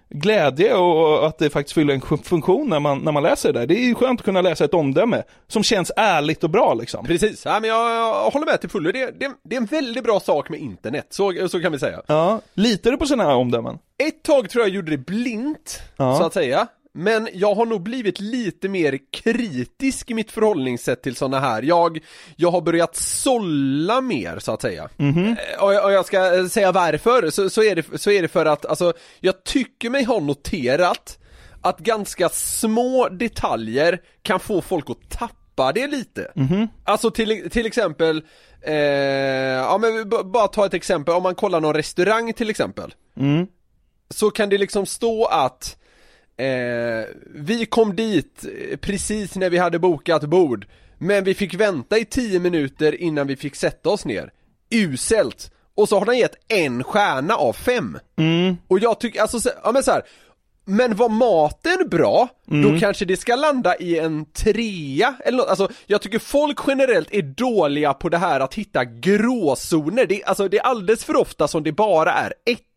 glädje 0.09 0.73
och 0.75 1.27
att 1.27 1.37
det 1.37 1.49
faktiskt 1.49 1.73
fyller 1.73 1.93
en 1.93 2.17
funktion 2.23 2.69
när 2.69 2.79
man, 2.79 2.99
när 2.99 3.11
man 3.11 3.23
läser 3.23 3.53
det 3.53 3.59
där. 3.59 3.67
Det 3.67 3.75
är 3.75 3.85
ju 3.85 3.95
skönt 3.95 4.19
att 4.19 4.25
kunna 4.25 4.41
läsa 4.41 4.65
ett 4.65 4.73
omdöme 4.73 5.23
som 5.47 5.63
känns 5.63 5.91
ärligt 5.95 6.43
och 6.43 6.49
bra 6.49 6.73
liksom. 6.73 7.05
Precis, 7.05 7.45
ja, 7.45 7.59
men 7.59 7.69
jag, 7.69 7.91
jag 7.91 8.29
håller 8.31 8.45
med 8.45 8.61
till 8.61 8.69
fullo. 8.69 8.91
Det, 8.91 9.19
det, 9.19 9.31
det 9.43 9.55
är 9.55 9.59
en 9.61 9.65
väldigt 9.65 10.03
bra 10.03 10.19
sak 10.19 10.49
med 10.49 10.59
internet, 10.59 11.07
så, 11.09 11.47
så 11.49 11.61
kan 11.61 11.71
vi 11.71 11.79
säga. 11.79 12.01
Ja, 12.07 12.41
litar 12.53 12.91
du 12.91 12.97
på 12.97 13.05
sådana 13.05 13.23
här 13.29 13.35
omdömen? 13.35 13.77
Ett 13.97 14.23
tag 14.23 14.49
tror 14.49 14.63
jag 14.65 14.73
gjorde 14.75 14.91
det 14.91 14.97
blint, 14.97 15.81
Ja. 15.97 16.15
så 16.17 16.23
att 16.23 16.33
säga. 16.33 16.67
Men 16.93 17.27
jag 17.33 17.55
har 17.55 17.65
nog 17.65 17.83
blivit 17.83 18.19
lite 18.19 18.69
mer 18.69 18.97
kritisk 19.13 20.11
i 20.11 20.13
mitt 20.13 20.31
förhållningssätt 20.31 21.01
till 21.03 21.15
sådana 21.15 21.39
här. 21.39 21.61
Jag, 21.63 21.99
jag 22.35 22.51
har 22.51 22.61
börjat 22.61 22.95
sålla 22.95 24.01
mer, 24.01 24.39
så 24.39 24.51
att 24.51 24.61
säga. 24.61 24.89
Eh, 24.99 25.63
Och, 25.63 25.73
jag- 25.73 25.85
och 25.85 25.91
jag 25.91 26.05
ska 26.05 26.35
eh, 26.37 26.45
säga 26.45 26.71
varför, 26.71 27.29
så, 27.29 27.49
så, 27.49 27.63
är 27.63 27.75
det, 27.75 27.99
så 27.99 28.11
är 28.11 28.21
det 28.21 28.27
för 28.27 28.45
att, 28.45 28.65
alltså, 28.65 28.93
jag 29.19 29.43
tycker 29.43 29.89
mig 29.89 30.03
ha 30.03 30.19
noterat 30.19 31.19
att 31.61 31.79
ganska 31.79 32.29
små 32.29 33.09
detaljer 33.09 34.01
kan 34.21 34.39
få 34.39 34.61
folk 34.61 34.89
att 34.89 35.09
tappa 35.09 35.71
det 35.71 35.87
lite. 35.87 36.31
Alltså 36.83 37.11
till, 37.11 37.49
till 37.49 37.65
exempel, 37.65 38.23
eh, 38.61 38.73
ja 38.75 39.77
men 39.77 40.09
bara 40.31 40.47
ta 40.47 40.65
ett 40.65 40.73
exempel, 40.73 41.13
om 41.15 41.23
man 41.23 41.35
kollar 41.35 41.59
någon 41.61 41.73
restaurang 41.73 42.33
till 42.33 42.49
exempel. 42.49 42.93
Så 44.09 44.29
kan 44.31 44.49
det 44.49 44.57
liksom 44.57 44.85
stå 44.85 45.25
att 45.25 45.75
eh, 46.39 47.05
vi 47.35 47.65
kom 47.65 47.95
dit 47.95 48.45
precis 48.81 49.35
när 49.35 49.49
vi 49.49 49.57
hade 49.57 49.79
bokat 49.79 50.23
bord 50.23 50.65
Men 50.97 51.23
vi 51.23 51.33
fick 51.33 51.53
vänta 51.53 51.97
i 51.97 52.05
10 52.05 52.39
minuter 52.39 53.01
innan 53.01 53.27
vi 53.27 53.35
fick 53.35 53.55
sätta 53.55 53.89
oss 53.89 54.05
ner. 54.05 54.31
Uselt! 54.71 55.51
Och 55.75 55.89
så 55.89 55.99
har 55.99 56.05
den 56.05 56.17
gett 56.17 56.35
en 56.47 56.83
stjärna 56.83 57.35
av 57.35 57.53
fem. 57.53 57.99
Mm. 58.17 58.57
Och 58.67 58.79
jag 58.79 58.99
tycker, 58.99 59.21
alltså, 59.21 59.39
så- 59.39 59.49
ja 59.63 59.71
men 59.71 59.83
så 59.83 59.91
här. 59.91 60.01
Men 60.65 60.95
var 60.95 61.09
maten 61.09 61.89
bra, 61.89 62.27
Mm. 62.51 62.73
då 62.73 62.79
kanske 62.79 63.05
det 63.05 63.17
ska 63.17 63.35
landa 63.35 63.75
i 63.77 63.99
en 63.99 64.25
trea 64.25 65.15
eller 65.25 65.37
något. 65.37 65.47
Alltså 65.49 65.69
jag 65.87 66.01
tycker 66.01 66.19
folk 66.19 66.59
generellt 66.67 67.07
är 67.11 67.21
dåliga 67.21 67.93
på 67.93 68.09
det 68.09 68.17
här 68.17 68.39
att 68.39 68.53
hitta 68.53 68.85
gråzoner. 68.85 70.05
Det, 70.05 70.23
alltså, 70.23 70.47
det 70.47 70.57
är 70.57 70.63
alldeles 70.63 71.03
för 71.03 71.15
ofta 71.15 71.47
som 71.47 71.63
det 71.63 71.71
bara 71.71 72.13
är 72.13 72.33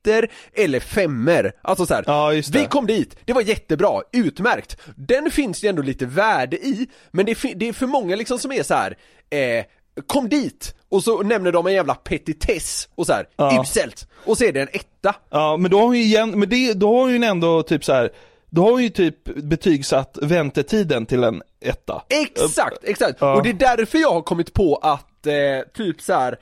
ettor 0.07 0.29
eller 0.55 0.81
femmer. 0.81 1.53
Alltså 1.63 1.87
så 1.87 1.95
här, 1.95 2.05
Ja, 2.07 2.29
vi 2.53 2.67
kom 2.67 2.87
dit, 2.87 3.17
det 3.25 3.33
var 3.33 3.43
jättebra, 3.43 4.01
utmärkt. 4.13 4.77
Den 4.97 5.31
finns 5.31 5.61
det 5.61 5.69
ändå 5.69 5.83
lite 5.83 6.07
värde 6.07 6.57
i, 6.57 6.87
men 7.11 7.27
det, 7.27 7.35
fi- 7.35 7.55
det 7.57 7.69
är 7.69 7.73
för 7.73 7.87
många 7.87 8.17
liksom 8.17 8.39
som 8.39 8.53
är 8.53 8.63
så 8.63 8.75
här. 8.75 8.97
Eh, 9.31 9.65
kom 10.07 10.29
dit! 10.29 10.75
Och 10.89 11.05
så 11.05 11.23
nämner 11.23 11.53
de 11.53 11.67
en 11.67 11.73
jävla 11.75 11.95
petitess 11.95 12.89
och 12.95 13.07
så 13.07 13.13
här, 13.13 13.29
Ja. 13.37 13.63
uselt! 13.63 14.09
Och 14.25 14.39
så 14.39 14.45
är 14.45 14.53
det 14.53 14.61
en 14.61 14.69
etta. 14.73 15.15
Ja, 15.31 15.57
men 15.57 15.71
då 15.71 15.79
har 15.79 15.85
hon 15.85 15.97
ju 15.97 16.03
igen, 16.03 16.31
men 16.39 16.49
det, 16.49 16.73
då 16.73 16.87
har 16.95 17.01
hon 17.01 17.11
ju 17.21 17.25
ändå 17.25 17.63
typ 17.63 17.85
så 17.85 17.93
här. 17.93 18.11
Då 18.51 18.63
har 18.63 18.71
hon 18.71 18.83
ju 18.83 18.89
typ 18.89 19.25
betygsatt 19.25 20.19
väntetiden 20.23 21.07
till 21.07 21.25
en 21.25 21.43
etta. 21.61 22.03
Exakt, 22.09 22.85
exakt! 22.85 23.17
Ja. 23.21 23.35
Och 23.35 23.43
det 23.43 23.49
är 23.49 23.77
därför 23.77 23.99
jag 23.99 24.11
har 24.13 24.23
kommit 24.23 24.53
på 24.53 24.77
att 24.77 25.27
eh, 25.27 25.33
typ 25.75 26.01
så 26.01 26.13
här 26.13 26.39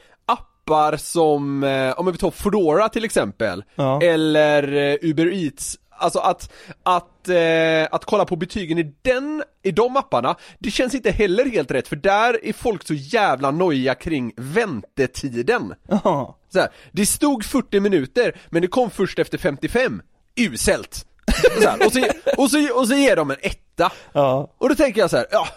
appar 0.70 0.96
som, 0.96 1.64
eh, 1.64 1.92
om 2.00 2.12
vi 2.12 2.18
tar 2.18 2.30
Foodora 2.30 2.88
till 2.88 3.04
exempel, 3.04 3.64
Ja. 3.74 4.02
eller 4.02 4.72
eh, 4.72 4.96
Uber 5.02 5.26
Eats 5.44 5.78
Alltså 6.02 6.18
att, 6.18 6.52
att, 6.82 7.28
eh, 7.28 7.88
att 7.90 8.04
kolla 8.04 8.24
på 8.24 8.36
betygen 8.36 8.78
i 8.78 8.94
den, 9.02 9.42
i 9.62 9.70
de 9.70 9.96
apparna, 9.96 10.36
det 10.58 10.70
känns 10.70 10.94
inte 10.94 11.10
heller 11.10 11.44
helt 11.44 11.70
rätt 11.70 11.88
för 11.88 11.96
där 11.96 12.44
är 12.44 12.52
folk 12.52 12.86
så 12.86 12.94
jävla 12.94 13.50
nojiga 13.50 13.94
kring 13.94 14.32
väntetiden. 14.36 15.74
Ja. 15.88 16.38
Så 16.52 16.58
här, 16.58 16.68
det 16.92 17.06
stod 17.06 17.44
40 17.44 17.80
minuter, 17.80 18.36
men 18.48 18.62
det 18.62 18.68
kom 18.68 18.90
först 18.90 19.18
efter 19.18 19.38
55. 19.38 20.02
Uselt! 20.36 21.06
Så 21.62 21.68
här, 21.68 21.86
och, 21.86 21.92
så, 21.92 22.00
och, 22.36 22.50
så, 22.50 22.78
och 22.78 22.88
så 22.88 22.94
ger 22.94 23.16
de 23.16 23.30
en 23.30 23.36
etta. 23.42 23.92
Ja. 24.12 24.54
Och 24.58 24.68
då 24.68 24.74
tänker 24.74 25.00
jag 25.00 25.10
så 25.10 25.16
här, 25.16 25.26
ja, 25.30 25.48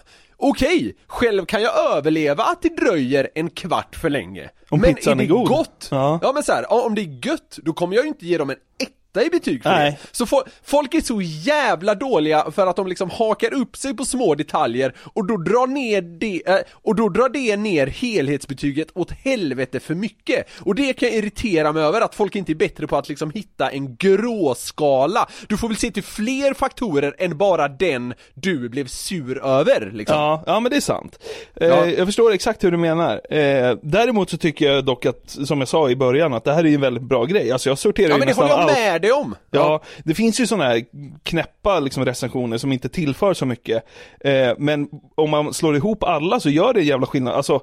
okej, 0.43 0.95
själv 1.07 1.45
kan 1.45 1.61
jag 1.61 1.95
överleva 1.95 2.43
att 2.43 2.61
det 2.61 2.77
dröjer 2.77 3.29
en 3.35 3.49
kvart 3.49 3.95
för 3.95 4.09
länge. 4.09 4.49
Om 4.69 4.81
men 4.81 4.95
pizzan 4.95 5.19
är 5.19 5.23
är 5.23 5.27
god. 5.27 5.47
gott? 5.47 5.87
Ja. 5.91 6.31
men 6.33 6.43
så 6.43 6.51
här, 6.51 6.71
om 6.85 6.95
det 6.95 7.01
är 7.01 7.27
gött, 7.27 7.59
då 7.63 7.73
kommer 7.73 7.95
jag 7.95 8.03
ju 8.03 8.09
inte 8.09 8.25
ge 8.25 8.37
dem 8.37 8.49
en 8.49 8.55
etta 8.83 8.91
i 9.21 9.29
betyg 9.29 9.63
för 9.63 9.69
Nej. 9.69 9.91
det. 9.91 10.07
Så 10.17 10.25
fo- 10.25 10.47
folk 10.63 10.93
är 10.93 11.01
så 11.01 11.21
jävla 11.21 11.95
dåliga 11.95 12.51
för 12.51 12.67
att 12.67 12.75
de 12.75 12.87
liksom 12.87 13.09
hakar 13.09 13.53
upp 13.53 13.77
sig 13.77 13.93
på 13.93 14.05
små 14.05 14.35
detaljer 14.35 14.93
och 15.13 15.27
då 15.27 15.37
drar 15.37 15.67
ner 15.67 16.01
det, 16.01 16.41
eh, 16.45 16.57
och 16.71 16.95
då 16.95 17.09
drar 17.09 17.29
det 17.29 17.57
ner 17.57 17.87
helhetsbetyget 17.87 18.87
åt 18.95 19.11
helvete 19.11 19.79
för 19.79 19.95
mycket. 19.95 20.47
Och 20.59 20.75
det 20.75 20.93
kan 20.93 21.09
jag 21.09 21.17
irritera 21.17 21.71
mig 21.71 21.83
över, 21.83 22.01
att 22.01 22.15
folk 22.15 22.35
inte 22.35 22.51
är 22.51 22.55
bättre 22.55 22.87
på 22.87 22.97
att 22.97 23.09
liksom 23.09 23.31
hitta 23.31 23.69
en 23.69 23.95
gråskala. 23.95 25.27
Du 25.47 25.57
får 25.57 25.67
väl 25.67 25.77
se 25.77 25.91
till 25.91 26.03
fler 26.03 26.53
faktorer 26.53 27.15
än 27.17 27.37
bara 27.37 27.67
den 27.67 28.13
du 28.33 28.69
blev 28.69 28.87
sur 28.87 29.43
över 29.45 29.91
liksom. 29.93 30.17
Ja, 30.17 30.43
ja 30.47 30.59
men 30.59 30.69
det 30.71 30.77
är 30.77 30.81
sant. 30.81 31.19
Eh, 31.55 31.67
Ja. 31.67 31.85
Jag 31.85 32.07
förstår 32.07 32.31
exakt 32.33 32.63
hur 32.63 32.71
du 32.71 32.77
menar. 32.77 33.21
Eh, 33.35 33.77
däremot 33.83 34.29
så 34.29 34.37
tycker 34.37 34.71
jag 34.71 34.85
dock 34.85 35.05
att, 35.05 35.29
som 35.45 35.59
jag 35.59 35.67
sa 35.67 35.89
i 35.89 35.95
början, 35.95 36.33
att 36.33 36.43
det 36.43 36.53
här 36.53 36.65
är 36.65 36.73
en 36.75 36.81
väldigt 36.81 37.03
bra 37.03 37.25
grej. 37.25 37.51
Alltså 37.51 37.69
jag 37.69 37.77
sorterar 37.77 38.09
Ja 38.09 38.17
ju 38.19 38.25
nästan 38.25 38.51
allt. 38.51 38.71
Dig 39.07 39.11
om! 39.11 39.35
Ja, 39.51 39.81
det 40.03 40.13
finns 40.13 40.39
ju 40.39 40.47
sådana 40.47 40.63
här 40.69 40.83
knäppa 41.23 41.79
liksom, 41.79 42.05
recensioner 42.05 42.57
som 42.57 42.71
inte 42.71 42.89
tillför 42.89 43.33
så 43.33 43.45
mycket. 43.45 43.83
Eh, 44.19 44.51
men 44.57 44.89
om 45.15 45.29
man 45.29 45.53
slår 45.53 45.75
ihop 45.75 46.03
alla 46.03 46.39
så 46.39 46.49
gör 46.49 46.73
det 46.73 46.81
jävla 46.81 47.07
skillnad. 47.07 47.33
Alltså, 47.33 47.61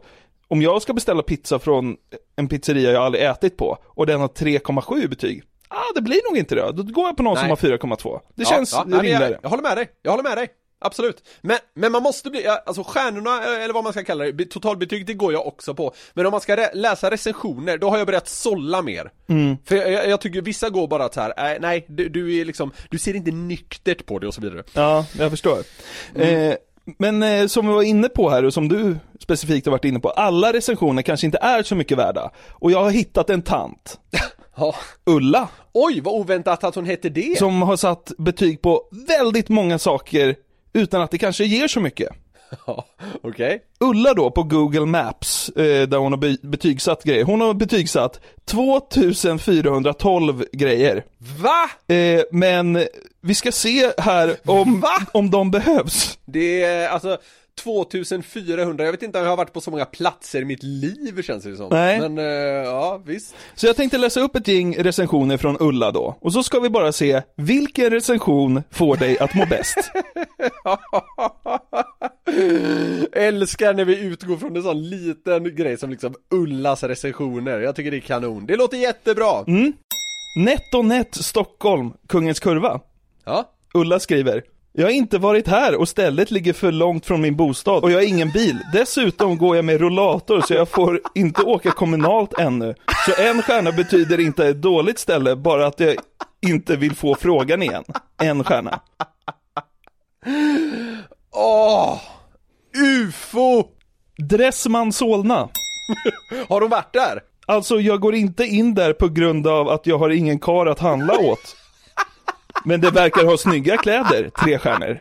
om 0.48 0.62
jag 0.62 0.82
ska 0.82 0.92
beställa 0.92 1.22
pizza 1.22 1.58
från 1.58 1.96
en 2.36 2.48
pizzeria 2.48 2.90
jag 2.90 3.02
aldrig 3.02 3.24
ätit 3.24 3.56
på 3.56 3.78
och 3.86 4.06
den 4.06 4.20
har 4.20 4.28
3,7 4.28 5.04
i 5.04 5.08
betyg. 5.08 5.42
Ah, 5.68 5.92
det 5.94 6.00
blir 6.00 6.30
nog 6.30 6.38
inte 6.38 6.54
det. 6.54 6.72
Då 6.72 6.82
går 6.82 7.06
jag 7.06 7.16
på 7.16 7.22
någon 7.22 7.34
Nej. 7.34 7.42
som 7.42 7.50
har 7.50 7.78
4,2. 7.78 8.20
Det 8.34 8.42
Ja, 8.42 8.48
känns 8.48 8.72
ja, 8.72 8.84
rimligare. 8.86 9.24
jag, 9.30 9.38
jag 9.42 9.50
håller 9.50 9.62
med 9.62 9.76
dig, 9.76 9.88
jag 10.02 10.10
håller 10.10 10.24
med 10.24 10.36
dig. 10.38 10.48
Absolut. 10.82 11.22
Men, 11.40 11.58
men 11.74 11.92
man 11.92 12.02
måste 12.02 12.30
bli, 12.30 12.46
alltså 12.46 12.82
stjärnorna, 12.84 13.36
eh, 13.56 13.64
eller 13.64 13.74
vad 13.74 13.84
man 13.84 13.92
ska 13.92 14.04
kalla 14.04 14.24
det, 14.24 14.32
be- 14.32 14.44
totalbetyg, 14.44 15.06
det 15.06 15.14
går 15.14 15.32
jag 15.32 15.46
också 15.46 15.74
på. 15.74 15.94
Men 16.14 16.26
om 16.26 16.30
man 16.30 16.40
ska 16.40 16.56
re- 16.56 16.74
läsa 16.74 17.10
recensioner, 17.10 17.78
då 17.78 17.90
har 17.90 17.98
jag 17.98 18.06
börjat 18.06 18.28
sålla 18.28 18.82
mer. 18.82 19.10
Mm. 19.28 19.56
För 19.64 19.76
jag, 19.76 19.92
jag, 19.92 20.08
jag 20.08 20.20
tycker 20.20 20.42
vissa 20.42 20.70
går 20.70 20.88
bara 20.88 21.08
så 21.12 21.20
här, 21.20 21.52
äh, 21.54 21.60
nej, 21.60 21.84
du, 21.88 22.08
du 22.08 22.40
är 22.40 22.44
liksom, 22.44 22.72
du 22.90 22.98
ser 22.98 23.16
inte 23.16 23.30
nyktert 23.30 24.06
på 24.06 24.18
det 24.18 24.26
och 24.26 24.34
så 24.34 24.40
vidare. 24.40 24.62
Ja, 24.72 25.06
jag 25.18 25.30
förstår. 25.30 25.58
Mm. 26.14 26.50
Eh, 26.50 26.56
men 26.98 27.22
eh, 27.22 27.46
som 27.46 27.66
vi 27.68 27.72
var 27.74 27.82
inne 27.82 28.08
på 28.08 28.30
här 28.30 28.44
och 28.44 28.54
som 28.54 28.68
du 28.68 28.96
specifikt 29.20 29.66
har 29.66 29.70
varit 29.70 29.84
inne 29.84 30.00
på, 30.00 30.10
alla 30.10 30.52
recensioner 30.52 31.02
kanske 31.02 31.26
inte 31.26 31.38
är 31.38 31.62
så 31.62 31.74
mycket 31.74 31.98
värda. 31.98 32.30
Och 32.50 32.70
jag 32.70 32.82
har 32.82 32.90
hittat 32.90 33.30
en 33.30 33.42
tant, 33.42 33.98
Ja. 34.56 34.74
Ulla, 35.06 35.48
Oj, 35.72 36.00
vad 36.00 36.14
oväntat 36.14 36.64
att 36.64 36.74
hon 36.74 36.84
hette 36.84 37.08
det! 37.08 37.38
som 37.38 37.62
har 37.62 37.76
satt 37.76 38.12
betyg 38.18 38.62
på 38.62 38.82
väldigt 39.08 39.48
många 39.48 39.78
saker 39.78 40.36
utan 40.72 41.02
att 41.02 41.10
det 41.10 41.18
kanske 41.18 41.44
ger 41.44 41.68
så 41.68 41.80
mycket. 41.80 42.08
Ja, 42.66 42.84
okej. 43.22 43.62
Ulla 43.80 44.14
då 44.14 44.30
på 44.30 44.42
Google 44.42 44.86
Maps, 44.86 45.48
eh, 45.48 45.88
där 45.88 45.96
hon 45.98 46.12
har 46.12 46.18
be- 46.18 46.36
betygsatt 46.42 47.04
grejer, 47.04 47.24
hon 47.24 47.40
har 47.40 47.54
betygsatt 47.54 48.20
2412 48.44 50.44
grejer. 50.52 51.04
Va? 51.18 51.94
Eh, 51.94 52.22
men 52.32 52.86
vi 53.22 53.34
ska 53.34 53.52
se 53.52 53.92
här 53.98 54.36
om, 54.46 54.82
om 55.12 55.30
de 55.30 55.50
behövs. 55.50 56.18
Det 56.24 56.62
är 56.62 56.88
alltså 56.88 57.18
2400, 57.62 58.84
jag 58.84 58.92
vet 58.92 59.02
inte 59.02 59.18
om 59.18 59.24
jag 59.24 59.30
har 59.30 59.36
varit 59.36 59.52
på 59.52 59.60
så 59.60 59.70
många 59.70 59.84
platser 59.84 60.40
i 60.40 60.44
mitt 60.44 60.62
liv 60.62 61.22
känns 61.22 61.44
det 61.44 61.56
som. 61.56 61.68
Nej. 61.70 62.00
Men, 62.00 62.18
eh, 62.18 62.24
ja 62.64 63.00
visst. 63.04 63.34
Så 63.54 63.66
jag 63.66 63.76
tänkte 63.76 63.98
läsa 63.98 64.20
upp 64.20 64.36
ett 64.36 64.48
gäng 64.48 64.76
recensioner 64.76 65.36
från 65.36 65.56
Ulla 65.60 65.90
då, 65.90 66.16
och 66.20 66.32
så 66.32 66.42
ska 66.42 66.60
vi 66.60 66.70
bara 66.70 66.92
se 66.92 67.22
vilken 67.36 67.90
recension 67.90 68.62
får 68.70 68.96
dig 68.96 69.18
att 69.18 69.34
må 69.34 69.46
bäst. 69.46 69.76
Älskar 73.12 73.74
när 73.74 73.84
vi 73.84 74.00
utgår 74.00 74.36
från 74.36 74.56
en 74.56 74.62
sån 74.62 74.88
liten 74.88 75.56
grej 75.56 75.78
som 75.78 75.90
liksom 75.90 76.14
Ullas 76.30 76.82
recensioner, 76.82 77.60
jag 77.60 77.76
tycker 77.76 77.90
det 77.90 77.96
är 77.96 78.00
kanon. 78.00 78.46
Det 78.46 78.56
låter 78.56 78.76
jättebra! 78.76 79.44
Mm. 79.46 79.72
NetOnNet 80.36 81.14
Stockholm, 81.14 81.92
Kungens 82.06 82.40
Kurva. 82.40 82.80
Ja. 83.24 83.50
Ulla 83.74 84.00
skriver 84.00 84.42
jag 84.72 84.86
har 84.86 84.90
inte 84.90 85.18
varit 85.18 85.48
här 85.48 85.74
och 85.74 85.88
stället 85.88 86.30
ligger 86.30 86.52
för 86.52 86.72
långt 86.72 87.06
från 87.06 87.20
min 87.20 87.36
bostad 87.36 87.82
och 87.84 87.90
jag 87.90 87.98
har 87.98 88.08
ingen 88.08 88.30
bil. 88.30 88.58
Dessutom 88.72 89.38
går 89.38 89.56
jag 89.56 89.64
med 89.64 89.80
rollator 89.80 90.40
så 90.40 90.54
jag 90.54 90.68
får 90.68 91.00
inte 91.14 91.42
åka 91.42 91.70
kommunalt 91.70 92.38
ännu. 92.38 92.74
Så 93.06 93.22
en 93.22 93.42
stjärna 93.42 93.72
betyder 93.72 94.20
inte 94.20 94.48
ett 94.48 94.62
dåligt 94.62 94.98
ställe, 94.98 95.36
bara 95.36 95.66
att 95.66 95.80
jag 95.80 95.96
inte 96.46 96.76
vill 96.76 96.96
få 96.96 97.14
frågan 97.14 97.62
igen. 97.62 97.84
En 98.22 98.44
stjärna. 98.44 98.80
Åh! 101.32 102.00
UFO! 102.76 103.64
Dressman 104.18 104.92
Solna. 104.92 105.48
Har 106.48 106.60
de 106.60 106.70
varit 106.70 106.92
där? 106.92 107.20
Alltså 107.46 107.80
jag 107.80 108.00
går 108.00 108.14
inte 108.14 108.44
in 108.44 108.74
där 108.74 108.92
på 108.92 109.08
grund 109.08 109.46
av 109.46 109.68
att 109.68 109.86
jag 109.86 109.98
har 109.98 110.10
ingen 110.10 110.38
kar 110.38 110.66
att 110.66 110.78
handla 110.78 111.18
åt. 111.18 111.56
Men 112.64 112.80
det 112.80 112.90
verkar 112.90 113.24
ha 113.24 113.36
snygga 113.36 113.76
kläder, 113.76 114.30
tre 114.44 114.58
stjärnor. 114.58 114.98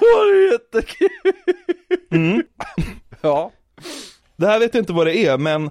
Var 0.00 0.32
det 0.32 0.52
jättekul? 0.52 1.08
Mm. 2.10 2.42
Ja. 3.20 3.52
Det 4.36 4.46
här 4.46 4.58
vet 4.58 4.74
jag 4.74 4.82
inte 4.82 4.92
vad 4.92 5.06
det 5.06 5.16
är, 5.26 5.38
men 5.38 5.70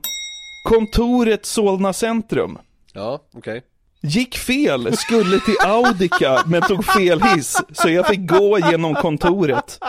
kontoret 0.64 1.46
Solna 1.46 1.94
centrum. 1.94 2.58
Ja, 2.94 3.22
okej. 3.34 3.64
Gick 4.02 4.38
fel, 4.38 4.98
skulle 4.98 5.40
till 5.40 5.56
Audica 5.66 6.44
men 6.46 6.62
tog 6.62 6.86
fel 6.86 7.22
hiss, 7.22 7.58
så 7.74 7.90
jag 7.90 8.08
fick 8.08 8.30
gå 8.30 8.60
genom 8.60 8.96
kontoret. 8.96 9.80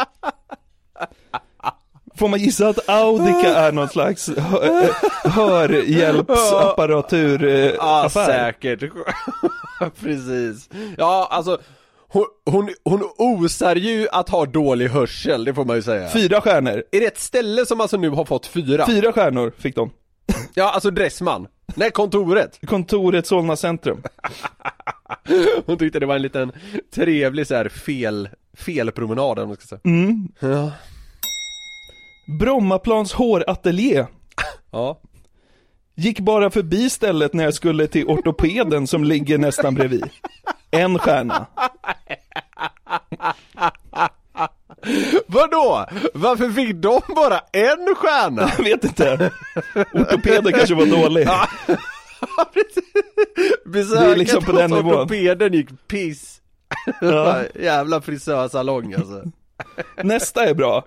Får 2.21 2.29
man 2.29 2.41
gissa 2.41 2.69
att 2.69 2.89
Audica 2.89 3.55
är 3.57 3.73
någon 3.73 3.89
slags 3.89 4.29
hö- 4.29 4.89
hörhjälpsapparatur 5.25 7.45
eh, 7.45 7.51
Ja, 7.67 8.05
affär? 8.07 8.27
säkert. 8.27 8.81
Precis. 10.01 10.69
Ja, 10.99 11.29
alltså 11.31 11.59
hon, 12.09 12.25
hon, 12.45 12.71
hon 12.85 13.03
osar 13.19 13.77
ju 13.77 14.09
att 14.13 14.29
ha 14.29 14.47
dålig 14.47 14.89
hörsel, 14.89 15.45
det 15.45 15.55
får 15.55 15.65
man 15.65 15.77
ju 15.77 15.83
säga. 15.83 16.09
Fyra 16.09 16.41
stjärnor. 16.41 16.85
Är 16.93 17.01
det 17.01 17.07
ett 17.07 17.21
ställe 17.21 17.67
som 17.67 17.81
alltså 17.81 17.97
nu 17.97 18.09
har 18.11 18.25
fått 18.25 18.47
fyra? 18.47 18.87
Fyra 18.87 19.13
stjärnor 19.13 19.53
fick 19.59 19.75
de. 19.75 19.91
Ja, 20.55 20.71
alltså 20.73 20.91
Dressman. 20.91 21.47
Nej, 21.75 21.91
kontoret. 21.91 22.59
Kontoret 22.67 23.27
Solna 23.27 23.57
centrum. 23.57 24.03
Hon 25.67 25.79
tyckte 25.79 25.99
det 26.01 26.07
var 26.07 26.17
en 26.17 26.23
liten 26.23 26.53
trevlig 26.95 27.47
så 27.47 27.55
här 27.55 27.69
fel, 27.69 28.29
felpromenad 28.57 29.39
om 29.39 29.49
man 29.49 29.57
ska 29.57 29.67
säga. 29.67 29.81
Mm. 29.85 30.29
Ja. 30.41 30.71
Brommaplans 32.39 33.13
hårateljé. 33.13 34.07
Ja. 34.71 35.01
Gick 35.95 36.21
bara 36.21 36.51
förbi 36.51 36.91
stället 36.91 37.33
när 37.33 37.45
jag 37.45 37.55
skulle 37.55 37.87
till 37.87 38.07
ortopeden 38.07 38.87
som 38.87 39.05
ligger 39.05 39.39
nästan 39.39 39.75
bredvid. 39.75 40.05
En 40.71 40.99
stjärna. 40.99 41.47
Vadå? 45.27 45.87
Varför 46.15 46.51
fick 46.51 46.75
de 46.77 47.01
bara 47.17 47.39
en 47.39 47.95
stjärna? 47.97 48.53
Jag 48.59 48.65
vet 48.65 48.85
inte. 48.85 49.31
Ortopeden 49.93 50.53
kanske 50.53 50.75
var 50.75 50.87
dålig. 50.87 51.29
Besöket 53.67 54.01
Det 54.01 54.13
är 54.13 54.17
liksom 54.17 54.45
på 54.45 54.53
hos 54.53 54.61
den 54.61 54.71
nivån. 54.71 54.95
ortopeden 54.95 55.53
gick 55.53 55.89
piss. 55.89 56.41
Ja. 57.01 57.43
Jävla 57.61 58.01
frisörsalong 58.01 58.95
alltså. 58.95 59.23
Nästa 60.03 60.45
är 60.45 60.55
bra. 60.55 60.85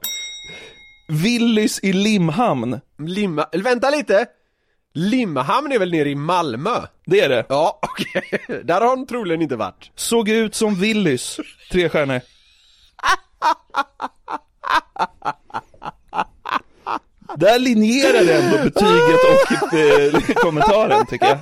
Willys 1.14 1.80
i 1.84 1.93
Limhamn. 1.93 2.80
Limma, 2.99 3.45
vänta 3.51 3.89
lite! 3.89 4.26
Limhamn 4.93 5.72
är 5.72 5.80
väl 5.80 5.91
nere 5.91 6.09
i 6.09 6.16
Malmö? 6.16 6.82
Det 7.05 7.22
är 7.22 7.30
det. 7.30 7.45
Ja, 7.49 7.80
okej. 7.89 8.61
Där 8.64 8.82
har 8.82 8.89
hon 8.89 9.07
troligen 9.07 9.41
inte 9.41 9.55
varit. 9.55 9.91
Såg 9.95 10.30
ut 10.30 10.55
som 10.55 10.76
Willys. 10.76 11.39
Tre 11.72 11.89
stjärnor. 11.89 12.22
Där 17.36 17.59
linjerar 17.59 18.26
det 18.26 18.34
ändå 18.34 18.57
betyget 18.57 19.20
och 19.61 19.74
eh, 19.74 20.36
kommentaren 20.36 21.05
tycker 21.05 21.26
jag. 21.28 21.39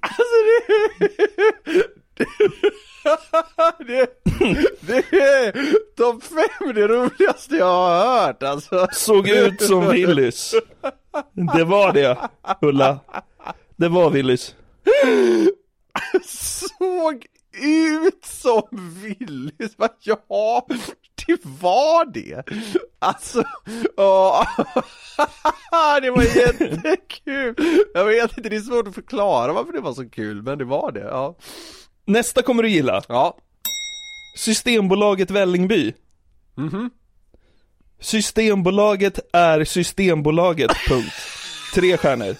Alltså 0.00 0.34
det... 1.68 1.86
det, 3.86 4.06
det 6.72 6.88
roligaste 6.88 7.56
jag 7.56 7.66
har 7.66 8.20
hört 8.26 8.42
alltså. 8.42 8.88
Såg 8.92 9.28
ut 9.28 9.62
som 9.62 9.88
Willys. 9.88 10.54
Det 11.54 11.64
var 11.64 11.92
det, 11.92 12.18
Ulla. 12.60 13.00
Det 13.76 13.88
var 13.88 14.10
Willys. 14.10 14.54
Såg 16.24 17.26
ut 17.62 18.24
som 18.24 18.62
Willys, 19.02 19.72
vad 19.76 19.90
ja, 20.00 20.66
det 21.26 21.44
var 21.44 22.04
det! 22.04 22.42
Alltså, 22.98 23.44
åh, 23.96 24.46
det 26.02 26.10
var 26.10 26.22
jättekul! 26.22 27.54
Jag 27.94 28.04
vet 28.04 28.38
inte, 28.38 28.48
det 28.48 28.56
är 28.56 28.60
svårt 28.60 28.88
att 28.88 28.94
förklara 28.94 29.52
varför 29.52 29.72
det 29.72 29.80
var 29.80 29.92
så 29.92 30.10
kul, 30.10 30.42
men 30.42 30.58
det 30.58 30.64
var 30.64 30.92
det, 30.92 31.00
ja. 31.00 31.36
Nästa 32.04 32.42
kommer 32.42 32.62
du 32.62 32.68
gilla. 32.68 33.02
Ja. 33.08 33.36
Systembolaget 34.36 35.30
Vällingby. 35.30 35.92
Mhm. 36.60 36.90
Systembolaget 38.00 39.18
är 39.32 39.64
Systembolaget, 39.64 40.70
punkt. 40.88 41.14
Tre 41.74 41.96
stjärnor. 41.96 42.36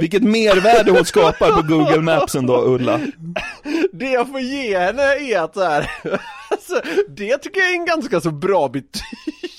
Vilket 0.00 0.22
mervärde 0.22 0.90
hon 0.90 1.04
skapar 1.04 1.52
på 1.52 1.62
Google 1.62 2.00
Maps 2.00 2.34
ändå, 2.34 2.64
Ulla. 2.64 3.00
Det 3.92 4.10
jag 4.10 4.28
får 4.28 4.40
ge 4.40 4.78
henne 4.78 5.02
är 5.02 5.40
att 5.40 5.54
så 5.54 5.64
här, 5.64 5.90
alltså, 6.50 6.80
det 7.08 7.38
tycker 7.38 7.60
jag 7.60 7.70
är 7.70 7.74
en 7.74 7.86
ganska 7.86 8.20
så 8.20 8.30
bra 8.30 8.68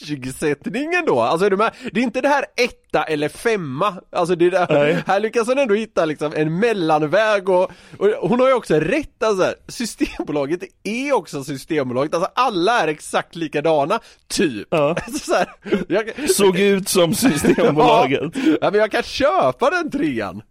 betygssättning 0.08 0.94
ändå. 0.94 1.22
Alltså 1.22 1.46
är 1.46 1.50
du 1.50 1.58
med? 1.58 1.72
Det 1.92 2.00
är 2.00 2.04
inte 2.04 2.22
det 2.22 2.28
här 2.28 2.46
etta 2.56 3.04
eller 3.04 3.30
femma, 3.30 4.02
alltså 4.12 4.36
det 4.36 4.50
där, 4.50 4.68
Nej. 4.70 5.04
här 5.08 5.20
lyckas 5.20 5.48
hon 5.48 5.58
ändå 5.58 5.74
hitta 5.74 6.06
liksom 6.06 6.34
en 6.36 6.60
mellanväg 6.60 7.50
och, 7.50 7.72
och 7.98 8.30
hon 8.30 8.40
har 8.40 8.48
ju 8.48 8.54
också 8.54 8.76
rätt 8.80 9.24
alltså, 9.24 9.54
Systembolaget 9.68 10.64
är 10.84 11.14
också 11.14 11.44
Systembolaget, 11.44 12.14
alltså 12.14 12.32
alla 12.36 12.84
är 12.84 12.88
exakt 12.88 13.36
likadana, 13.36 14.00
typ. 14.28 14.68
Ja. 14.72 14.96
Så 15.22 15.34
här, 15.34 15.48
jag, 15.88 16.30
Såg 16.30 16.60
ut 16.60 16.90
som 16.90 17.14
Systembolaget. 17.16 18.32
Ja, 18.36 18.58
ja, 18.62 18.72
men 18.72 18.80
jag 18.80 18.92
kan 18.92 19.04
köpa 19.04 19.70
den 19.70 19.92
trean. 19.92 20.42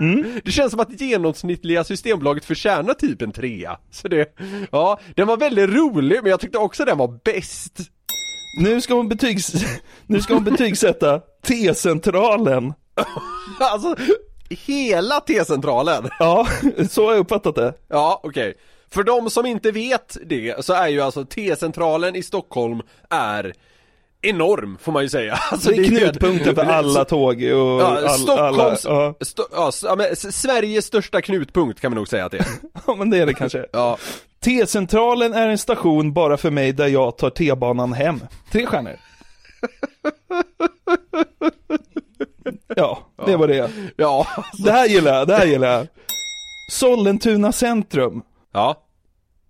Mm. 0.00 0.40
Det 0.44 0.50
känns 0.50 0.70
som 0.70 0.80
att 0.80 0.98
det 0.98 1.04
genomsnittliga 1.04 1.84
Systembolaget 1.84 2.44
förtjänar 2.44 2.94
typ 2.94 3.22
en 3.22 3.32
trea. 3.32 3.78
Så 3.90 4.08
det, 4.08 4.34
ja, 4.70 5.00
den 5.14 5.26
var 5.26 5.36
väldigt 5.36 5.70
rolig 5.70 6.18
men 6.22 6.30
jag 6.30 6.40
tyckte 6.40 6.58
också 6.58 6.84
den 6.84 6.98
var 6.98 7.20
bäst. 7.24 7.80
Nu 8.56 8.80
ska 8.80 8.94
hon 8.94 9.08
betygs... 9.08 9.52
Nu 10.06 10.20
ska 10.22 10.34
hon 10.34 10.44
betygsätta 10.44 11.20
T-centralen. 11.46 12.72
Alltså, 13.60 13.96
hela 14.48 15.20
T-centralen. 15.20 16.08
Ja, 16.18 16.46
så 16.90 17.04
har 17.06 17.12
jag 17.12 17.20
uppfattat 17.20 17.54
det. 17.54 17.74
Ja, 17.88 18.20
okej. 18.22 18.54
För 18.90 19.02
de 19.02 19.30
som 19.30 19.46
inte 19.46 19.70
vet 19.70 20.16
det 20.26 20.64
så 20.64 20.72
är 20.72 20.88
ju 20.88 21.00
alltså 21.00 21.24
T-centralen 21.24 22.16
i 22.16 22.22
Stockholm 22.22 22.80
är 23.10 23.52
enorm 24.22 24.78
får 24.80 24.92
man 24.92 25.02
ju 25.02 25.08
säga. 25.08 25.34
Alltså, 25.50 25.70
Det 25.70 25.76
är 25.76 25.84
knutpunkten 25.84 26.54
för 26.54 26.64
alla 26.64 27.04
tåg 27.04 27.36
och 27.36 27.42
Ja, 27.80 28.08
all, 28.08 28.18
Stockholms, 28.18 28.86
alla, 28.86 28.94
ja. 29.04 29.14
Sto- 29.20 29.48
ja, 29.52 29.72
Sveriges 30.32 30.84
största 30.86 31.20
knutpunkt 31.20 31.80
kan 31.80 31.90
man 31.90 31.96
nog 31.96 32.08
säga 32.08 32.24
att 32.24 32.32
det 32.32 32.38
är. 32.38 32.46
ja, 32.86 32.94
men 32.94 33.10
det 33.10 33.18
är 33.18 33.26
det 33.26 33.34
kanske. 33.34 33.66
Ja. 33.72 33.98
T-centralen 34.46 35.34
är 35.34 35.48
en 35.48 35.58
station 35.58 36.12
bara 36.12 36.36
för 36.36 36.50
mig 36.50 36.72
där 36.72 36.86
jag 36.86 37.18
tar 37.18 37.30
T-banan 37.30 37.92
hem. 37.92 38.20
Tre 38.52 38.66
stjärnor. 38.66 38.96
Ja, 42.76 42.98
det 43.26 43.36
var 43.36 43.48
det. 43.48 43.70
Ja. 43.96 44.26
Det 44.64 44.72
här 44.72 44.86
gillar 44.86 45.14
jag, 45.14 45.28
det 45.28 45.34
här 45.34 45.46
gillar 45.46 45.68
jag. 45.68 45.86
Sollentuna 46.72 47.52
centrum. 47.52 48.22
Ja. 48.52 48.82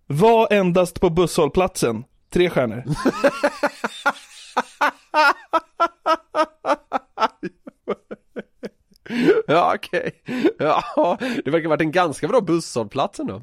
Var 0.06 0.52
endast 0.52 1.00
på 1.00 1.10
busshållplatsen. 1.10 2.04
Tre 2.32 2.50
stjärnor. 2.50 2.84
Ja 9.46 9.74
okej, 9.74 10.10
ja 10.58 11.18
det 11.44 11.50
verkar 11.50 11.64
ha 11.64 11.68
varit 11.68 11.80
en 11.80 11.92
ganska 11.92 12.28
bra 12.28 12.40
busshållplats 12.40 13.20
ändå 13.20 13.42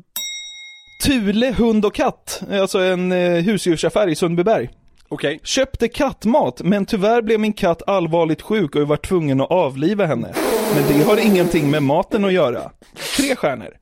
Thule 1.04 1.54
hund 1.58 1.86
och 1.86 1.96
katt, 1.96 2.44
alltså 2.52 2.80
en 2.80 3.12
eh, 3.12 3.32
husdjursaffär 3.32 4.08
i 4.08 4.16
Sundbyberg. 4.16 4.70
Okej 5.08 5.40
Köpte 5.44 5.88
kattmat, 5.88 6.62
men 6.62 6.86
tyvärr 6.86 7.22
blev 7.22 7.40
min 7.40 7.54
katt 7.54 7.82
allvarligt 7.88 8.42
sjuk 8.42 8.76
och 8.76 8.82
jag 8.82 8.86
var 8.86 8.98
tvungen 8.98 9.42
att 9.42 9.52
avliva 9.52 10.06
henne. 10.06 10.34
Men 10.76 10.98
det 10.98 11.04
har 11.04 11.18
ingenting 11.18 11.72
med 11.72 11.84
maten 11.84 12.26
att 12.26 12.34
göra. 12.34 12.72
Tre 13.18 13.36
stjärnor. 13.36 13.70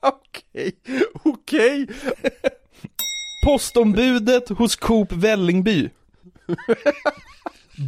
Okej, 0.00 0.72
okej 1.24 1.86
Postombudet 3.44 4.48
hos 4.48 4.76
Coop 4.76 5.12
Vällingby. 5.12 5.90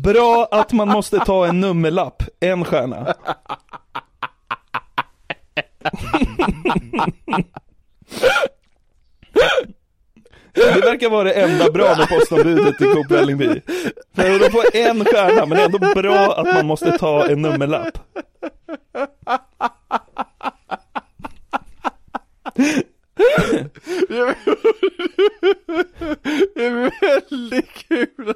Bra 0.03 0.49
att 0.51 0.73
man 0.73 0.89
måste 0.89 1.19
ta 1.19 1.47
en 1.47 1.61
nummerlapp, 1.61 2.23
en 2.41 2.65
stjärna. 2.65 3.15
Det 10.53 10.81
verkar 10.81 11.11
vara 11.11 11.25
det 11.25 11.33
enda 11.33 11.71
bra 11.71 11.97
med 11.99 12.09
postombudet 12.09 12.81
i 12.81 12.85
Coop 12.85 13.11
Vällingby. 13.11 13.63
För 14.15 14.39
de 14.39 14.51
får 14.51 14.77
en 14.77 15.05
stjärna, 15.05 15.47
men 15.47 15.51
det 15.59 15.63
är 15.63 15.65
ändå 15.65 15.79
bra 16.03 16.35
att 16.37 16.55
man 16.55 16.67
måste 16.67 16.99
ta 16.99 17.29
en 17.29 17.43
nummerlapp. 17.43 17.99
Det 26.55 26.65
är 26.65 26.91
väldigt 27.01 27.73
kul. 27.89 28.35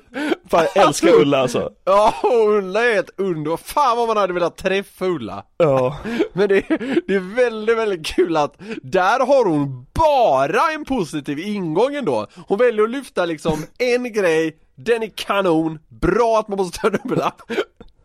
Fan, 0.51 0.67
jag 0.75 0.87
älskar 0.87 1.09
Ulla 1.21 1.39
alltså. 1.39 1.73
Ja, 1.85 2.15
Ulla 2.25 2.85
är 2.85 2.99
ett 2.99 3.11
under, 3.17 3.57
fan 3.57 3.97
vad 3.97 4.09
man 4.09 4.17
hade 4.17 4.33
velat 4.33 4.57
träffa 4.57 5.07
Ulla. 5.07 5.45
Ja. 5.57 5.99
Men 6.33 6.49
det, 6.49 6.61
det 7.07 7.15
är 7.15 7.35
väldigt, 7.35 7.77
väldigt 7.77 8.07
kul 8.07 8.37
att 8.37 8.55
där 8.83 9.27
har 9.27 9.45
hon 9.45 9.87
bara 9.95 10.73
en 10.73 10.85
positiv 10.85 11.39
ingång 11.39 11.95
ändå. 11.95 12.27
Hon 12.49 12.59
väljer 12.59 12.85
att 12.85 12.91
lyfta 12.91 13.25
liksom 13.25 13.65
en 13.79 14.13
grej, 14.13 14.57
den 14.75 15.03
är 15.03 15.11
kanon, 15.15 15.79
bra 15.89 16.39
att 16.39 16.49
man 16.49 16.59
måste 16.59 16.79
ta 16.81 16.89
nummerlapp 16.89 17.43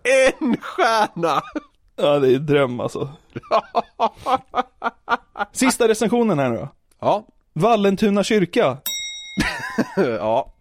En 0.03 0.57
stjärna! 0.61 1.41
Ja, 1.95 2.19
det 2.19 2.33
är 2.33 2.39
dröm 2.39 2.79
alltså. 2.79 3.09
Sista 5.51 5.87
recensionen 5.87 6.39
här 6.39 6.49
nu 6.49 6.57
då. 6.57 6.69
Ja. 6.99 7.25
Vallentuna 7.53 8.23
kyrka. 8.23 8.77
ja. 9.97 10.51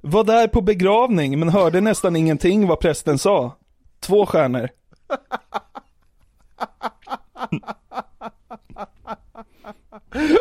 Var 0.00 0.24
där 0.24 0.48
på 0.48 0.60
begravning 0.60 1.38
men 1.38 1.48
hörde 1.48 1.80
nästan 1.80 2.16
ingenting 2.16 2.66
vad 2.66 2.80
prästen 2.80 3.18
sa. 3.18 3.52
Två 4.00 4.26
stjärnor. 4.26 4.68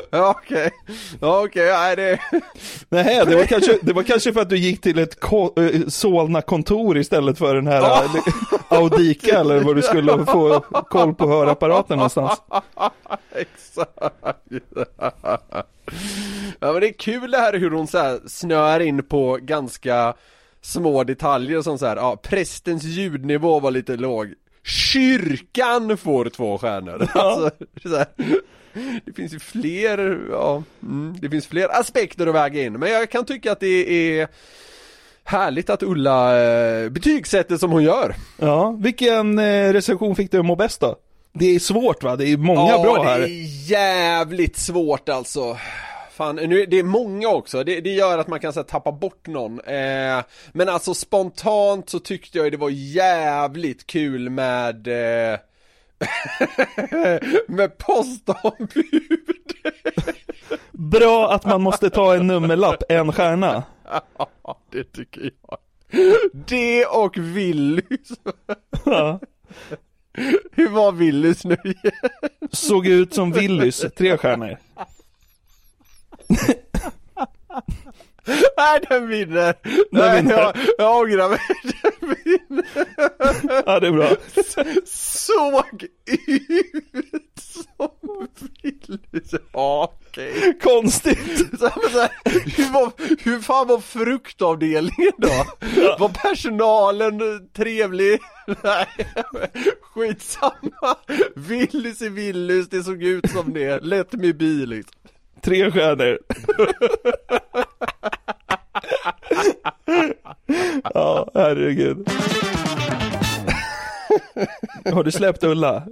Ja, 0.09 0.35
Okej, 0.37 0.69
ja, 1.21 1.43
okej, 1.45 1.65
nej 1.71 1.95
det... 1.95 2.19
Nej, 2.89 3.25
det 3.25 3.35
var 3.35 3.43
kanske, 3.43 3.77
det 3.81 3.93
var 3.93 4.03
kanske 4.03 4.33
för 4.33 4.41
att 4.41 4.49
du 4.49 4.57
gick 4.57 4.81
till 4.81 4.99
ett 4.99 5.19
ko- 5.19 5.53
eh, 5.61 5.81
Solna-kontor 5.87 6.97
istället 6.97 7.37
för 7.37 7.55
den 7.55 7.67
här 7.67 7.81
Ja. 7.81 8.03
eh, 8.03 8.77
Audika 8.77 9.39
eller 9.39 9.59
vad 9.59 9.75
du 9.75 9.81
skulle 9.81 10.25
få 10.25 10.59
koll 10.89 11.15
på 11.15 11.27
hörapparaten 11.27 11.97
någonstans. 11.97 12.41
Exakt. 13.35 13.91
Ja 16.59 16.71
men 16.71 16.79
det 16.81 16.87
är 16.89 16.93
kul 16.93 17.31
det 17.31 17.37
här 17.37 17.53
hur 17.53 17.71
hon 17.71 17.87
så 17.87 17.97
här 17.97 18.19
snöar 18.27 18.79
in 18.79 19.03
på 19.03 19.37
ganska 19.41 20.13
små 20.61 21.03
detaljer 21.03 21.61
som 21.61 21.77
så 21.77 21.85
här, 21.85 21.95
ja, 21.95 22.15
prästens 22.15 22.83
ljudnivå 22.83 23.59
var 23.59 23.71
lite 23.71 23.95
låg. 23.95 24.33
Kyrkan 24.63 25.97
får 25.97 26.29
två 26.29 26.57
stjärnor. 26.57 27.07
Alltså, 27.13 27.51
så 27.83 27.97
här, 27.97 28.07
det 29.05 29.13
finns 29.13 29.33
ju 29.33 29.39
fler, 29.39 30.19
ja, 30.31 30.63
mm, 30.83 31.15
det 31.21 31.29
finns 31.29 31.47
fler 31.47 31.79
aspekter 31.79 32.27
att 32.27 32.35
väga 32.35 32.61
in. 32.61 32.73
Men 32.73 32.91
jag 32.91 33.09
kan 33.09 33.25
tycka 33.25 33.51
att 33.51 33.59
det 33.59 34.19
är 34.19 34.27
härligt 35.23 35.69
att 35.69 35.83
Ulla 35.83 36.41
eh, 36.41 36.89
betygsätter 36.89 37.57
som 37.57 37.71
hon 37.71 37.83
gör. 37.83 38.15
Ja, 38.37 38.77
vilken 38.79 39.39
eh, 39.39 39.73
recension 39.73 40.15
fick 40.15 40.31
du 40.31 40.41
må 40.41 40.55
bäst 40.55 40.81
då? 40.81 40.95
Det 41.33 41.55
är 41.55 41.59
svårt 41.59 42.03
va? 42.03 42.15
Det 42.15 42.27
är 42.27 42.37
många 42.37 42.71
ja, 42.71 42.81
bra 42.81 43.03
här. 43.03 43.19
det 43.19 43.25
är 43.25 43.69
jävligt 43.71 44.57
svårt 44.57 45.09
alltså. 45.09 45.57
Fan, 46.19 46.35
nu, 46.35 46.65
det 46.65 46.79
är 46.79 46.83
många 46.83 47.29
också, 47.29 47.63
det, 47.63 47.81
det 47.81 47.89
gör 47.89 48.17
att 48.17 48.27
man 48.27 48.39
kan 48.39 48.53
så 48.53 48.59
här, 48.59 48.67
tappa 48.67 48.91
bort 48.91 49.27
någon. 49.27 49.59
Eh, 49.59 50.23
men 50.51 50.69
alltså 50.69 50.93
spontant 50.93 51.89
så 51.89 51.99
tyckte 51.99 52.37
jag 52.37 52.51
det 52.51 52.57
var 52.57 52.69
jävligt 52.69 53.87
kul 53.87 54.29
med 54.29 54.87
eh, 54.87 55.39
med 57.47 57.77
postombud. 57.77 59.53
Bra 60.71 61.31
att 61.31 61.45
man 61.45 61.61
måste 61.61 61.89
ta 61.89 62.15
en 62.15 62.27
nummerlapp, 62.27 62.83
en 62.89 63.13
stjärna. 63.13 63.63
Ja, 64.17 64.59
det 64.71 64.83
tycker 64.83 65.31
jag. 65.47 65.57
Det 66.33 66.85
och 66.85 67.17
Willys. 67.17 68.09
Ja. 68.85 69.19
Hur 70.51 70.69
var 70.69 70.91
Willys 70.91 71.45
nu 71.45 71.57
igen? 71.63 72.11
Såg 72.51 72.87
ut 72.87 73.13
som 73.13 73.31
Willys, 73.31 73.85
tre 73.97 74.17
stjärnor. 74.17 74.57
Nej, 78.57 78.79
den 78.89 79.07
vinner! 79.07 79.55
Den 79.63 79.83
Nej, 79.91 80.21
vinner. 80.21 80.37
jag, 80.37 80.55
jag 80.77 80.97
ångrar 81.01 81.29
mig. 81.29 81.39
Den 81.63 82.15
vinner. 82.23 82.65
Ja, 83.65 83.79
det 83.79 83.87
är 83.87 83.91
bra. 83.91 84.09
Såg 84.85 85.83
ut 85.83 87.39
som 87.39 88.27
Willys. 88.63 89.33
Ja, 89.53 89.93
okej. 90.07 90.59
Konstigt. 90.63 91.59
Så 91.59 91.67
här, 91.67 91.89
så 91.89 91.99
här, 91.99 92.11
hur, 92.57 92.73
var, 92.73 92.91
hur 93.23 93.39
fan 93.39 93.67
var 93.67 93.79
fruktavdelningen 93.79 95.11
då? 95.17 95.45
Var 95.99 96.09
personalen 96.09 97.21
trevlig? 97.55 98.19
Nej, 98.63 98.87
skitsamma. 99.81 100.95
Willys 101.35 102.01
är 102.01 102.09
Willys, 102.09 102.69
det 102.69 102.83
såg 102.83 103.03
ut 103.03 103.29
som 103.31 103.53
det. 103.53 103.79
Let 103.79 104.13
me 104.13 104.33
be 104.33 104.45
liksom. 104.45 104.98
Tre 105.41 105.71
stjärnor. 105.71 106.17
Ja, 110.93 111.27
herregud. 111.33 112.09
Har 114.93 115.03
du 115.03 115.11
släppt 115.11 115.43
Ulla? 115.43 115.83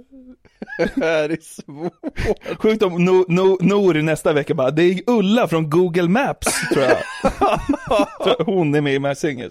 Det 0.78 1.04
här 1.04 1.28
är 1.28 1.38
svårt. 1.40 1.92
Sjukt 2.58 2.82
om 2.82 3.04
no, 3.04 3.24
no, 3.28 3.58
Nor 3.60 3.94
nästa 3.94 4.32
vecka 4.32 4.54
bara, 4.54 4.70
det 4.70 4.82
är 4.82 5.00
Ulla 5.06 5.48
från 5.48 5.70
Google 5.70 6.08
Maps 6.08 6.68
tror 6.72 6.84
jag. 6.84 6.98
Tror 8.22 8.44
Hon 8.44 8.74
är 8.74 8.80
med 8.80 8.94
i 8.94 8.98
Mässing. 8.98 9.44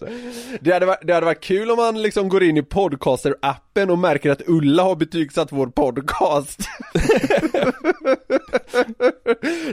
Det 0.60 0.72
hade, 0.72 0.86
varit, 0.86 1.08
det 1.08 1.14
hade 1.14 1.26
varit 1.26 1.44
kul 1.44 1.72
om 1.72 1.78
man 1.78 2.02
liksom 2.02 2.30
går 2.30 2.44
in 2.44 2.58
i 2.58 2.62
podcaster-appen 2.62 3.90
och 3.90 4.00
märker 4.00 4.32
att 4.32 4.42
Ulla 4.48 4.84
har 4.84 4.96
betygsatt 4.96 5.52
vår 5.52 5.68
podcast. 5.68 6.62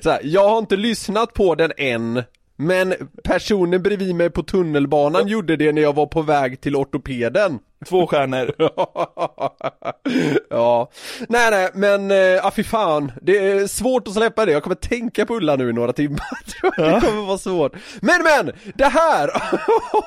så 0.03 0.11
här, 0.11 0.21
jag 0.23 0.49
har 0.49 0.59
inte 0.59 0.77
lyssnat 0.77 1.35
på 1.35 1.55
den 1.55 1.73
än, 1.77 2.23
men 2.57 2.95
personen 3.25 3.83
bredvid 3.83 4.15
mig 4.15 4.31
på 4.31 4.43
tunnelbanan 4.43 5.29
gjorde 5.29 5.57
det 5.57 5.73
när 5.73 5.83
jag 5.83 5.95
var 5.95 6.07
på 6.07 6.23
väg 6.23 6.61
till 6.61 6.77
ortopeden. 6.77 7.59
Två 7.89 8.07
stjärnor. 8.07 8.55
ja, 10.51 10.91
nej 11.29 11.51
nej 11.51 11.71
men, 11.75 12.11
äh, 12.11 12.51
fy 12.51 12.65
fan, 12.65 13.13
det 13.23 13.39
är 13.39 13.67
svårt 13.67 14.09
att 14.09 14.15
släppa 14.15 14.47
det, 14.47 14.53
jag 14.53 14.63
kommer 14.63 14.77
tänka 14.77 15.27
på 15.27 15.35
Ulla 15.35 15.57
nu 15.57 15.71
i 15.71 15.73
några 15.73 15.93
timmar, 15.93 16.39
det 16.63 17.01
kommer 17.01 17.27
vara 17.27 17.39
svårt. 17.39 17.73
Men 18.01 18.23
men, 18.23 18.55
det 18.75 18.85
här 18.85 19.31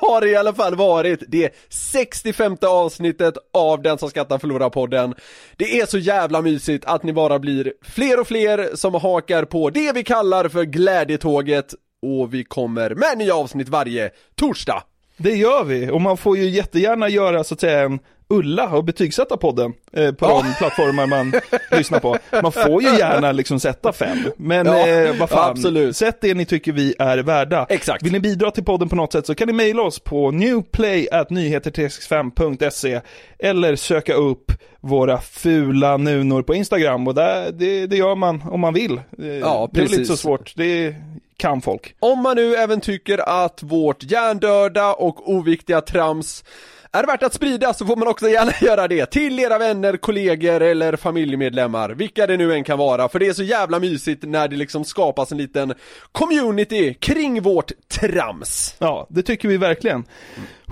har 0.00 0.26
i 0.26 0.36
alla 0.36 0.54
fall 0.54 0.74
varit 0.74 1.22
det 1.28 1.54
65 1.68 2.56
avsnittet 2.62 3.34
av 3.54 3.82
Den 3.82 3.98
som 3.98 4.10
skrattar 4.10 4.38
förlorar 4.38 4.70
podden. 4.70 5.14
Det 5.56 5.80
är 5.80 5.86
så 5.86 5.98
jävla 5.98 6.42
mysigt 6.42 6.84
att 6.84 7.02
ni 7.02 7.12
bara 7.12 7.38
blir 7.38 7.72
fler 7.82 8.20
och 8.20 8.26
fler 8.26 8.70
som 8.74 8.94
hakar 8.94 9.44
på 9.44 9.70
det 9.70 9.92
vi 9.92 10.04
kallar 10.04 10.48
för 10.48 10.64
glädjetåget 10.64 11.74
och 12.02 12.34
vi 12.34 12.44
kommer 12.44 12.94
med 12.94 13.18
nya 13.18 13.34
avsnitt 13.34 13.68
varje 13.68 14.10
torsdag. 14.34 14.82
Det 15.16 15.34
gör 15.34 15.64
vi, 15.64 15.90
och 15.90 16.00
man 16.00 16.16
får 16.16 16.36
ju 16.36 16.48
jättegärna 16.48 17.08
göra 17.08 17.44
så 17.44 17.54
att 17.54 17.60
säga 17.60 17.80
en 17.80 17.98
Ulla 18.30 18.68
och 18.68 18.84
betygsätta 18.84 19.36
podden 19.36 19.72
eh, 19.92 20.12
på 20.12 20.26
de 20.26 20.54
plattformar 20.58 21.06
man 21.06 21.32
lyssnar 21.70 22.00
på. 22.00 22.16
Man 22.42 22.52
får 22.52 22.82
ju 22.82 22.88
gärna 22.88 23.32
liksom 23.32 23.60
sätta 23.60 23.92
fem, 23.92 24.18
men 24.36 24.66
Ja, 24.66 24.88
eh, 24.88 25.16
vad 25.18 25.28
fan, 25.30 25.38
ja, 25.38 25.50
absolut. 25.50 25.96
sätt 25.96 26.18
det 26.20 26.34
ni 26.34 26.44
tycker 26.44 26.72
vi 26.72 26.94
är 26.98 27.18
värda. 27.18 27.66
Exakt. 27.68 28.04
Vill 28.04 28.12
ni 28.12 28.20
bidra 28.20 28.50
till 28.50 28.64
podden 28.64 28.88
på 28.88 28.96
något 28.96 29.12
sätt 29.12 29.26
så 29.26 29.34
kan 29.34 29.46
ni 29.46 29.52
mejla 29.52 29.82
oss 29.82 29.98
på 29.98 30.30
newplay.nyheter365.se 30.30 33.00
eller 33.38 33.76
söka 33.76 34.14
upp 34.14 34.52
våra 34.80 35.18
fula 35.20 35.96
nunor 35.96 36.42
på 36.42 36.54
Instagram 36.54 37.08
och 37.08 37.14
där, 37.14 37.52
det, 37.52 37.86
det 37.86 37.96
gör 37.96 38.14
man 38.14 38.42
om 38.50 38.60
man 38.60 38.74
vill. 38.74 39.00
Eh, 39.18 39.26
Ja, 39.26 39.68
det 39.72 39.80
är 39.80 39.86
precis. 39.86 40.08
så 40.08 40.16
svårt, 40.16 40.52
det 40.56 40.94
kan 41.36 41.60
folk. 41.60 41.94
Om 42.00 42.22
man 42.22 42.36
nu 42.36 42.54
även 42.54 42.80
tycker 42.80 43.44
att 43.44 43.62
vårt 43.62 44.02
hjärndöda 44.10 44.92
och 44.94 45.30
oviktiga 45.32 45.80
trams 45.80 46.44
är 46.92 47.04
värt 47.06 47.22
att 47.22 47.34
sprida 47.34 47.74
så 47.74 47.86
får 47.86 47.96
man 47.96 48.08
också 48.08 48.28
gärna 48.28 48.52
göra 48.60 48.88
det 48.88 49.06
till 49.06 49.38
era 49.40 49.58
vänner, 49.58 49.96
kollegor 49.96 50.62
eller 50.62 50.96
familjemedlemmar, 50.96 51.90
vilka 51.90 52.26
det 52.26 52.36
nu 52.36 52.54
än 52.54 52.64
kan 52.64 52.78
vara, 52.78 53.08
för 53.08 53.18
det 53.18 53.26
är 53.26 53.32
så 53.32 53.42
jävla 53.42 53.78
mysigt 53.78 54.22
när 54.22 54.48
det 54.48 54.56
liksom 54.56 54.84
skapas 54.84 55.32
en 55.32 55.38
liten 55.38 55.74
community 56.12 56.94
kring 56.94 57.42
vårt 57.42 57.72
trams. 57.88 58.74
Ja, 58.78 59.06
det 59.10 59.22
tycker 59.22 59.48
vi 59.48 59.56
verkligen. 59.56 60.04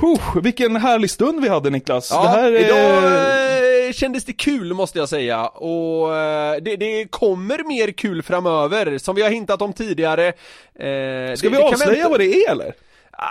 Huh, 0.00 0.42
vilken 0.42 0.76
härlig 0.76 1.10
stund 1.10 1.42
vi 1.42 1.48
hade 1.48 1.70
Niklas. 1.70 2.10
Ja, 2.12 2.22
det 2.22 2.28
här 2.28 2.52
är... 2.52 2.64
idag 2.64 3.86
eh, 3.86 3.92
kändes 3.92 4.24
det 4.24 4.32
kul 4.32 4.74
måste 4.74 4.98
jag 4.98 5.08
säga 5.08 5.46
och 5.46 6.16
eh, 6.16 6.56
det, 6.62 6.76
det 6.76 7.04
kommer 7.10 7.68
mer 7.68 7.92
kul 7.92 8.22
framöver 8.22 8.98
som 8.98 9.14
vi 9.14 9.22
har 9.22 9.30
hintat 9.30 9.62
om 9.62 9.72
tidigare. 9.72 10.26
Eh, 10.28 10.32
Ska 10.74 10.84
det- 10.84 11.36
vi 11.42 11.48
det 11.48 11.62
avslöja 11.62 12.08
vad 12.08 12.20
det 12.20 12.44
är 12.44 12.50
eller? 12.50 12.74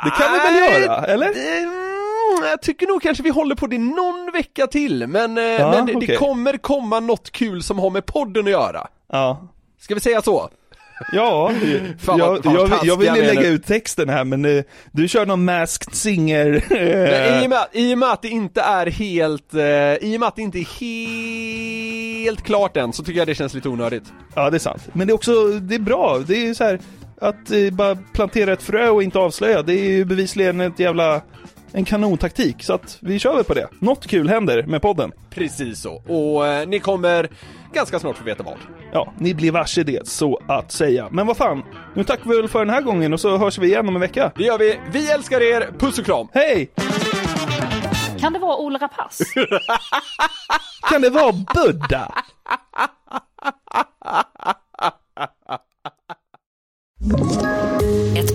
Det 0.03 0.11
kan 0.17 0.33
vi 0.33 0.39
väl 0.39 0.81
göra, 0.81 1.05
eller? 1.05 1.84
Mm, 2.37 2.49
jag 2.49 2.61
tycker 2.61 2.87
nog 2.87 3.01
kanske 3.01 3.23
vi 3.23 3.29
håller 3.29 3.55
på 3.55 3.67
det 3.67 3.77
någon 3.77 4.31
vecka 4.33 4.67
till, 4.67 5.07
men, 5.07 5.37
eh, 5.37 5.43
Ja, 5.43 5.83
men 5.85 5.99
det 5.99 6.15
kommer 6.15 6.57
komma 6.57 6.99
något 6.99 7.31
kul 7.31 7.63
som 7.63 7.79
har 7.79 7.89
med 7.89 8.05
podden 8.05 8.45
att 8.45 8.51
göra. 8.51 8.87
Ja. 9.11 9.47
Ska 9.79 9.93
vi 9.93 9.99
säga 10.01 10.21
så? 10.21 10.49
Ja, 11.11 11.51
Fan, 11.99 12.17
jag, 12.19 12.43
fan, 12.43 12.53
jag, 12.55 12.65
jag 12.85 12.97
vill 12.97 13.07
taskiga 13.07 13.15
ju 13.15 13.21
vi 13.21 13.29
är 13.29 13.33
lägga 13.35 13.41
nu. 13.41 13.47
ut 13.55 13.65
texten 13.65 14.09
här 14.09 14.23
men 14.23 14.45
eh, 14.45 14.63
du 14.91 15.07
kör 15.07 15.25
någon 15.25 15.45
masked 15.45 15.95
singer. 15.95 16.65
Men 16.69 17.43
I 17.43 17.45
och, 17.45 17.49
med, 17.49 17.65
I 17.71 17.93
och 17.93 17.97
med 17.97 18.09
att 18.11 18.21
det 18.21 18.27
inte 18.27 18.61
är 18.61 18.85
helt, 18.87 19.53
eh, 19.53 19.63
i 20.09 20.15
och 20.15 20.19
med 20.19 20.27
att 20.27 20.35
det 20.35 20.41
inte 20.41 20.59
är 20.59 22.23
helt 22.23 22.41
klart 22.43 22.77
än 22.77 22.93
så 22.93 23.03
tycker 23.03 23.19
jag 23.19 23.27
det 23.27 23.35
känns 23.35 23.53
lite 23.53 23.69
onödigt. 23.69 24.03
Ja 24.35 24.49
det 24.49 24.57
är 24.57 24.59
sant. 24.59 24.81
Men 24.93 25.07
det 25.07 25.11
är 25.11 25.15
också, 25.15 25.45
det 25.51 25.75
är 25.75 25.79
bra. 25.79 26.19
Det 26.27 26.47
är 26.47 26.53
så 26.53 26.63
här 26.63 26.79
att 27.21 27.51
eh, 27.51 27.69
bara 27.71 27.95
plantera 28.13 28.53
ett 28.53 28.63
frö 28.63 28.89
och 28.89 29.03
inte 29.03 29.19
avslöja. 29.19 29.61
Det 29.61 29.73
är 29.73 29.83
ju 29.89 30.05
bevisligen 30.05 30.61
ett 30.61 30.79
jävla, 30.79 31.21
en 31.75 31.85
kanontaktik. 31.85 32.63
Så 32.63 32.73
att 32.73 32.97
vi 32.99 33.19
kör 33.19 33.35
väl 33.35 33.43
på 33.43 33.53
det. 33.53 33.67
Något 33.79 34.07
kul 34.07 34.29
händer 34.29 34.63
med 34.63 34.81
podden. 34.81 35.11
Precis 35.29 35.81
så, 35.81 35.93
och 35.93 36.47
eh, 36.47 36.67
ni 36.67 36.79
kommer 36.79 37.29
ganska 37.73 37.99
snart 37.99 38.17
få 38.17 38.23
veta 38.23 38.43
vad. 38.43 38.57
Ja, 38.93 39.13
ni 39.17 39.33
blir 39.33 39.51
varse 39.51 39.83
det 39.83 40.07
så 40.07 40.39
att 40.47 40.71
säga. 40.71 41.07
Men 41.11 41.27
vad 41.27 41.37
fan, 41.37 41.63
nu 41.95 42.03
tackar 42.03 42.29
vi 42.29 42.37
väl 42.37 42.47
för 42.47 42.59
den 42.59 42.69
här 42.73 42.81
gången 42.81 43.13
och 43.13 43.19
så 43.19 43.37
hörs 43.37 43.57
vi 43.57 43.67
igen 43.67 43.87
om 43.87 43.95
en 43.95 44.01
vecka. 44.01 44.31
Det 44.35 44.43
gör 44.43 44.57
vi, 44.57 44.79
vi 44.91 45.11
älskar 45.11 45.41
er, 45.41 45.69
puss 45.79 45.99
och 45.99 46.05
kram! 46.05 46.27
Hej! 46.33 46.69
Kan 48.19 48.33
det 48.33 48.39
vara 48.39 48.57
Ola 48.57 48.79
Rapace? 48.79 49.25
Kan 50.89 51.01
det 51.01 51.09
vara 51.09 51.31
Buddha? 51.31 52.11
Ett 58.17 58.34